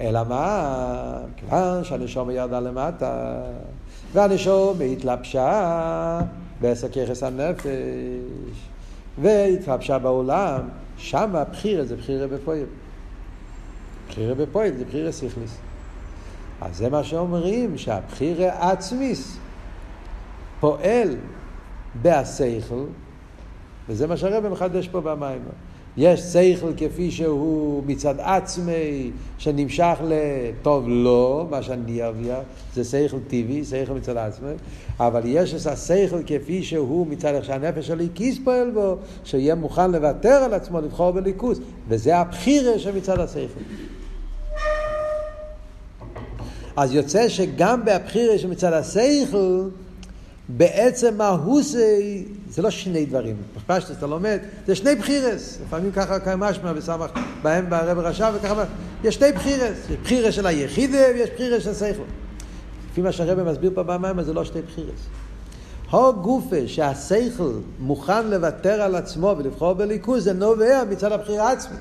אלא 0.00 0.20
מה? 0.28 1.18
כיוון 1.36 1.84
שהנשום 1.84 2.30
ירדה 2.30 2.60
למטה, 2.60 3.42
והנשום 4.12 4.78
התלבשה 4.92 6.20
בעשר 6.60 6.88
ככס 6.88 7.22
הנפש, 7.22 7.66
והתלבשה 9.18 9.98
בעולם, 9.98 10.60
שם 10.96 11.36
הבחירה 11.36 11.84
זה 11.84 11.96
בחירה 11.96 12.26
בפועל. 12.26 12.64
בחירה 14.08 14.34
בפועל 14.34 14.72
זה 14.76 14.84
בחירה 14.84 15.12
סיכליס. 15.12 15.56
אז 16.60 16.76
זה 16.76 16.90
מה 16.90 17.04
שאומרים, 17.04 17.78
שהבחירה 17.78 18.70
עצמיס 18.70 19.38
פועל 20.60 21.16
בהשכל, 22.02 22.84
וזה 23.88 24.06
מה 24.06 24.16
שהרבא 24.16 24.48
מחדש 24.48 24.88
פה 24.88 25.00
במים. 25.00 25.42
יש 25.96 26.20
שכל 26.20 26.72
כפי 26.76 27.10
שהוא 27.10 27.82
מצד 27.86 28.14
עצמי, 28.18 29.10
שנמשך 29.38 29.98
לטוב 30.08 30.84
לא, 30.88 31.46
מה 31.50 31.62
שאני 31.62 32.08
אביא, 32.08 32.32
זה 32.74 32.84
שכל 32.84 33.18
טבעי, 33.28 33.64
שכל 33.64 33.92
מצד 33.92 34.16
עצמי, 34.16 34.52
אבל 35.00 35.20
יש 35.24 35.54
את 35.54 35.66
השכל 35.66 36.22
כפי 36.26 36.62
שהוא 36.62 37.06
מצד 37.06 37.34
איך 37.34 37.44
שהנפש 37.44 37.86
שלי 37.86 38.08
כיס 38.14 38.38
פועל 38.44 38.70
בו, 38.70 38.96
שיהיה 39.24 39.54
מוכן 39.54 39.90
לוותר 39.90 40.28
על 40.44 40.54
עצמו, 40.54 40.80
לבחור 40.80 41.10
בליכוס, 41.10 41.58
וזה 41.88 42.16
הבחירה 42.16 42.78
שמצד 42.78 43.20
השכל. 43.20 43.60
אז 46.76 46.94
יוצא 46.94 47.28
שגם 47.28 47.84
בהבחירה 47.84 48.38
שמצד 48.38 48.72
השכל, 48.72 49.68
בעצם 50.48 51.20
ההוסי, 51.20 52.24
זה 52.50 52.62
לא 52.62 52.70
שני 52.70 53.06
דברים. 53.06 53.36
פשטוס 53.66 53.98
אתה 53.98 54.06
לומד, 54.06 54.38
זה 54.66 54.74
שני 54.74 54.94
בחירס. 54.94 55.58
לפעמים 55.66 55.92
ככה 55.92 56.36
משמע 56.36 56.72
בסמך 56.72 57.10
בהם 57.42 57.70
ברב 57.70 57.98
רשע 57.98 58.30
וככה, 58.34 58.64
יש 59.04 59.14
שני 59.14 59.32
בחירס. 59.32 59.78
יש 59.90 59.96
בחירה 60.02 60.32
של 60.32 60.46
היחידה 60.46 60.98
ויש 61.14 61.30
בחירה 61.30 61.60
של 61.60 61.70
השכל. 61.70 62.02
לפי 62.92 63.02
מה 63.02 63.12
שהרבא 63.12 63.50
מסביר 63.50 63.70
פה 63.74 63.82
במים, 63.82 64.22
זה 64.22 64.32
לא 64.32 64.44
שתי 64.44 64.62
בחירס. 64.62 65.00
הו 65.90 66.12
גופה 66.12 66.56
שהשכל 66.66 67.52
מוכן 67.78 68.26
לוותר 68.26 68.82
על 68.82 68.94
עצמו 68.94 69.34
ולבחור 69.38 69.72
בליכוז, 69.72 70.24
זה 70.24 70.32
נובע 70.32 70.82
מצד 70.90 71.12
הבחירה 71.12 71.48
העצמית. 71.48 71.80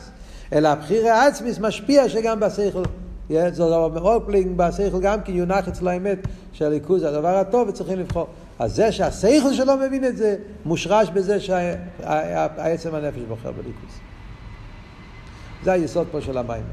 אלא 0.54 0.68
הבחירה 0.68 1.22
העצמית 1.22 1.60
משפיע 1.60 2.10
שגם 2.10 2.40
בשכל 2.40 2.84
זה 3.30 3.64
מאוד 3.94 4.24
פלינג 4.26 4.58
בשכל 4.58 5.00
גם 5.02 5.22
כי 5.22 5.32
יונח 5.32 5.68
אצל 5.68 5.88
האמת 5.88 6.18
שהליכוז 6.54 7.02
זה 7.02 7.10
הדבר 7.10 7.38
הטוב 7.38 7.70
וצריכים 7.70 8.00
לבחור. 8.00 8.28
אז 8.60 8.76
זה 8.76 8.92
שהשכל 8.92 9.54
שלו 9.54 9.74
מבין 9.78 10.06
את 10.06 10.18
זה, 10.18 10.36
מושרש 10.66 11.10
בזה 11.10 11.40
שהעצם 11.40 12.96
הנפש 12.96 13.22
בוחר 13.28 13.52
בליכוז. 13.52 14.00
זה 15.64 15.72
היסוד 15.72 16.08
פה 16.12 16.22
של 16.22 16.38
המים. 16.38 16.64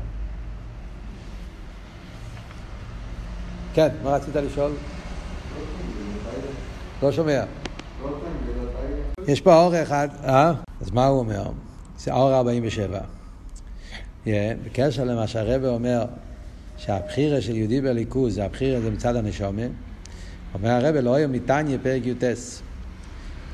כן, 3.75 3.89
מה 4.03 4.11
רצית 4.11 4.37
לשאול? 4.37 4.73
לא 7.03 7.13
שומע. 7.13 7.45
יש 9.29 9.41
פה 9.41 9.55
אור 9.55 9.83
אחד, 9.83 10.09
אה? 10.25 10.53
אז 10.81 10.91
מה 10.91 11.07
הוא 11.07 11.19
אומר? 11.19 11.51
זה 11.99 12.13
אור 12.13 12.35
47. 12.35 13.01
Yeah, 14.25 14.29
בקשר 14.65 15.05
למה 15.05 15.27
שהרבא 15.27 15.69
אומר, 15.69 16.05
שהבחירה 16.77 17.41
של 17.41 17.57
יהודי 17.57 17.81
בליכוז, 17.81 18.39
הבחירה 18.39 18.81
זה 18.81 18.91
מצד 18.91 19.17
הנשומה, 19.17 19.63
אומר 20.55 20.71
הרבא 20.71 21.01
לא 21.01 21.15
היום 21.15 21.33
מתניא 21.33 21.79
פרק 21.83 22.07
י"ט. 22.07 22.25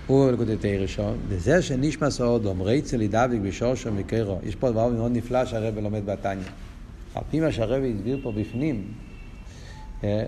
הוא 0.07 0.31
לקודתי 0.31 0.79
ראשון, 0.79 1.19
וזה 1.29 1.63
שנשמע 1.63 2.11
סעודום, 2.11 2.63
רייצה 2.63 2.97
לדבק 2.97 3.39
בשורשו 3.43 3.93
מקרו. 3.93 4.39
יש 4.43 4.55
פה 4.57 4.71
דבר 4.71 4.89
מאוד 4.89 5.13
נפלא 5.13 5.45
שהרבא 5.45 5.81
לומד 5.81 6.07
בתניא. 6.07 6.45
על 7.15 7.23
פי 7.31 7.41
מה 7.41 7.53
שהרבא 7.53 7.87
הסביר 7.87 8.21
פה 8.23 8.33
בפנים, 8.33 8.93
אה, 10.05 10.25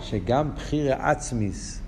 שגם 0.00 0.50
בחירה 0.54 1.10
עצמיס 1.10 1.80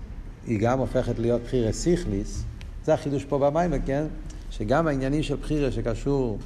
היא 0.46 0.58
גם 0.60 0.78
הופכת 0.78 1.18
להיות 1.18 1.42
בחירה 1.42 1.72
סיכליס, 1.72 2.44
זה 2.84 2.94
החידוש 2.94 3.24
פה 3.24 3.38
במים, 3.38 3.82
כן? 3.86 4.04
שגם 4.50 4.86
העניינים 4.86 5.22
של 5.22 5.36
בחירה 5.36 5.72
שקשור 5.72 6.38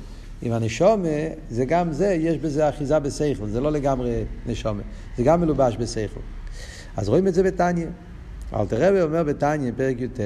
עם 0.42 0.52
הנשומה, 0.52 1.08
זה 1.50 1.64
גם 1.64 1.92
זה, 1.92 2.06
יש 2.06 2.38
בזה 2.38 2.68
אחיזה 2.68 2.98
בסייכל, 2.98 3.46
זה 3.46 3.60
לא 3.60 3.72
לגמרי 3.72 4.24
נשומה, 4.46 4.82
זה 5.16 5.22
גם 5.22 5.40
מלובש 5.40 5.76
בסייכל. 5.76 6.20
אז 6.98 7.08
רואים 7.08 7.28
את 7.28 7.34
זה 7.34 7.42
בתניא. 7.42 7.86
אלתר 8.54 8.88
רבי 8.88 9.02
אומר 9.02 9.22
בתניא, 9.22 9.72
פרק 9.76 10.00
י"ט, 10.00 10.20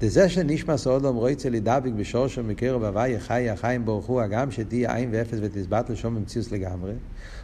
דזה 0.00 0.28
שנשמע 0.28 0.76
סעודום 0.76 1.16
רויצה 1.16 1.50
לדבק 1.50 1.90
בשורשו 1.96 2.42
מקרב 2.42 2.84
הוואי 2.84 3.20
חי 3.20 3.50
החיים 3.50 3.84
ברוך 3.84 4.06
הוא, 4.06 4.20
הגם 4.20 4.50
שתהיה 4.50 4.96
עין 4.96 5.08
ואפס 5.12 5.38
ותסבט 5.42 5.90
לשום 5.90 6.14
במציאוס 6.14 6.52
לגמרי, 6.52 6.92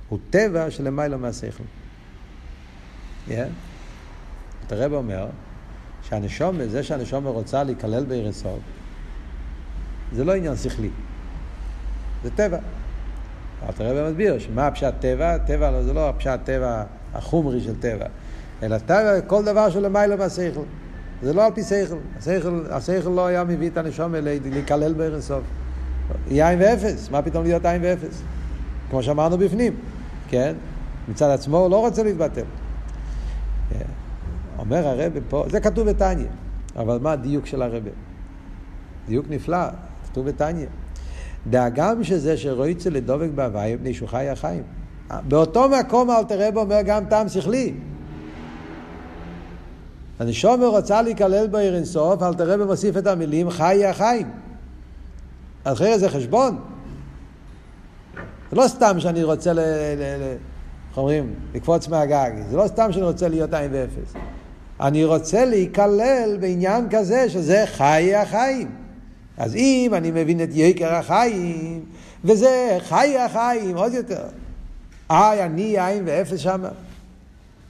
הוא 0.09 0.19
טבע 0.31 0.71
שלמיילו 0.71 1.19
מהשכל. 1.19 1.65
אלתר 3.29 3.47
רבי 4.71 4.95
אומר 4.95 5.27
שהנשומה, 6.03 6.69
זה 6.69 6.83
שהנשומה 6.83 7.31
רוצה 7.31 7.65
להיכלל 7.65 8.05
בערסות, 8.05 8.61
זה 10.13 10.25
לא 10.25 10.35
עניין 10.35 10.57
שכלי, 10.57 10.91
זה 12.25 12.31
טבע. 12.31 12.59
אלתר 13.67 13.91
רבי 13.91 14.11
מסביר 14.11 14.39
שמה 14.39 14.67
הפשט 14.67 14.95
טבע? 15.01 15.39
טבע 15.39 15.83
זה 15.83 15.93
לא 15.93 16.09
הפשט 16.09 16.41
טבע 16.45 16.85
החומרי 17.15 17.61
של 17.61 17.81
טבע, 17.81 18.07
אלא 18.63 18.79
טבע 18.79 19.21
כל 19.21 19.45
דבר 19.45 19.71
שלמיילו 19.71 20.17
מהשכל. 20.17 20.61
זה 21.23 21.33
לא 21.33 21.47
על 21.47 21.53
פי 21.55 21.63
שכל. 21.63 21.97
השכל, 22.19 22.63
השכל 22.71 23.11
לא 23.11 23.27
היה 23.27 23.45
מביא 23.45 23.71
את 23.71 23.77
הנשום 23.77 24.15
להיכלל 24.15 24.93
בערב 24.93 25.21
סוף. 25.21 25.43
יין 26.31 26.59
ואפס, 26.63 27.11
מה 27.11 27.23
פתאום 27.23 27.45
להיות 27.45 27.65
עין 27.65 27.81
ואפס? 27.85 28.23
כמו 28.91 29.03
שאמרנו 29.03 29.39
בפנים, 29.39 29.75
כן? 30.29 30.55
מצד 31.09 31.31
עצמו 31.31 31.59
הוא 31.59 31.71
לא 31.71 31.81
רוצה 31.81 32.03
להתבטל. 32.03 32.45
כן. 33.71 33.85
אומר 34.59 34.89
הרב 34.89 35.13
פה, 35.29 35.45
זה 35.51 35.61
כתוב 35.61 35.91
בתניא, 35.91 36.27
אבל 36.77 36.99
מה 37.03 37.13
הדיוק 37.13 37.47
של 37.47 37.63
הרב? 37.63 37.83
דיוק 39.07 39.27
נפלא, 39.31 39.69
כתוב 40.05 40.27
בתניא. 40.27 40.67
דאגם 41.47 42.05
שזה 42.05 42.37
שרויצה 42.37 42.91
לדובק 42.91 43.29
בהוואי 43.35 43.75
מפני 43.75 43.95
שהוא 43.95 44.09
חי 44.09 44.29
החיים. 44.29 44.63
באותו 45.29 45.69
מקום 45.69 46.11
אל 46.11 46.25
תראה 46.25 46.51
בו 46.51 46.61
אומר 46.61 46.81
גם 46.87 47.05
טעם 47.05 47.29
שכלי. 47.29 47.75
הנשומר 50.19 50.67
רוצה 50.67 51.03
להיכלל 51.03 51.47
בעיר 51.47 51.77
אינסוף, 51.77 52.23
אל 52.23 52.35
תראה 52.35 52.65
ומוסיף 52.65 52.97
את 52.97 53.07
המילים 53.07 53.51
חי 53.51 53.87
החיים. 53.87 54.31
אחרי 55.65 55.99
זה 55.99 56.09
חשבון. 56.09 56.59
זה 58.51 58.57
לא 58.57 58.69
סתם 58.69 59.01
שאני 59.01 59.23
רוצה, 59.23 59.53
ל... 59.53 59.59
איך 60.89 60.97
אומרים, 60.97 61.35
לקפוץ 61.55 61.89
מהגג. 61.89 62.31
זה 62.51 62.57
לא 62.57 62.67
סתם 62.67 62.93
שאני 62.93 63.05
רוצה 63.05 63.29
להיות 63.29 63.55
עין 63.55 63.71
ואפס. 63.73 64.15
אני 64.81 65.05
רוצה 65.05 65.45
להיכלל 65.45 66.37
בעניין 66.41 66.87
כזה 66.91 67.31
שזה 67.31 67.65
חיי 67.67 68.17
החיים. 68.17 68.88
אז 69.39 69.55
אם 69.55 69.91
אני 69.95 70.11
מבין 70.11 70.43
את 70.43 70.49
יקר 70.53 70.95
החיים, 70.95 71.85
וזה 72.25 72.79
חיי 72.89 73.19
החיים, 73.19 73.77
עוד 73.77 73.93
יותר. 73.93 74.23
איי, 75.11 75.45
אני 75.45 75.87
עין 75.87 76.03
ואפס 76.07 76.39
שמה. 76.39 76.69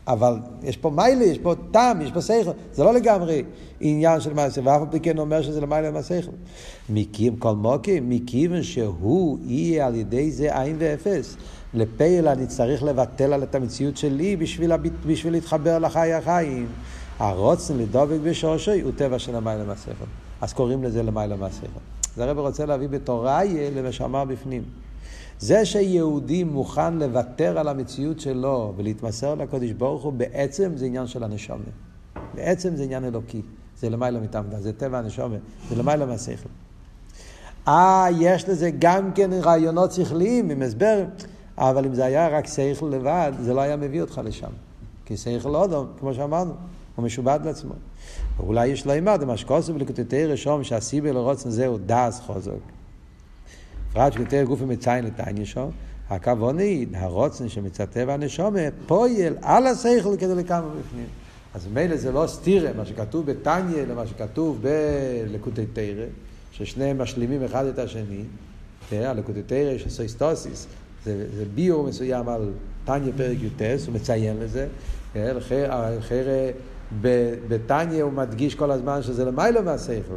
אבל 0.09 0.37
יש 0.63 0.77
פה 0.77 0.91
מיילה, 0.91 1.25
יש 1.25 1.39
פה 1.39 1.55
טעם, 1.71 2.01
יש 2.01 2.13
פה 2.13 2.21
שכל. 2.21 2.51
זה 2.73 2.85
לא 2.85 2.95
לגמרי 2.95 3.43
עניין 3.81 4.21
של 4.21 4.35
מעשה, 4.35 4.61
ואף 4.65 4.83
פי 4.91 5.01
כן 5.01 5.19
אומר 5.19 5.43
שזה 5.43 5.61
למעלה 5.61 5.91
מהשכל. 5.91 6.31
מקים 6.91 7.37
כל 7.37 7.55
מוקים, 7.55 8.11
מכיוון 8.11 8.63
שהוא 8.63 9.39
יהיה 9.43 9.87
על 9.87 9.95
ידי 9.95 10.31
זה 10.31 10.61
עין 10.61 10.77
ואפס. 10.79 11.37
לפייל 11.75 12.29
אני 12.29 12.47
צריך 12.47 12.83
לבטל 12.83 13.33
על 13.33 13.43
את 13.43 13.55
המציאות 13.55 13.97
שלי 13.97 14.37
בשביל, 14.37 14.73
בשביל 15.07 15.33
להתחבר 15.33 15.79
לחי 15.79 16.13
החיים. 16.13 16.67
הרוצן 17.19 17.77
לדבק 17.77 18.19
בשורשי 18.23 18.81
הוא 18.81 18.93
טבע 18.97 19.19
של 19.19 19.37
למעלה 19.37 19.65
מהשכל. 19.65 20.28
אז 20.41 20.53
קוראים 20.53 20.85
לזה 20.85 21.03
למעלה 21.03 21.37
מהשכל. 21.37 21.67
זה 22.17 22.25
הרב 22.25 22.39
רוצה 22.39 22.67
להביא 22.67 22.89
בתורה 22.89 23.41
למה 23.75 23.93
שאמר 23.93 24.25
בפנים. 24.25 24.63
זה 25.39 25.65
שיהודי 25.65 26.45
מוכן 26.45 26.95
לוותר 26.95 27.59
על 27.59 27.69
המציאות 27.69 28.21
שלו 28.21 28.73
ולהתמסר 28.77 29.35
לקודש 29.35 29.71
ברוך 29.71 30.03
הוא, 30.03 30.13
בעצם 30.13 30.77
זה 30.77 30.87
עניין 30.87 31.07
של 31.07 31.25
הנשומה. 31.25 31.65
בעצם 32.35 32.77
זה 32.77 32.83
עניין 32.83 33.05
אלוקי. 33.05 33.43
זה 33.81 33.91
למעלה 33.91 34.21
מתעמדה, 34.21 34.61
זה 34.61 34.73
טבע 34.73 34.99
הנשומה, 34.99 35.37
זה 35.69 35.77
למעלה 35.77 36.07
מהשכל. 36.07 36.49
אה, 37.69 38.07
יש 38.19 38.49
לזה 38.49 38.71
גם 38.79 39.13
כן 39.13 39.31
רעיונות 39.33 39.93
שכליים 39.93 40.51
עם 40.51 40.63
הסבר, 40.63 41.05
אבל 41.59 41.85
אם 41.85 41.95
זה 41.95 42.05
היה 42.05 42.29
רק 42.29 42.47
שכל 42.47 42.87
לבד, 42.87 43.33
זה 43.41 43.55
לא 43.55 43.61
היה 43.61 43.77
מביא 43.77 44.01
אותך 44.01 44.21
לשם. 44.25 44.51
כי 45.05 45.17
שכל 45.17 45.49
לא 45.49 45.85
כמו 45.99 46.15
שאמרנו, 46.15 46.53
הוא 46.97 47.05
משובד 47.05 47.41
לעצמו. 47.45 47.75
ואולי 48.39 48.67
יש 48.67 48.87
לו 48.87 48.93
אימה, 48.93 49.19
זה 49.19 49.27
מה 49.27 49.37
שכוסו 49.37 49.75
ולקוטטי 49.75 50.27
רשום 50.27 50.65
שהסיבה 50.65 51.13
לרוצן 51.13 51.51
זהו 51.51 51.79
דס 51.87 52.21
חוזק. 52.27 52.53
בפרט 53.91 54.13
שכתב 54.13 54.45
גופי 54.47 54.65
מציין 54.65 55.05
לתניא 55.05 55.45
שם, 55.45 55.69
הכוונה 56.11 56.63
היא, 56.63 56.87
הרוצן 56.95 57.49
שמצטה 57.49 58.01
והנשומה 58.07 58.61
פועל 58.87 59.37
על 59.43 59.67
השכל 59.67 60.17
כדי 60.19 60.35
לקמה 60.35 60.69
בפנים. 60.81 61.07
אז 61.55 61.67
מילא 61.73 61.97
זה 61.97 62.13
לא 62.13 62.27
סתירה, 62.27 62.71
מה 62.77 62.87
שכתוב 62.87 63.27
בתניא 63.27 63.83
למה 63.91 64.07
שכתוב 64.07 64.63
בלקוטי 64.63 65.67
תרא, 65.73 66.05
ששניהם 66.53 66.99
משלימים 66.99 67.45
אחד 67.45 67.67
את 67.67 67.79
השני, 67.79 68.23
הלקוטי 68.93 69.43
תרא 69.43 69.79
של 69.79 69.91
סויסטוסיס, 69.91 70.67
זה, 71.05 71.27
זה 71.37 71.45
ביור 71.55 71.87
מסוים 71.87 72.29
על 72.29 72.51
תניא 72.85 73.13
פרק 73.17 73.37
י"ט, 73.43 73.63
הוא 73.87 73.95
מציין 73.95 74.37
לזה, 74.41 74.67
אחרי 75.13 76.51
בתניא 77.49 78.03
הוא 78.03 78.13
מדגיש 78.13 78.55
כל 78.55 78.71
הזמן 78.71 79.03
שזה 79.03 79.25
למיילו 79.25 79.63
מהשכל, 79.63 80.15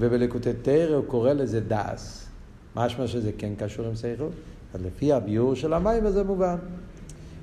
ובלקוטי 0.00 0.50
תרא 0.62 0.96
הוא 0.96 1.04
קורא 1.06 1.32
לזה 1.32 1.60
דאס. 1.60 2.26
משמע 2.76 3.06
שזה 3.06 3.30
כן 3.38 3.54
קשור 3.58 3.86
עם 3.86 3.94
שכל, 3.94 4.28
אז 4.74 4.80
לפי 4.86 5.12
הביור 5.12 5.54
של 5.54 5.72
המים 5.72 6.06
הזה 6.06 6.24
מובן. 6.24 6.56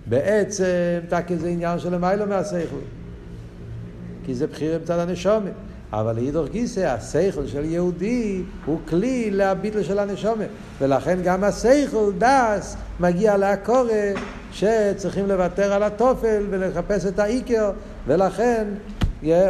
בעצם, 0.05 0.65
תקי 1.09 1.37
זה 1.37 1.47
עניין 1.47 1.79
של 1.79 1.95
למיילו 1.95 2.27
מהשכל. 2.27 2.77
כי 4.25 4.35
זה 4.35 4.47
בחיר 4.47 4.79
מצד 4.83 4.99
הנשומת. 4.99 5.53
אבל 5.93 6.15
לאידור 6.15 6.47
גיסא, 6.47 6.79
השכל 6.79 7.47
של 7.47 7.65
יהודי 7.65 8.41
הוא 8.65 8.79
כלי 8.87 9.31
להביטל 9.31 9.83
של 9.83 9.99
הנשומת. 9.99 10.47
ולכן 10.79 11.19
גם 11.23 11.43
השכל, 11.43 12.11
דס, 12.17 12.75
מגיע 12.99 13.37
לעקורא 13.37 13.91
שצריכים 14.51 15.27
לוותר 15.27 15.73
על 15.73 15.83
התופל 15.83 16.43
ולחפש 16.49 17.05
את 17.05 17.19
העיקר, 17.19 17.71
ולכן 18.07 18.67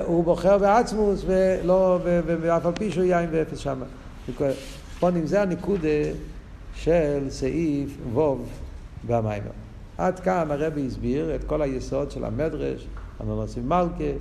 הוא 0.06 0.24
בוחר 0.24 0.58
בעצמוס, 0.58 1.24
ולא, 1.26 2.00
ואף 2.26 2.66
על 2.66 2.74
פי 2.76 2.92
שהוא 2.92 3.04
יין 3.04 3.30
ואפס 3.32 3.58
שמה. 3.58 3.86
פונים 5.00 5.26
זה 5.28 5.42
הניקודה 5.42 5.88
של 6.76 7.26
סעיף 7.30 7.98
ווב 8.14 8.50
במיימר. 9.08 9.52
עד 9.98 10.20
כאן 10.20 10.52
הרבי 10.52 10.88
הסביר 10.88 11.36
את 11.36 11.44
כל 11.44 11.62
היסוד 11.62 12.12
של 12.12 12.26
המדרש, 12.26 12.88
המנוסים 13.20 13.70
מלכה, 13.70 14.12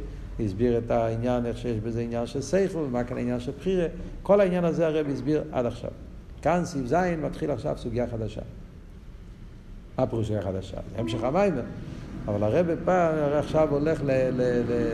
הסביר 0.41 0.79
את 0.79 0.91
העניין, 0.91 1.47
איך 1.47 1.59
שיש 1.59 1.81
בזה 1.81 2.01
עניין 2.01 2.27
של 2.27 2.43
סייכל, 2.43 2.79
ומה 2.79 3.05
כאן 3.05 3.17
העניין 3.17 3.41
של 3.41 3.53
בחירה. 3.59 3.87
כל 4.23 4.41
העניין 4.41 4.65
הזה 4.65 4.87
הרבי 4.87 5.13
הסביר 5.13 5.43
עד 5.53 5.67
עכשיו. 5.67 5.91
כאן 6.43 6.65
סעיף 6.65 6.87
ז' 6.87 6.95
מתחיל 7.23 7.51
עכשיו 7.51 7.75
סוגיה 7.79 8.07
חדשה. 8.07 8.41
מה 9.99 10.05
הפירוש 10.05 10.27
סוגיה 10.27 10.43
חדשה? 10.43 10.77
זה 10.93 11.01
המשך 11.01 11.25
המיימר. 11.25 11.63
אבל 12.29 12.43
הרבי 12.43 12.73
פעם 12.85 13.15
עכשיו 13.39 13.69
הולך 13.71 14.01
ל, 14.03 14.11
ל, 14.11 14.43
ל, 14.43 14.91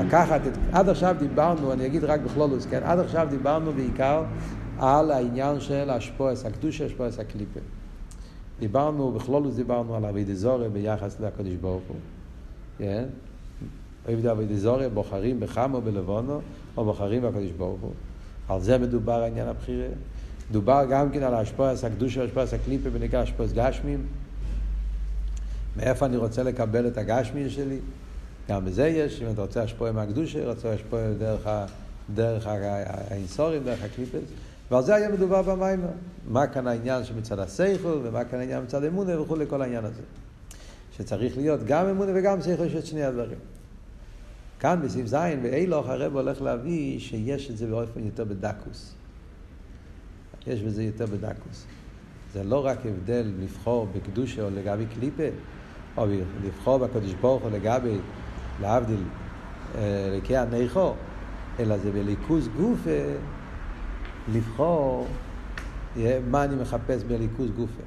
לקחת 0.00 0.40
את... 0.46 0.52
עד 0.72 0.88
עכשיו 0.88 1.16
דיברנו, 1.18 1.72
אני 1.72 1.86
אגיד 1.86 2.04
רק 2.04 2.20
בכלולוס, 2.20 2.66
כן? 2.66 2.80
עד 2.84 2.98
עכשיו 2.98 3.26
דיברנו 3.30 3.72
בעיקר 3.72 4.24
על 4.78 5.10
העניין 5.10 5.60
של 5.60 5.90
אשפועס 5.90 6.46
הקדושה, 6.46 6.86
אשפועס 6.86 7.18
הקליפה. 7.18 7.60
דיברנו, 8.60 9.12
בכלולוס 9.12 9.54
דיברנו 9.54 9.96
על 9.96 10.04
אבי 10.04 10.24
דזורי 10.24 10.68
ביחס 10.68 11.20
לקדוש 11.20 11.54
ברוך 11.54 11.82
הוא. 11.88 11.96
כן? 12.78 13.04
אבי 14.08 14.46
דזורי 14.46 14.88
בוחרים 14.88 15.40
בחם 15.40 15.74
או 15.74 15.82
בלבונו, 15.82 16.40
או 16.76 16.84
בוחרים 16.84 17.22
בקדוש 17.22 17.50
ברוך 17.50 17.80
הוא. 17.80 17.92
על 18.48 18.60
זה 18.60 18.78
מדובר 18.78 19.22
העניין 19.22 19.48
הבחירה. 19.48 19.88
דובר 20.50 20.84
גם 20.90 21.10
כן 21.10 21.22
על 21.22 21.34
האשפועס 21.34 21.84
הקדושה, 21.84 22.24
אשפועס 22.24 22.54
הקליפה, 22.54 22.88
ונקרא 22.92 23.22
אשפועס 23.22 23.52
גשמים. 23.52 24.06
מאיפה 25.78 26.06
אני 26.06 26.16
רוצה 26.16 26.42
לקבל 26.42 26.86
את 26.86 26.98
הגשמים 26.98 27.50
שלי? 27.50 27.78
גם 28.48 28.64
בזה 28.64 28.88
יש, 28.88 29.22
אם 29.22 29.26
אתה 29.32 29.42
רוצה 29.42 29.62
השפועה 29.62 29.92
מהקדושה, 29.92 30.48
רוצה 30.48 30.72
השפועה 30.72 31.12
דרך, 31.18 31.48
דרך 32.14 32.46
האינסורים, 32.46 33.64
דרך 33.64 33.82
הקליפס. 33.82 34.30
ועל 34.70 34.82
זה 34.82 34.94
היה 34.94 35.08
מדובר 35.08 35.42
במיימר. 35.42 35.88
מה 36.28 36.46
כאן 36.46 36.66
העניין 36.66 37.04
שמצד 37.04 37.38
הסייכל, 37.38 38.00
ומה 38.02 38.24
כאן 38.24 38.38
העניין 38.38 38.62
מצד 38.62 38.84
אמונה 38.84 39.20
וכולי, 39.20 39.44
כל 39.48 39.62
העניין 39.62 39.84
הזה. 39.84 40.02
שצריך 40.96 41.36
להיות 41.36 41.60
גם 41.66 41.86
אמונה 41.86 42.12
וגם 42.14 42.42
סייכל, 42.42 42.64
יש 42.64 42.74
את 42.74 42.86
שני 42.86 43.04
הדברים. 43.04 43.38
כאן 44.60 44.80
בסעיף 44.84 45.06
ז' 45.06 45.16
ואילוך 45.42 45.88
הרב 45.88 46.16
הולך 46.16 46.42
להביא 46.42 47.00
שיש 47.00 47.50
את 47.50 47.56
זה 47.56 47.66
באופן 47.66 48.04
יותר 48.04 48.24
בדקוס. 48.24 48.94
יש 50.46 50.62
בזה 50.62 50.82
יותר 50.82 51.06
בדקוס. 51.06 51.64
זה 52.32 52.44
לא 52.44 52.66
רק 52.66 52.78
הבדל 52.86 53.32
לבחור 53.40 53.88
בקדושה 53.96 54.42
או 54.42 54.50
לגבי 54.50 54.84
קליפה, 54.94 55.28
או 55.98 56.06
לבחור 56.44 56.78
בקדוש 56.78 57.14
ברוך 57.14 57.42
הוא 57.42 57.50
לגבי, 57.50 57.98
להבדיל, 58.60 59.02
לקי 60.16 60.36
הנכו, 60.36 60.92
אלא 61.60 61.78
זה 61.78 61.92
בליכוז 61.92 62.48
גופה, 62.56 62.90
לבחור 64.32 65.06
מה 66.30 66.44
אני 66.44 66.56
מחפש 66.56 67.02
בליכוז 67.02 67.50
גופה. 67.50 67.82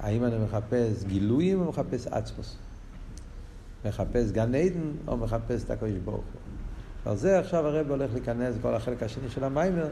האם 0.00 0.24
אני 0.24 0.36
מחפש 0.44 1.04
גילויים 1.04 1.60
או 1.60 1.68
מחפש 1.68 2.06
עצמוס? 2.06 2.56
מחפש 3.84 4.32
גן 4.32 4.54
עדן 4.54 4.90
או 5.08 5.16
מחפש 5.16 5.64
את 5.64 5.70
הקדוש 5.70 5.98
ברוך 6.04 6.16
הוא. 6.16 6.40
ועל 7.06 7.16
זה 7.16 7.38
עכשיו 7.38 7.66
הרב 7.66 7.90
הולך 7.90 8.10
להיכנס 8.12 8.54
כל 8.62 8.74
החלק 8.74 9.02
השני 9.02 9.28
של 9.28 9.44
המיימר, 9.44 9.86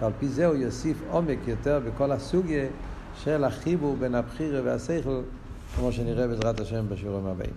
ועל 0.00 0.12
פי 0.18 0.28
זה 0.28 0.46
הוא 0.46 0.56
יוסיף 0.56 0.96
עומק 1.10 1.38
יותר 1.46 1.80
בכל 1.86 2.12
הסוגיה 2.12 2.66
של 3.14 3.44
החיבור 3.44 3.96
בין 3.96 4.14
הבחירה 4.14 4.60
והשכל, 4.64 5.20
כמו 5.76 5.92
שנראה 5.92 6.28
בעזרת 6.28 6.60
השם 6.60 6.88
בשיעורים 6.88 7.26
הבאים. 7.26 7.48